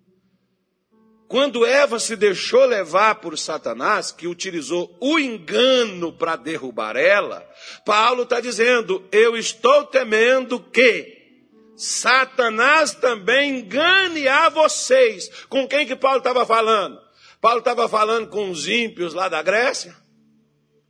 Quando 1.34 1.66
Eva 1.66 2.00
se 2.00 2.16
deixou 2.16 2.64
levar 2.64 3.16
por 3.16 3.40
Satanás, 3.40 4.12
que 4.12 4.28
utilizou 4.28 4.96
o 5.00 5.18
engano 5.18 6.14
para 6.14 6.36
derrubar 6.36 6.96
ela, 6.96 7.44
Paulo 7.84 8.22
está 8.22 8.40
dizendo: 8.40 9.04
Eu 9.12 9.36
estou 9.36 9.84
temendo 9.84 10.60
que 10.60 11.42
Satanás 11.76 12.94
também 12.94 13.62
engane 13.62 14.28
a 14.28 14.48
vocês. 14.50 15.28
Com 15.50 15.68
quem 15.68 15.88
que 15.88 15.96
Paulo 15.96 16.20
estava 16.20 16.46
falando? 16.46 17.02
Paulo 17.42 17.58
estava 17.58 17.90
falando 17.90 18.28
com 18.28 18.52
os 18.52 18.68
ímpios 18.68 19.16
lá 19.16 19.28
da 19.28 19.42
Grécia? 19.42 19.96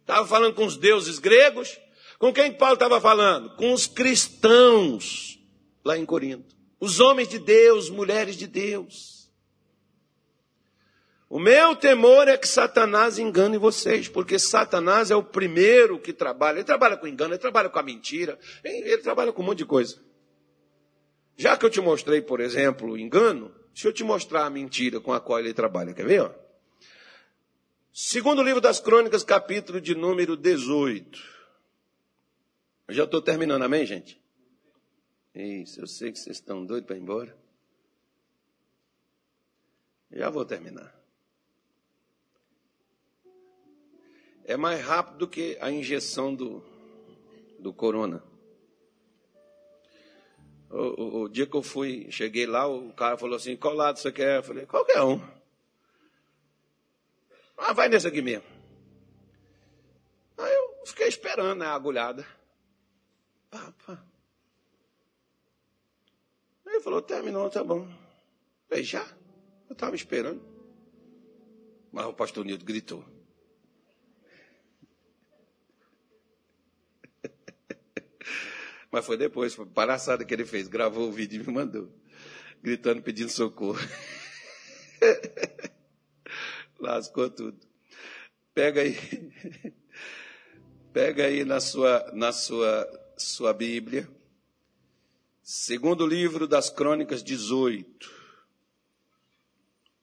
Estava 0.01 0.27
falando 0.27 0.55
com 0.55 0.65
os 0.65 0.75
deuses 0.75 1.19
gregos? 1.19 1.79
Com 2.19 2.33
quem 2.33 2.51
que 2.51 2.57
Paulo 2.57 2.73
estava 2.73 2.99
falando? 2.99 3.55
Com 3.55 3.71
os 3.71 3.87
cristãos 3.87 5.39
lá 5.85 5.97
em 5.97 6.05
Corinto. 6.05 6.53
Os 6.81 6.99
homens 6.99 7.29
de 7.29 7.39
Deus, 7.39 7.89
mulheres 7.89 8.35
de 8.35 8.45
Deus. 8.45 9.22
O 11.33 11.39
meu 11.39 11.75
temor 11.75 12.27
é 12.27 12.37
que 12.37 12.47
Satanás 12.47 13.17
engane 13.17 13.57
vocês, 13.57 14.07
porque 14.07 14.37
Satanás 14.37 15.09
é 15.09 15.15
o 15.15 15.23
primeiro 15.23 15.99
que 15.99 16.13
trabalha. 16.13 16.57
Ele 16.57 16.63
trabalha 16.63 16.95
com 16.95 17.07
engano, 17.07 17.33
ele 17.33 17.39
trabalha 17.39 17.69
com 17.69 17.79
a 17.79 17.81
mentira, 17.81 18.37
ele 18.63 18.99
trabalha 18.99 19.33
com 19.33 19.41
um 19.41 19.45
monte 19.47 19.57
de 19.57 19.65
coisa. 19.65 19.99
Já 21.35 21.57
que 21.57 21.65
eu 21.65 21.71
te 21.71 21.81
mostrei, 21.81 22.21
por 22.21 22.39
exemplo, 22.39 22.91
o 22.91 22.97
engano, 22.99 23.51
deixa 23.73 23.87
eu 23.87 23.91
te 23.91 24.03
mostrar 24.03 24.45
a 24.45 24.49
mentira 24.51 24.99
com 24.99 25.11
a 25.11 25.19
qual 25.19 25.39
ele 25.39 25.55
trabalha. 25.55 25.91
Quer 25.91 26.05
ver? 26.05 26.21
Ó? 26.21 26.31
Segundo 27.91 28.43
livro 28.43 28.61
das 28.61 28.79
Crônicas, 28.79 29.23
capítulo 29.23 29.81
de 29.81 29.95
número 29.95 30.37
18. 30.37 31.19
Eu 32.89 32.93
já 32.93 33.05
estou 33.05 33.23
terminando, 33.23 33.63
amém, 33.63 33.87
gente? 33.87 34.21
Isso, 35.33 35.81
eu 35.81 35.87
sei 35.87 36.11
que 36.11 36.19
vocês 36.19 36.37
estão 36.37 36.63
doidos 36.63 36.85
para 36.85 36.95
ir 36.95 36.99
embora. 36.99 37.35
Já 40.11 40.29
vou 40.29 40.45
terminar. 40.45 41.01
É 44.45 44.57
mais 44.57 44.81
rápido 44.81 45.19
do 45.19 45.27
que 45.27 45.57
a 45.61 45.71
injeção 45.71 46.35
do, 46.35 46.63
do 47.59 47.73
corona. 47.73 48.21
O, 50.69 50.77
o, 50.77 51.21
o, 51.21 51.29
dia 51.29 51.45
que 51.45 51.55
eu 51.55 51.61
fui, 51.61 52.07
cheguei 52.11 52.45
lá, 52.45 52.67
o 52.67 52.91
cara 52.93 53.17
falou 53.17 53.35
assim, 53.35 53.55
qual 53.55 53.73
lado 53.73 53.99
você 53.99 54.11
quer? 54.11 54.37
Eu 54.39 54.43
falei, 54.43 54.65
qualquer 54.65 55.01
um. 55.01 55.21
Ah, 57.57 57.73
vai 57.73 57.87
nesse 57.87 58.07
aqui 58.07 58.21
mesmo. 58.21 58.43
Aí 60.37 60.53
eu 60.53 60.85
fiquei 60.85 61.07
esperando 61.07 61.59
né, 61.59 61.65
a 61.67 61.73
agulhada. 61.73 62.25
Pá. 63.49 64.03
Aí 66.65 66.73
ele 66.73 66.81
falou, 66.81 67.01
terminou, 67.01 67.49
tá 67.49 67.63
bom. 67.63 67.87
Falei, 68.67 68.83
já? 68.83 69.05
Eu 69.69 69.73
estava 69.73 69.95
esperando. 69.95 70.41
Mas 71.91 72.07
o 72.07 72.13
pastor 72.13 72.43
Nildo 72.43 72.65
gritou. 72.65 73.12
Mas 78.93 79.07
foi 79.07 79.17
depois, 79.17 79.55
foi 79.55 79.65
palhaçada 79.65 80.23
que 80.23 80.31
ele 80.31 80.45
fez. 80.45 80.67
Gravou 80.67 81.09
o 81.09 81.11
vídeo 81.11 81.41
e 81.41 81.47
me 81.47 81.51
mandou. 81.51 81.91
Gritando, 82.61 83.01
pedindo 83.01 83.31
socorro. 83.31 83.79
Lascou 86.79 87.27
tudo. 87.27 87.57
Pega 88.53 88.81
aí. 88.81 88.95
Pega 90.93 91.25
aí 91.25 91.43
na 91.43 91.59
sua, 91.59 92.07
na 92.13 92.31
sua, 92.31 92.87
sua 93.17 93.51
Bíblia. 93.51 94.07
Segundo 95.41 96.05
livro 96.05 96.47
das 96.47 96.69
Crônicas 96.69 97.23
18. 97.23 98.11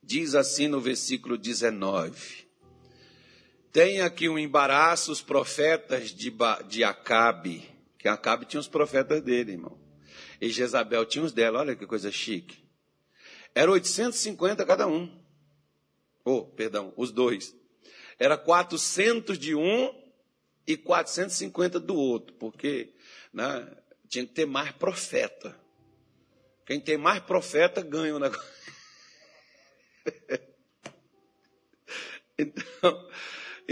Diz 0.03 0.35
assim 0.35 0.67
no 0.67 0.81
versículo 0.81 1.39
19. 1.39 2.45
Tem 3.71 4.01
aqui 4.01 4.29
um 4.29 4.37
embaraço 4.37 5.13
os 5.13 5.23
profetas 5.23 6.11
de, 6.11 6.35
de 6.67 6.83
Acabe, 6.83 7.71
que 8.01 8.09
Acabe 8.09 8.47
tinha 8.47 8.59
os 8.59 8.67
profetas 8.67 9.21
dele, 9.21 9.53
irmão. 9.53 9.79
E 10.41 10.49
Jezabel 10.49 11.05
tinha 11.05 11.23
os 11.23 11.33
dela, 11.33 11.61
olha 11.61 11.77
que 11.77 11.87
coisa 11.87 12.11
chique. 12.11 12.65
Era 13.55 13.71
850 13.71 14.65
cada 14.65 14.87
um. 14.87 15.23
Oh, 16.25 16.47
perdão, 16.47 16.95
os 16.97 17.13
dois. 17.13 17.55
Era 18.19 18.39
400 18.39 19.39
de 19.39 19.55
um 19.55 19.95
e 20.67 20.79
450 20.79 21.79
do 21.79 21.95
outro, 21.95 22.35
porque 22.37 22.95
né, 23.35 23.71
tinha 24.09 24.27
que 24.27 24.33
ter 24.33 24.47
mais 24.47 24.73
profeta. 24.73 25.55
Quem 26.65 26.81
tem 26.81 26.97
mais 26.97 27.21
profeta 27.23 27.83
ganha 27.83 28.17
o 28.17 28.19
negócio. 28.19 28.49
então, 32.39 33.11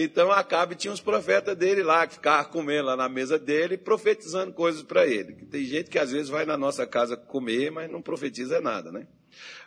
então 0.01 0.31
Acabe 0.31 0.77
tinha 0.77 0.93
uns 0.93 1.01
profetas 1.01 1.57
dele 1.57 1.83
lá, 1.83 2.07
que 2.07 2.15
ficavam 2.15 2.53
comendo 2.53 2.87
lá 2.87 2.97
na 2.97 3.09
mesa 3.09 3.37
dele, 3.37 3.77
profetizando 3.77 4.53
coisas 4.53 4.81
para 4.85 5.05
ele. 5.05 5.45
Tem 5.47 5.65
gente 5.65 5.91
que 5.91 5.99
às 5.99 6.13
vezes 6.13 6.29
vai 6.29 6.47
na 6.47 6.57
nossa 6.57 6.87
casa 6.87 7.17
comer, 7.17 7.73
mas 7.73 7.91
não 7.91 8.01
profetiza 8.01 8.61
nada, 8.61 8.93
né? 8.93 9.09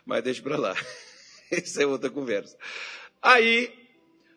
Mas 0.06 0.24
deixa 0.24 0.42
para 0.42 0.56
lá. 0.56 0.74
Isso 1.52 1.82
é 1.82 1.84
outra 1.84 2.08
conversa. 2.08 2.56
Aí, 3.20 3.70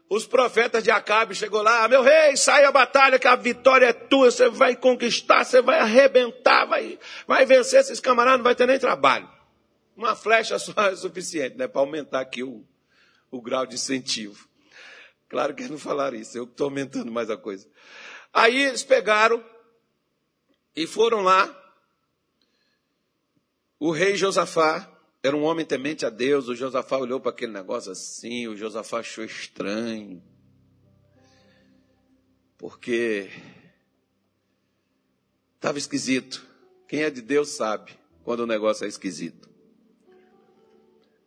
os 0.10 0.28
profetas 0.28 0.84
de 0.84 0.92
Acabe 0.92 1.34
chegou 1.34 1.62
lá, 1.62 1.88
meu 1.88 2.04
rei, 2.04 2.36
sai 2.36 2.66
a 2.66 2.74
batalha 2.74 3.18
que 3.18 3.28
a 3.30 3.38
vitória 3.38 3.86
é 3.86 3.94
tua, 3.94 4.30
você 4.30 4.50
vai 4.50 4.76
conquistar, 4.76 5.46
você 5.46 5.62
vai 5.62 5.80
arrebentar, 5.80 6.66
vai, 6.66 7.00
vai 7.26 7.46
vencer 7.46 7.80
esses 7.80 8.02
camaradas, 8.02 8.40
não 8.40 8.44
vai 8.44 8.54
ter 8.54 8.68
nem 8.68 8.78
trabalho. 8.78 9.30
Uma 9.96 10.14
flecha 10.14 10.60
só 10.60 10.74
é 10.90 10.96
suficiente, 10.98 11.56
né, 11.56 11.70
para 11.70 11.80
aumentar 11.80 12.20
aqui 12.20 12.44
o, 12.44 12.66
o 13.32 13.42
grau 13.42 13.66
de 13.66 13.76
incentivo. 13.76 14.46
Claro 15.36 15.54
que 15.54 15.68
não 15.68 15.78
falaram 15.78 16.16
isso, 16.16 16.38
eu 16.38 16.46
estou 16.46 16.64
aumentando 16.64 17.12
mais 17.12 17.30
a 17.30 17.36
coisa. 17.36 17.68
Aí 18.32 18.56
eles 18.56 18.84
pegaram 18.84 19.44
e 20.74 20.88
foram 20.88 21.20
lá. 21.20 21.54
O 23.78 23.92
rei 23.92 24.16
Josafá 24.16 24.90
era 25.22 25.36
um 25.36 25.44
homem 25.44 25.66
temente 25.66 26.06
a 26.06 26.10
Deus. 26.10 26.48
O 26.48 26.56
Josafá 26.56 26.96
olhou 26.96 27.20
para 27.20 27.32
aquele 27.32 27.52
negócio 27.52 27.92
assim. 27.92 28.48
O 28.48 28.56
Josafá 28.56 29.00
achou 29.00 29.26
estranho. 29.26 30.24
Porque 32.58 33.30
estava 35.56 35.78
esquisito. 35.78 36.48
Quem 36.88 37.04
é 37.04 37.10
de 37.10 37.22
Deus 37.22 37.50
sabe 37.50 37.92
quando 38.24 38.40
o 38.40 38.48
negócio 38.48 38.86
é 38.86 38.88
esquisito. 38.88 39.50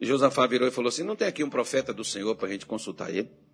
E 0.00 0.06
Josafá 0.06 0.46
virou 0.46 0.66
e 0.66 0.70
falou 0.70 0.88
assim: 0.88 1.02
Não 1.02 1.14
tem 1.14 1.28
aqui 1.28 1.44
um 1.44 1.50
profeta 1.50 1.92
do 1.92 2.02
Senhor 2.02 2.34
para 2.36 2.48
a 2.48 2.50
gente 2.50 2.64
consultar 2.64 3.14
ele? 3.14 3.46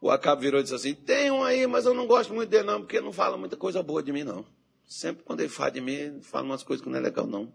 O 0.00 0.10
Acabe 0.10 0.42
virou 0.42 0.60
e 0.60 0.62
disse 0.62 0.74
assim: 0.74 0.94
Tem 0.94 1.30
um 1.30 1.44
aí, 1.44 1.66
mas 1.66 1.84
eu 1.84 1.92
não 1.92 2.06
gosto 2.06 2.32
muito 2.32 2.48
dele, 2.48 2.64
não, 2.64 2.80
porque 2.80 3.00
não 3.00 3.12
fala 3.12 3.36
muita 3.36 3.56
coisa 3.56 3.82
boa 3.82 4.02
de 4.02 4.12
mim, 4.12 4.24
não. 4.24 4.46
Sempre 4.86 5.22
quando 5.24 5.40
ele 5.40 5.48
fala 5.48 5.70
de 5.70 5.80
mim, 5.80 6.20
fala 6.22 6.44
umas 6.44 6.62
coisas 6.62 6.82
que 6.82 6.90
não 6.90 6.98
é 6.98 7.00
legal, 7.00 7.26
não. 7.26 7.52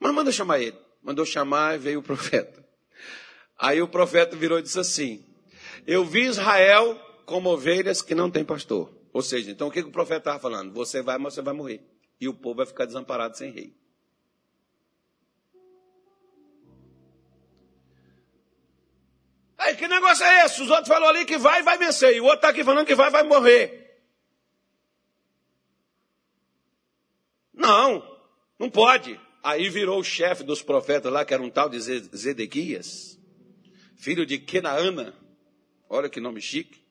Mas 0.00 0.14
manda 0.14 0.32
chamar 0.32 0.60
ele. 0.60 0.76
Mandou 1.02 1.24
chamar 1.24 1.76
e 1.76 1.78
veio 1.78 2.00
o 2.00 2.02
profeta. 2.04 2.64
Aí 3.58 3.82
o 3.82 3.88
profeta 3.88 4.34
virou 4.34 4.58
e 4.58 4.62
disse 4.62 4.80
assim: 4.80 5.24
Eu 5.86 6.04
vi 6.04 6.22
Israel 6.22 6.98
como 7.26 7.50
ovelhas 7.50 8.00
que 8.00 8.14
não 8.14 8.30
tem 8.30 8.44
pastor. 8.44 8.90
Ou 9.12 9.22
seja, 9.22 9.50
então 9.50 9.68
o 9.68 9.70
que, 9.70 9.82
que 9.82 9.88
o 9.88 9.92
profeta 9.92 10.20
estava 10.20 10.38
falando? 10.38 10.72
Você 10.72 11.02
vai, 11.02 11.18
mas 11.18 11.34
você 11.34 11.42
vai 11.42 11.52
morrer. 11.52 11.84
E 12.20 12.28
o 12.28 12.34
povo 12.34 12.56
vai 12.56 12.66
ficar 12.66 12.86
desamparado 12.86 13.36
sem 13.36 13.50
rei. 13.50 13.79
Aí, 19.70 19.76
que 19.76 19.86
negócio 19.86 20.24
é 20.24 20.44
esse? 20.44 20.60
Os 20.62 20.68
outros 20.68 20.88
falaram 20.88 21.14
ali 21.14 21.24
que 21.24 21.38
vai, 21.38 21.62
vai 21.62 21.78
vencer. 21.78 22.16
E 22.16 22.20
o 22.20 22.24
outro 22.24 22.38
está 22.38 22.48
aqui 22.48 22.64
falando 22.64 22.86
que 22.86 22.94
vai, 22.94 23.08
vai 23.08 23.22
morrer. 23.22 24.00
Não, 27.54 28.18
não 28.58 28.68
pode. 28.68 29.18
Aí 29.44 29.68
virou 29.68 30.00
o 30.00 30.04
chefe 30.04 30.42
dos 30.42 30.60
profetas 30.60 31.12
lá, 31.12 31.24
que 31.24 31.32
era 31.32 31.42
um 31.42 31.50
tal 31.50 31.68
de 31.68 31.78
Zedequias, 31.78 33.18
filho 33.96 34.26
de 34.26 34.38
Kenaana. 34.38 35.14
Olha 35.88 36.08
que 36.08 36.20
nome 36.20 36.40
chique. 36.40 36.84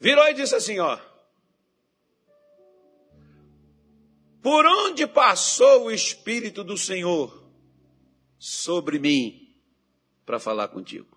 Virou 0.00 0.26
e 0.28 0.34
disse 0.34 0.54
assim: 0.54 0.78
Ó. 0.78 0.98
Por 4.40 4.64
onde 4.64 5.06
passou 5.06 5.84
o 5.84 5.90
Espírito 5.90 6.64
do 6.64 6.78
Senhor 6.78 7.44
sobre 8.38 8.98
mim? 8.98 9.45
Para 10.26 10.40
falar 10.40 10.68
contigo. 10.68 11.16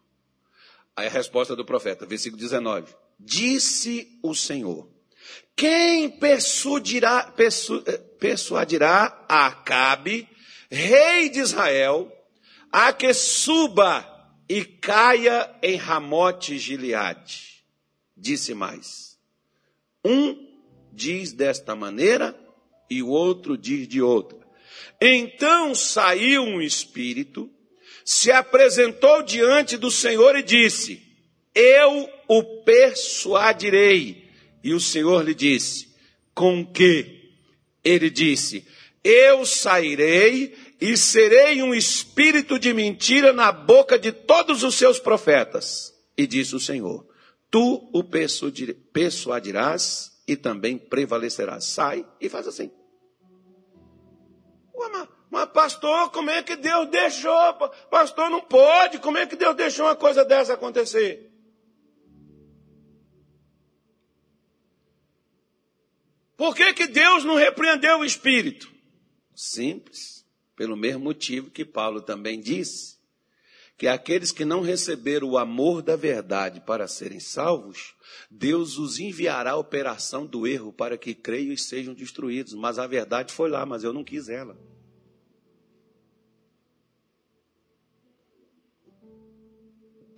Aí 0.96 1.08
a 1.08 1.10
resposta 1.10 1.56
do 1.56 1.66
profeta, 1.66 2.06
versículo 2.06 2.40
19: 2.40 2.94
Disse 3.20 4.20
o 4.22 4.36
Senhor: 4.36 4.88
Quem 5.56 6.10
persuadirá, 6.10 7.24
persu, 7.24 7.84
eh, 7.86 7.98
persuadirá 7.98 9.26
a 9.28 9.48
Acabe, 9.48 10.30
rei 10.70 11.30
de 11.30 11.40
Israel, 11.40 12.12
a 12.72 12.94
que 12.94 13.14
suba 13.14 14.06
e 14.48 14.64
caia 14.64 15.54
em 15.64 15.76
Ramote 15.76 16.58
Gileade? 16.60 17.66
Disse 18.16 18.54
mais: 18.54 19.18
Um 20.06 20.48
diz 20.94 21.34
desta 21.34 21.76
maneira 21.76 22.38
e 22.90 23.02
o 23.02 23.08
outro 23.08 23.58
diz 23.58 23.88
de 23.88 24.02
outra. 24.02 24.38
Então 25.02 25.74
saiu 25.74 26.44
um 26.44 26.62
espírito 26.62 27.50
se 28.10 28.32
apresentou 28.32 29.22
diante 29.22 29.78
do 29.78 29.92
Senhor 29.92 30.36
e 30.36 30.42
disse: 30.42 31.00
Eu 31.54 32.10
o 32.28 32.64
persuadirei. 32.64 34.28
E 34.64 34.74
o 34.74 34.80
Senhor 34.80 35.24
lhe 35.24 35.36
disse: 35.36 35.96
Com 36.34 36.66
que? 36.66 37.36
Ele 37.84 38.10
disse: 38.10 38.66
Eu 39.04 39.46
sairei 39.46 40.58
e 40.82 40.98
serei 40.98 41.62
um 41.62 41.72
espírito 41.72 42.58
de 42.58 42.74
mentira 42.74 43.32
na 43.32 43.52
boca 43.52 44.00
de 44.00 44.12
todos 44.12 44.64
os 44.64 44.74
seus 44.74 44.98
profetas. 44.98 45.94
E 46.18 46.26
disse 46.26 46.56
o 46.56 46.60
Senhor: 46.60 47.08
Tu 47.52 47.92
o 47.94 48.04
persuadirás 48.92 50.20
e 50.28 50.36
também 50.36 50.80
prevalecerás. 50.80 51.66
Sai 51.66 52.04
e 52.20 52.28
faz 52.28 52.48
assim. 52.48 52.72
Mas 54.76 55.19
mas, 55.30 55.50
pastor, 55.52 56.10
como 56.12 56.30
é 56.32 56.42
que 56.42 56.56
Deus 56.56 56.90
deixou? 56.90 57.54
Pastor, 57.90 58.30
não 58.30 58.42
pode. 58.42 58.98
Como 58.98 59.18
é 59.18 59.28
que 59.28 59.36
Deus 59.36 59.56
deixou 59.56 59.86
uma 59.86 59.96
coisa 59.96 60.26
dessa 60.26 60.54
acontecer? 60.54 61.30
Por 66.36 66.56
que, 66.56 66.74
que 66.74 66.88
Deus 66.88 67.24
não 67.24 67.36
repreendeu 67.36 68.00
o 68.00 68.06
espírito? 68.06 68.72
Simples, 69.36 70.26
pelo 70.56 70.76
mesmo 70.76 71.04
motivo 71.04 71.52
que 71.52 71.66
Paulo 71.66 72.02
também 72.02 72.40
disse, 72.40 72.98
que 73.78 73.88
aqueles 73.88 74.32
que 74.32 74.44
não 74.44 74.62
receberam 74.62 75.30
o 75.30 75.38
amor 75.38 75.82
da 75.82 75.96
verdade 75.96 76.60
para 76.62 76.88
serem 76.88 77.20
salvos, 77.20 77.94
Deus 78.32 78.78
os 78.78 79.00
enviará 79.00 79.52
a 79.52 79.58
operação 79.58 80.26
do 80.26 80.48
erro 80.48 80.74
para 80.74 80.98
que 80.98 81.14
creiam 81.14 81.54
e 81.54 81.58
sejam 81.58 81.94
destruídos. 81.94 82.54
Mas 82.54 82.80
a 82.80 82.88
verdade 82.88 83.32
foi 83.32 83.50
lá, 83.50 83.66
mas 83.66 83.84
eu 83.84 83.94
não 83.94 84.04
quis 84.04 84.28
ela. 84.28 84.58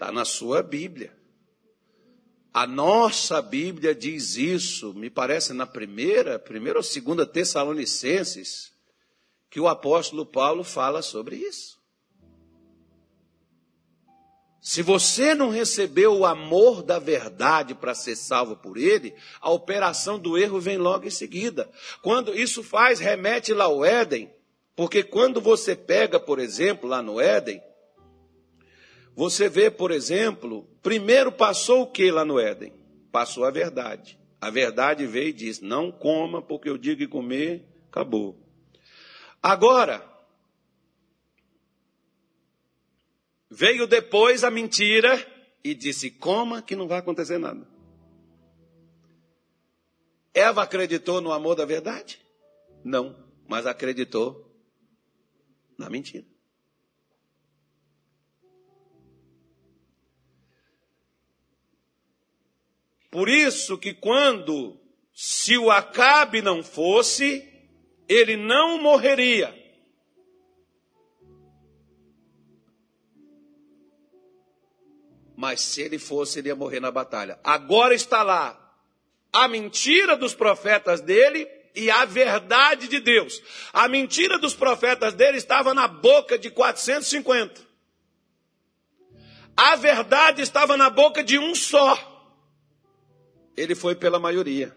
Está 0.02 0.12
na 0.12 0.26
sua 0.26 0.64
Bíblia. 0.64 1.16
A 2.52 2.66
nossa 2.66 3.39
Bíblia 3.39 3.93
diz 3.93 4.36
isso, 4.36 4.95
me 4.95 5.12
parece 5.12 5.54
na 5.54 5.68
primeira, 5.68 6.39
primeira 6.39 6.80
ou 6.80 6.84
segunda 6.84 7.24
Tessalonicenses, 7.24 8.72
que 9.47 9.60
o 9.60 9.68
apóstolo 9.68 10.26
Paulo 10.26 10.64
fala 10.64 11.04
sobre 11.04 11.36
isso. 11.36 11.80
Se 14.60 14.82
você 14.82 15.36
não 15.36 15.52
recebeu 15.52 16.18
o 16.18 16.26
amor 16.26 16.82
da 16.82 16.97
verdade 16.97 17.76
para 17.76 17.93
ser 17.93 18.16
salvo 18.16 18.56
por 18.56 18.78
ele, 18.78 19.14
a 19.39 19.52
operação 19.52 20.18
do 20.18 20.36
erro 20.36 20.60
vem 20.60 20.80
logo 20.80 21.06
em 21.06 21.12
seguida. 21.12 21.70
Quando 22.02 22.34
isso 22.34 22.64
faz, 22.64 22.99
remete 22.99 23.54
lá 23.54 23.66
ao 23.66 23.86
Éden, 23.86 24.34
porque 24.76 25.04
quando 25.04 25.39
você 25.39 25.76
pega, 25.76 26.20
por 26.20 26.39
exemplo, 26.39 26.89
lá 26.89 27.04
no 27.04 27.22
Éden, 27.22 27.62
você 29.16 29.49
vê, 29.49 29.70
por 29.70 29.91
exemplo, 29.91 30.68
primeiro 30.82 31.32
passou 31.32 31.84
o 31.84 31.88
que 31.91 32.09
lá 32.12 32.24
no 32.24 32.39
Éden? 32.39 32.74
Passou 33.12 33.43
a 33.43 33.51
verdade. 33.51 34.18
A 34.39 34.49
verdade 34.49 35.05
veio 35.05 35.30
e 35.30 35.34
disse: 35.34 35.64
Não 35.64 35.91
coma, 35.91 36.41
porque 36.41 36.70
eu 36.70 36.78
digo 36.78 36.99
que 36.99 37.07
comer, 37.07 37.66
acabou. 37.89 38.39
Agora, 39.43 40.03
veio 43.49 43.86
depois 43.86 44.43
a 44.43 44.49
mentira 44.49 45.28
e 45.64 45.76
disse: 45.76 46.09
Coma, 46.09 46.62
que 46.62 46.76
não 46.76 46.88
vai 46.88 46.99
acontecer 46.99 47.38
nada. 47.38 47.68
Eva 50.34 50.64
acreditou 50.64 51.20
no 51.20 51.34
amor 51.34 51.55
da 51.55 51.66
verdade? 51.66 52.20
Não, 52.84 53.16
mas 53.47 53.68
acreditou 53.68 54.49
na 55.78 55.89
mentira. 55.89 56.30
Por 63.12 63.28
isso 63.28 63.78
que 63.78 63.93
quando, 63.93 64.80
se 65.14 65.57
o 65.57 65.70
Acabe 65.70 66.41
não 66.41 66.64
fosse, 66.64 67.45
ele 68.07 68.38
não 68.38 68.82
morreria. 68.82 69.53
Mas 75.36 75.59
se 75.59 75.82
ele 75.82 75.99
fosse, 75.99 76.39
ele 76.39 76.47
ia 76.47 76.55
morrer 76.55 76.80
na 76.80 76.91
batalha. 76.91 77.38
Agora 77.43 77.93
está 77.93 78.24
lá 78.24 78.57
a 79.34 79.47
mentira 79.47 80.16
dos 80.16 80.34
profetas 80.34 81.01
dele 81.01 81.47
e 81.76 81.89
a 81.89 82.05
verdade 82.05 82.88
de 82.88 82.99
Deus. 82.99 83.41
A 83.74 83.88
mentira 83.88 84.38
dos 84.38 84.53
profetas 84.53 85.14
dele 85.14 85.38
estava 85.38 85.74
na 85.74 85.88
boca 85.88 86.38
de 86.38 86.49
450. 86.49 87.62
A 89.57 89.76
verdade 89.76 90.41
estava 90.41 90.78
na 90.78 90.89
boca 90.89 91.24
de 91.24 91.38
um 91.38 91.53
só. 91.55 92.11
Ele 93.56 93.76
foi 93.76 93.95
pela 93.95 94.20
maioria. 94.20 94.76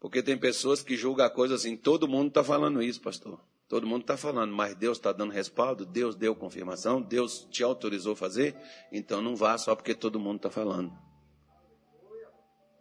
Porque 0.00 0.22
tem 0.22 0.36
pessoas 0.36 0.82
que 0.82 0.96
julgam 0.96 1.26
a 1.26 1.30
coisa 1.30 1.54
assim, 1.54 1.76
todo 1.76 2.08
mundo 2.08 2.28
está 2.28 2.42
falando 2.42 2.82
isso, 2.82 3.00
pastor. 3.00 3.38
Todo 3.68 3.86
mundo 3.86 4.00
está 4.00 4.16
falando, 4.16 4.52
mas 4.52 4.74
Deus 4.74 4.98
está 4.98 5.12
dando 5.12 5.32
respaldo, 5.32 5.86
Deus 5.86 6.16
deu 6.16 6.34
confirmação, 6.34 7.00
Deus 7.00 7.46
te 7.50 7.62
autorizou 7.62 8.14
a 8.14 8.16
fazer, 8.16 8.56
então 8.90 9.22
não 9.22 9.36
vá 9.36 9.56
só 9.56 9.76
porque 9.76 9.94
todo 9.94 10.18
mundo 10.18 10.36
está 10.36 10.50
falando. 10.50 10.92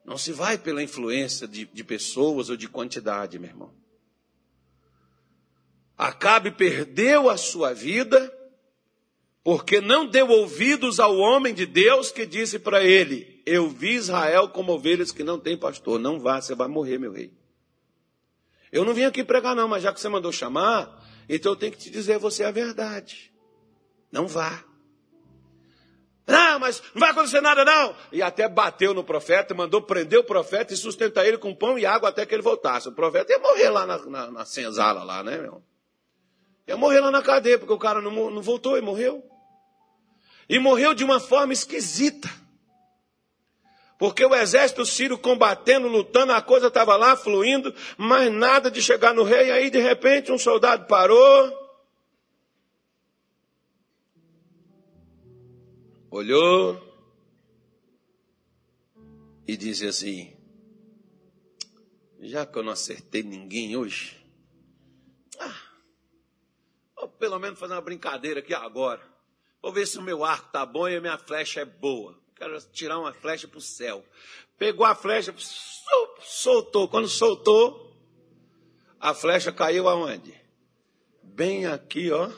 Não 0.03 0.18
se 0.18 0.32
vai 0.32 0.57
pela 0.57 0.82
influência 0.82 1.47
de, 1.47 1.66
de 1.66 1.84
pessoas 1.84 2.49
ou 2.49 2.57
de 2.57 2.68
quantidade, 2.68 3.38
meu 3.38 3.49
irmão. 3.49 3.72
Acabe 5.95 6.49
perdeu 6.49 7.30
a 7.30 7.38
sua 7.38 7.74
vida 7.74 8.36
porque 9.49 9.81
não 9.81 10.05
deu 10.05 10.29
ouvidos 10.29 10.99
ao 10.99 11.17
homem 11.17 11.55
de 11.55 11.65
Deus 11.65 12.11
que 12.11 12.23
disse 12.23 12.59
para 12.59 12.83
ele: 12.83 13.41
Eu 13.47 13.67
vi 13.67 13.95
Israel 13.95 14.49
como 14.49 14.73
ovelhas 14.73 15.11
que 15.11 15.23
não 15.23 15.39
tem 15.39 15.57
pastor. 15.57 15.99
Não 15.99 16.19
vá, 16.19 16.39
você 16.39 16.53
vai 16.53 16.67
morrer, 16.67 16.99
meu 16.99 17.11
rei. 17.11 17.33
Eu 18.71 18.85
não 18.85 18.93
vim 18.93 19.05
aqui 19.05 19.23
pregar, 19.23 19.55
não, 19.55 19.67
mas 19.67 19.81
já 19.81 19.91
que 19.91 19.99
você 19.99 20.07
mandou 20.07 20.31
chamar, 20.31 21.03
então 21.27 21.53
eu 21.53 21.55
tenho 21.55 21.71
que 21.71 21.79
te 21.79 21.89
dizer 21.89 22.19
você 22.19 22.43
a 22.43 22.51
verdade. 22.51 23.33
Não 24.11 24.27
vá. 24.27 24.63
Não, 26.27 26.59
mas 26.59 26.83
não 26.93 26.99
vai 26.99 27.09
acontecer 27.09 27.41
nada, 27.41 27.65
não. 27.65 27.95
E 28.11 28.21
até 28.21 28.47
bateu 28.47 28.93
no 28.93 29.03
profeta, 29.03 29.55
mandou 29.55 29.81
prender 29.81 30.19
o 30.19 30.23
profeta 30.23 30.75
e 30.75 30.77
sustentar 30.77 31.25
ele 31.25 31.39
com 31.39 31.55
pão 31.55 31.79
e 31.79 31.87
água 31.87 32.09
até 32.09 32.23
que 32.23 32.35
ele 32.35 32.43
voltasse. 32.43 32.87
O 32.87 32.91
profeta 32.91 33.33
ia 33.33 33.39
morrer 33.39 33.71
lá 33.71 33.87
na, 33.87 33.97
na, 33.97 34.29
na 34.29 34.45
senzala, 34.45 35.03
lá, 35.03 35.23
né, 35.23 35.39
meu? 35.39 35.63
Ia 36.67 36.77
morrer 36.77 36.99
lá 36.99 37.09
na 37.09 37.23
cadeia, 37.23 37.57
porque 37.57 37.73
o 37.73 37.79
cara 37.79 37.99
não, 37.99 38.29
não 38.29 38.43
voltou 38.43 38.77
e 38.77 38.81
morreu. 38.81 39.27
E 40.49 40.57
morreu 40.57 40.95
de 40.95 41.03
uma 41.03 41.19
forma 41.19 41.53
esquisita. 41.53 42.27
Porque 43.99 44.25
o 44.25 44.33
exército 44.33 44.85
sírio 44.85 45.17
combatendo, 45.17 45.87
lutando, 45.89 46.31
a 46.31 46.41
coisa 46.41 46.67
estava 46.67 46.95
lá 46.95 47.17
fluindo, 47.17 47.75
mas 47.97 48.31
nada 48.31 48.71
de 48.71 48.81
chegar 48.81 49.13
no 49.13 49.23
rei. 49.23 49.51
Aí, 49.51 49.69
de 49.69 49.79
repente, 49.79 50.31
um 50.31 50.37
soldado 50.37 50.87
parou, 50.87 51.53
olhou 56.09 56.81
e 59.45 59.57
disse 59.57 59.85
assim: 59.85 60.33
Já 62.21 62.45
que 62.45 62.57
eu 62.57 62.63
não 62.63 62.71
acertei 62.71 63.21
ninguém 63.21 63.75
hoje, 63.75 64.17
ah, 65.39 67.07
pelo 67.19 67.37
menos 67.37 67.59
fazer 67.59 67.73
uma 67.73 67.81
brincadeira 67.81 68.39
aqui 68.39 68.53
agora. 68.53 69.09
Vou 69.62 69.72
ver 69.72 69.86
se 69.88 69.97
o 69.97 70.01
meu 70.01 70.24
arco 70.24 70.47
está 70.47 70.66
bom 70.66 70.88
e 70.88 70.95
a 70.95 71.01
minha 71.01 71.18
flecha 71.18 71.62
é 71.62 71.66
boa. 71.66 72.18
Quero 72.36 72.60
tirar 72.72 72.99
uma 72.99 73.14
flecha 73.14 73.47
para 73.47 73.57
o 73.57 73.62
céu. 73.62 74.03
Pegou 74.57 74.86
a 74.86 74.95
flecha, 74.95 75.34
soltou. 76.22 76.88
Quando 76.88 77.07
soltou, 77.07 77.93
a 78.99 79.14
flecha 79.14 79.51
caiu 79.51 79.89
aonde? 79.89 80.34
Bem 81.22 81.66
aqui, 81.66 82.12
ó. 82.12 82.32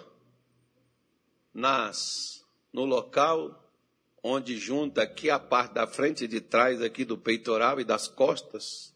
Nas, 1.54 2.46
no 2.72 2.86
local 2.86 3.62
onde 4.24 4.58
junta 4.58 5.02
aqui 5.02 5.30
a 5.30 5.40
parte 5.40 5.74
da 5.74 5.88
frente 5.88 6.26
e 6.26 6.28
de 6.28 6.40
trás 6.40 6.82
aqui 6.82 7.04
do 7.04 7.18
peitoral 7.18 7.80
e 7.80 7.84
das 7.84 8.08
costas. 8.08 8.94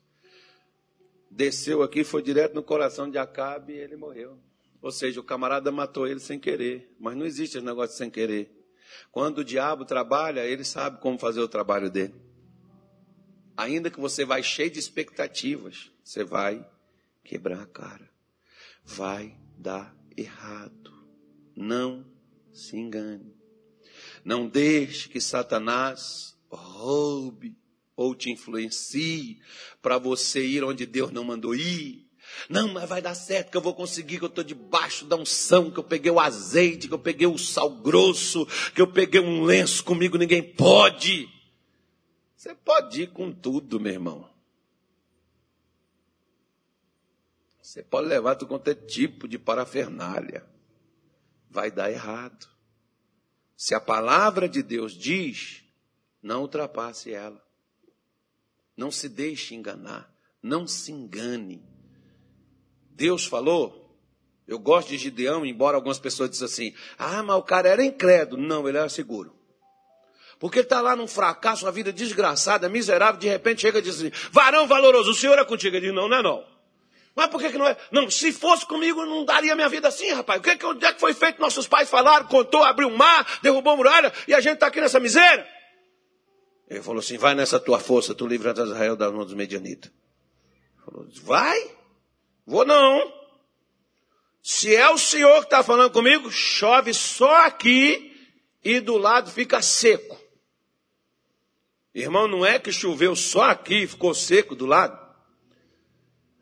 Desceu 1.30 1.82
aqui, 1.82 2.04
foi 2.04 2.22
direto 2.22 2.54
no 2.54 2.64
coração 2.64 3.10
de 3.10 3.18
Acabe 3.18 3.74
e 3.74 3.78
ele 3.78 3.98
morreu. 3.98 4.38
Ou 4.82 4.92
seja, 4.92 5.20
o 5.20 5.24
camarada 5.24 5.72
matou 5.72 6.08
ele 6.08 6.20
sem 6.20 6.40
querer. 6.40 6.94
Mas 7.00 7.16
não 7.16 7.26
existe 7.26 7.58
esse 7.58 7.66
negócio 7.66 7.98
sem 7.98 8.10
querer. 8.10 8.52
Quando 9.12 9.40
o 9.40 9.44
diabo 9.44 9.86
trabalha, 9.86 10.46
ele 10.46 10.64
sabe 10.64 11.00
como 11.00 11.18
fazer 11.18 11.40
o 11.40 11.48
trabalho 11.48 11.90
dele. 11.90 12.14
Ainda 13.58 13.90
que 13.90 14.00
você 14.00 14.26
vai 14.26 14.44
cheio 14.44 14.70
de 14.70 14.80
expectativas, 14.80 15.92
você 16.04 16.24
vai 16.24 16.68
quebrar 17.24 17.62
a 17.62 17.66
cara. 17.66 18.10
Vai 18.84 19.38
dar 19.58 19.96
errado. 20.16 20.94
Não 21.56 22.06
se 22.52 22.78
engane. 22.78 23.34
Não 24.24 24.48
deixe 24.48 25.10
que 25.10 25.22
Satanás 25.22 26.38
roube 26.50 27.58
ou 27.96 28.14
te 28.14 28.30
influencie 28.30 29.40
para 29.82 29.98
você 29.98 30.46
ir 30.46 30.64
onde 30.64 30.86
Deus 30.86 31.12
não 31.12 31.24
mandou 31.24 31.56
ir. 31.56 32.05
Não, 32.50 32.68
mas 32.68 32.88
vai 32.88 33.02
dar 33.02 33.16
certo 33.16 33.52
que 33.52 33.58
eu 33.58 33.62
vou 33.62 33.74
conseguir, 33.74 34.20
que 34.20 34.26
eu 34.26 34.30
estou 34.30 34.44
debaixo 34.44 35.06
da 35.06 35.16
unção, 35.16 35.72
que 35.72 35.80
eu 35.80 35.84
peguei 35.84 36.12
o 36.12 36.20
azeite, 36.20 36.88
que 36.88 36.94
eu 36.94 37.00
peguei 37.00 37.28
o 37.28 37.38
sal 37.38 37.70
grosso, 37.70 38.46
que 38.74 38.82
eu 38.82 38.92
peguei 38.92 39.22
um 39.22 39.44
lenço 39.44 39.84
comigo, 39.84 40.18
ninguém 40.18 40.44
pode. 40.44 41.30
Você 42.36 42.54
pode 42.54 43.04
ir 43.04 43.12
com 43.12 43.32
tudo, 43.32 43.80
meu 43.80 43.94
irmão. 43.94 44.30
Você 47.62 47.82
pode 47.82 48.08
levar 48.08 48.36
tudo 48.36 48.50
quanto 48.50 48.70
é 48.70 48.76
tipo 48.76 49.28
de 49.28 49.40
parafernália. 49.40 50.46
Vai 51.50 51.72
dar 51.72 51.92
errado. 51.92 52.48
Se 53.58 53.74
a 53.74 53.80
palavra 53.80 54.48
de 54.48 54.62
Deus 54.62 54.94
diz, 54.94 55.64
não 56.22 56.42
ultrapasse 56.42 57.14
ela. 57.14 57.44
Não 58.78 58.92
se 58.92 59.10
deixe 59.10 59.56
enganar. 59.56 60.14
Não 60.42 60.68
se 60.68 60.92
engane. 60.92 61.64
Deus 62.96 63.26
falou. 63.26 63.84
Eu 64.48 64.60
gosto 64.60 64.90
de 64.90 64.98
Gideão, 64.98 65.46
embora 65.46 65.76
algumas 65.76 66.00
pessoas 66.00 66.30
dizem 66.30 66.46
assim: 66.46 66.74
ah, 66.98 67.22
mas 67.24 67.36
o 67.36 67.44
cara 67.44 67.68
era 67.68 67.84
incrédulo. 67.84 68.42
Não, 68.42 68.68
ele 68.68 68.78
era 68.78 68.90
seguro. 68.90 69.36
Porque 70.40 70.60
ele 70.60 70.66
está 70.66 70.82
lá 70.82 70.96
num 70.96 71.08
fracasso, 71.08 71.66
uma 71.66 71.72
vida 71.72 71.92
desgraçada, 71.92 72.70
miserável, 72.70 73.20
de 73.20 73.28
repente 73.28 73.62
chega 73.62 73.80
e 73.80 73.82
diz 73.82 73.96
assim: 73.96 74.12
varão 74.32 74.68
valoroso, 74.68 75.12
o 75.12 75.16
senhor 75.16 75.38
é 75.40 75.46
contigo. 75.46 75.76
Ele 75.76 75.88
diz: 75.88 75.96
não, 75.96 76.08
não 76.08 76.18
é 76.18 76.24
não. 76.24 76.56
Mas 77.16 77.28
por 77.28 77.40
que, 77.40 77.50
que 77.50 77.58
não 77.58 77.66
é? 77.66 77.78
Não, 77.92 78.10
se 78.10 78.32
fosse 78.32 78.66
comigo, 78.66 79.06
não 79.06 79.24
daria 79.24 79.56
minha 79.56 79.70
vida 79.70 79.88
assim, 79.88 80.12
rapaz. 80.12 80.40
O 80.40 80.44
que, 80.44 80.58
que, 80.58 80.66
onde 80.66 80.86
é 80.86 80.94
que 80.94 81.00
foi 81.00 81.14
feito? 81.14 81.40
Nossos 81.40 81.66
pais 81.66 81.90
falaram, 81.90 82.28
contou, 82.28 82.62
abriu 82.62 82.90
um 82.90 82.98
mar, 82.98 83.40
derrubou 83.42 83.74
a 83.74 83.78
muralha, 83.78 84.14
e 84.28 84.34
a 84.34 84.42
gente 84.42 84.56
está 84.56 84.68
aqui 84.68 84.82
nessa 84.82 85.00
miséria. 85.00 85.48
Ele 86.70 86.82
falou 86.84 87.00
assim: 87.00 87.18
vai 87.18 87.34
nessa 87.34 87.60
tua 87.60 87.80
força, 87.80 88.14
tu 88.14 88.28
livra 88.28 88.52
Israel 88.52 88.96
da 88.96 89.12
mão 89.12 89.24
dos 89.24 89.34
medianitas. 89.34 89.92
Falou: 90.84 91.08
vai? 91.24 91.76
Vou 92.46 92.66
não. 92.66 93.14
Se 94.42 94.76
é 94.76 94.90
o 94.90 94.98
Senhor 94.98 95.40
que 95.40 95.46
está 95.46 95.64
falando 95.64 95.92
comigo, 95.92 96.32
chove 96.32 96.94
só 96.94 97.46
aqui 97.46 98.16
e 98.64 98.80
do 98.80 98.98
lado 98.98 99.32
fica 99.32 99.62
seco. 99.62 100.20
Irmão, 101.94 102.28
não 102.28 102.46
é 102.46 102.60
que 102.60 102.72
choveu 102.72 103.16
só 103.16 103.50
aqui 103.50 103.84
e 103.84 103.88
ficou 103.88 104.14
seco 104.14 104.54
do 104.54 104.66
lado? 104.66 105.04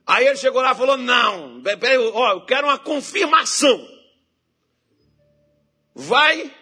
Aí 0.06 0.28
ele 0.28 0.36
chegou 0.36 0.62
lá 0.62 0.74
e 0.74 0.76
falou: 0.76 0.98
Não, 0.98 1.62
ó, 2.14 2.32
eu 2.34 2.46
quero 2.46 2.68
uma 2.68 2.78
confirmação. 2.78 3.88
Vai. 5.96 6.54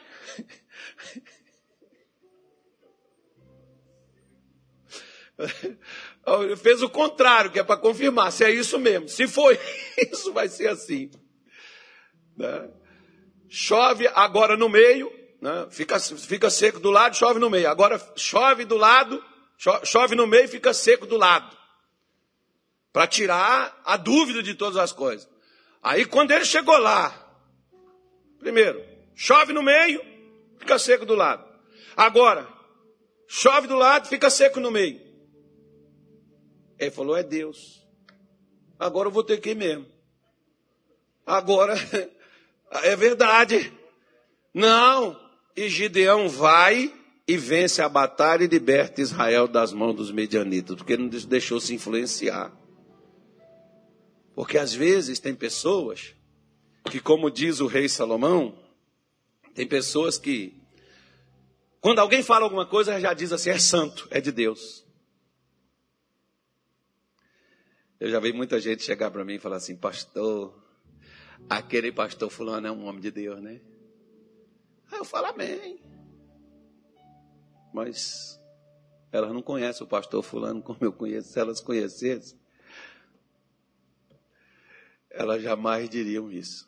Fez 6.57 6.81
o 6.81 6.89
contrário, 6.89 7.51
que 7.51 7.59
é 7.59 7.63
para 7.63 7.77
confirmar 7.77 8.31
se 8.31 8.43
é 8.43 8.51
isso 8.51 8.77
mesmo. 8.77 9.09
Se 9.09 9.27
foi 9.27 9.59
isso, 10.11 10.31
vai 10.31 10.47
ser 10.47 10.67
assim. 10.67 11.09
Né? 12.37 12.69
Chove 13.49 14.07
agora 14.13 14.55
no 14.55 14.69
meio 14.69 15.11
Né? 15.41 15.67
Fica, 15.71 15.99
fica 15.99 16.49
seco 16.51 16.79
do 16.79 16.91
lado, 16.91 17.17
chove 17.17 17.39
no 17.39 17.49
meio. 17.49 17.67
Agora 17.67 17.99
chove 18.15 18.63
do 18.63 18.77
lado, 18.77 19.21
chove 19.83 20.15
no 20.15 20.27
meio 20.27 20.47
fica 20.47 20.71
seco 20.73 21.07
do 21.07 21.17
lado. 21.17 21.57
Para 22.93 23.07
tirar 23.07 23.81
a 23.83 23.97
dúvida 23.97 24.43
de 24.43 24.53
todas 24.53 24.77
as 24.77 24.91
coisas. 24.91 25.27
Aí 25.81 26.05
quando 26.05 26.31
ele 26.31 26.45
chegou 26.45 26.77
lá, 26.77 27.11
primeiro, 28.39 28.85
chove 29.15 29.51
no 29.51 29.63
meio, 29.63 29.99
fica 30.59 30.77
seco 30.77 31.05
do 31.05 31.15
lado. 31.15 31.43
Agora, 31.97 32.47
chove 33.27 33.67
do 33.67 33.75
lado, 33.75 34.07
fica 34.07 34.29
seco 34.29 34.59
no 34.59 34.69
meio. 34.69 35.10
Ele 36.81 36.89
falou: 36.89 37.15
é 37.15 37.21
Deus. 37.21 37.85
Agora 38.79 39.07
eu 39.07 39.11
vou 39.11 39.23
ter 39.23 39.39
que 39.39 39.51
ir 39.51 39.55
mesmo. 39.55 39.85
Agora, 41.23 41.75
é 42.83 42.95
verdade. 42.95 43.71
Não. 44.51 45.15
E 45.55 45.69
Gideão 45.69 46.27
vai 46.27 46.91
e 47.27 47.37
vence 47.37 47.83
a 47.83 47.87
batalha 47.87 48.43
e 48.43 48.47
liberta 48.47 48.99
Israel 48.99 49.47
das 49.47 49.71
mãos 49.71 49.93
dos 49.93 50.11
medianitas, 50.11 50.75
porque 50.75 50.97
não 50.97 51.07
deixou 51.07 51.59
se 51.59 51.75
influenciar. 51.75 52.51
Porque 54.33 54.57
às 54.57 54.73
vezes 54.73 55.19
tem 55.19 55.35
pessoas 55.35 56.15
que, 56.89 56.99
como 56.99 57.29
diz 57.29 57.59
o 57.59 57.67
rei 57.67 57.87
Salomão, 57.87 58.57
tem 59.53 59.67
pessoas 59.67 60.17
que, 60.17 60.57
quando 61.79 61.99
alguém 61.99 62.23
fala 62.23 62.45
alguma 62.45 62.65
coisa, 62.65 62.99
já 62.99 63.13
diz 63.13 63.31
assim: 63.31 63.51
é 63.51 63.59
santo, 63.59 64.07
é 64.09 64.19
de 64.19 64.31
Deus. 64.31 64.83
Eu 68.01 68.09
já 68.09 68.19
vi 68.19 68.33
muita 68.33 68.59
gente 68.59 68.81
chegar 68.81 69.11
para 69.11 69.23
mim 69.23 69.35
e 69.35 69.39
falar 69.39 69.57
assim: 69.57 69.75
pastor, 69.75 70.59
aquele 71.47 71.91
pastor 71.91 72.31
fulano 72.31 72.65
é 72.65 72.71
um 72.71 72.85
homem 72.85 72.99
de 72.99 73.11
Deus, 73.11 73.39
né? 73.39 73.61
Aí 74.91 74.97
eu 74.97 75.05
falo 75.05 75.27
amém. 75.27 75.79
Mas 77.71 78.41
elas 79.11 79.31
não 79.31 79.43
conhecem 79.43 79.85
o 79.85 79.87
pastor 79.87 80.23
fulano 80.23 80.63
como 80.63 80.79
eu 80.81 80.91
conheço. 80.91 81.31
Se 81.31 81.39
elas 81.39 81.61
conhecessem, 81.61 82.39
elas 85.07 85.43
jamais 85.43 85.87
diriam 85.87 86.31
isso. 86.31 86.67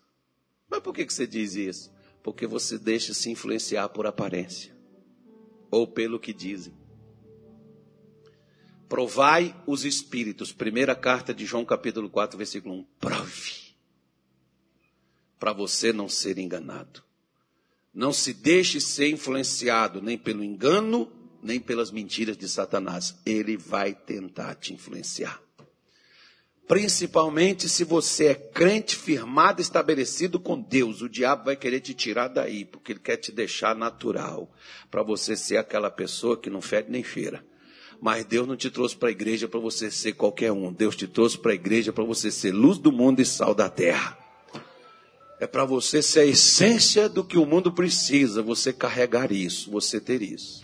Mas 0.70 0.82
por 0.82 0.94
que 0.94 1.04
você 1.04 1.26
diz 1.26 1.56
isso? 1.56 1.92
Porque 2.22 2.46
você 2.46 2.78
deixa 2.78 3.12
se 3.12 3.32
influenciar 3.32 3.90
por 3.90 4.06
aparência 4.06 4.72
ou 5.72 5.88
pelo 5.88 6.20
que 6.20 6.32
dizem. 6.32 6.83
Provai 8.94 9.56
os 9.66 9.86
espíritos. 9.86 10.52
Primeira 10.52 10.94
carta 10.94 11.34
de 11.34 11.48
João, 11.48 11.66
capítulo 11.66 12.12
4, 12.12 12.38
versículo 12.38 12.76
1. 12.76 12.84
Prove. 13.00 13.74
Para 15.40 15.52
você 15.52 15.92
não 15.92 16.08
ser 16.08 16.38
enganado. 16.38 17.02
Não 17.92 18.14
se 18.14 18.36
deixe 18.36 18.80
ser 18.80 19.10
influenciado 19.10 20.00
nem 20.00 20.16
pelo 20.16 20.44
engano, 20.44 21.12
nem 21.42 21.60
pelas 21.60 21.90
mentiras 21.90 22.38
de 22.38 22.48
Satanás. 22.48 23.16
Ele 23.26 23.58
vai 23.58 23.96
tentar 23.96 24.54
te 24.54 24.76
influenciar. 24.76 25.42
Principalmente 26.68 27.68
se 27.68 27.84
você 27.84 28.28
é 28.28 28.36
crente, 28.36 28.96
firmado, 28.96 29.60
estabelecido 29.60 30.40
com 30.40 30.62
Deus, 30.62 31.02
o 31.02 31.10
diabo 31.10 31.46
vai 31.46 31.56
querer 31.56 31.80
te 31.80 31.96
tirar 31.96 32.28
daí, 32.28 32.64
porque 32.64 32.92
ele 32.92 33.00
quer 33.00 33.18
te 33.18 33.32
deixar 33.32 33.76
natural, 33.76 34.54
para 34.92 35.02
você 35.02 35.36
ser 35.36 35.58
aquela 35.58 35.90
pessoa 35.90 36.40
que 36.40 36.48
não 36.48 36.62
fede 36.62 36.92
nem 36.92 37.02
feira. 37.02 37.44
Mas 38.04 38.26
Deus 38.26 38.46
não 38.46 38.58
te 38.58 38.70
trouxe 38.70 38.98
para 38.98 39.08
a 39.08 39.12
igreja 39.14 39.48
para 39.48 39.62
você 39.62 39.90
ser 39.90 40.12
qualquer 40.12 40.52
um. 40.52 40.74
Deus 40.74 40.94
te 40.94 41.08
trouxe 41.08 41.38
para 41.38 41.54
a 41.54 41.56
igreja 41.56 41.94
para 41.94 42.04
você 42.04 42.30
ser 42.30 42.52
luz 42.52 42.78
do 42.78 42.92
mundo 42.92 43.22
e 43.22 43.26
sal 43.26 43.56
da 43.56 43.70
terra. 43.70 44.18
É 45.40 45.48
para 45.48 45.64
você 45.64 46.02
ser 46.02 46.20
a 46.20 46.26
essência 46.26 47.08
do 47.08 47.24
que 47.24 47.38
o 47.38 47.46
mundo 47.46 47.72
precisa, 47.72 48.42
você 48.42 48.74
carregar 48.74 49.32
isso, 49.32 49.72
você 49.72 50.02
ter 50.02 50.22
isso. 50.22 50.62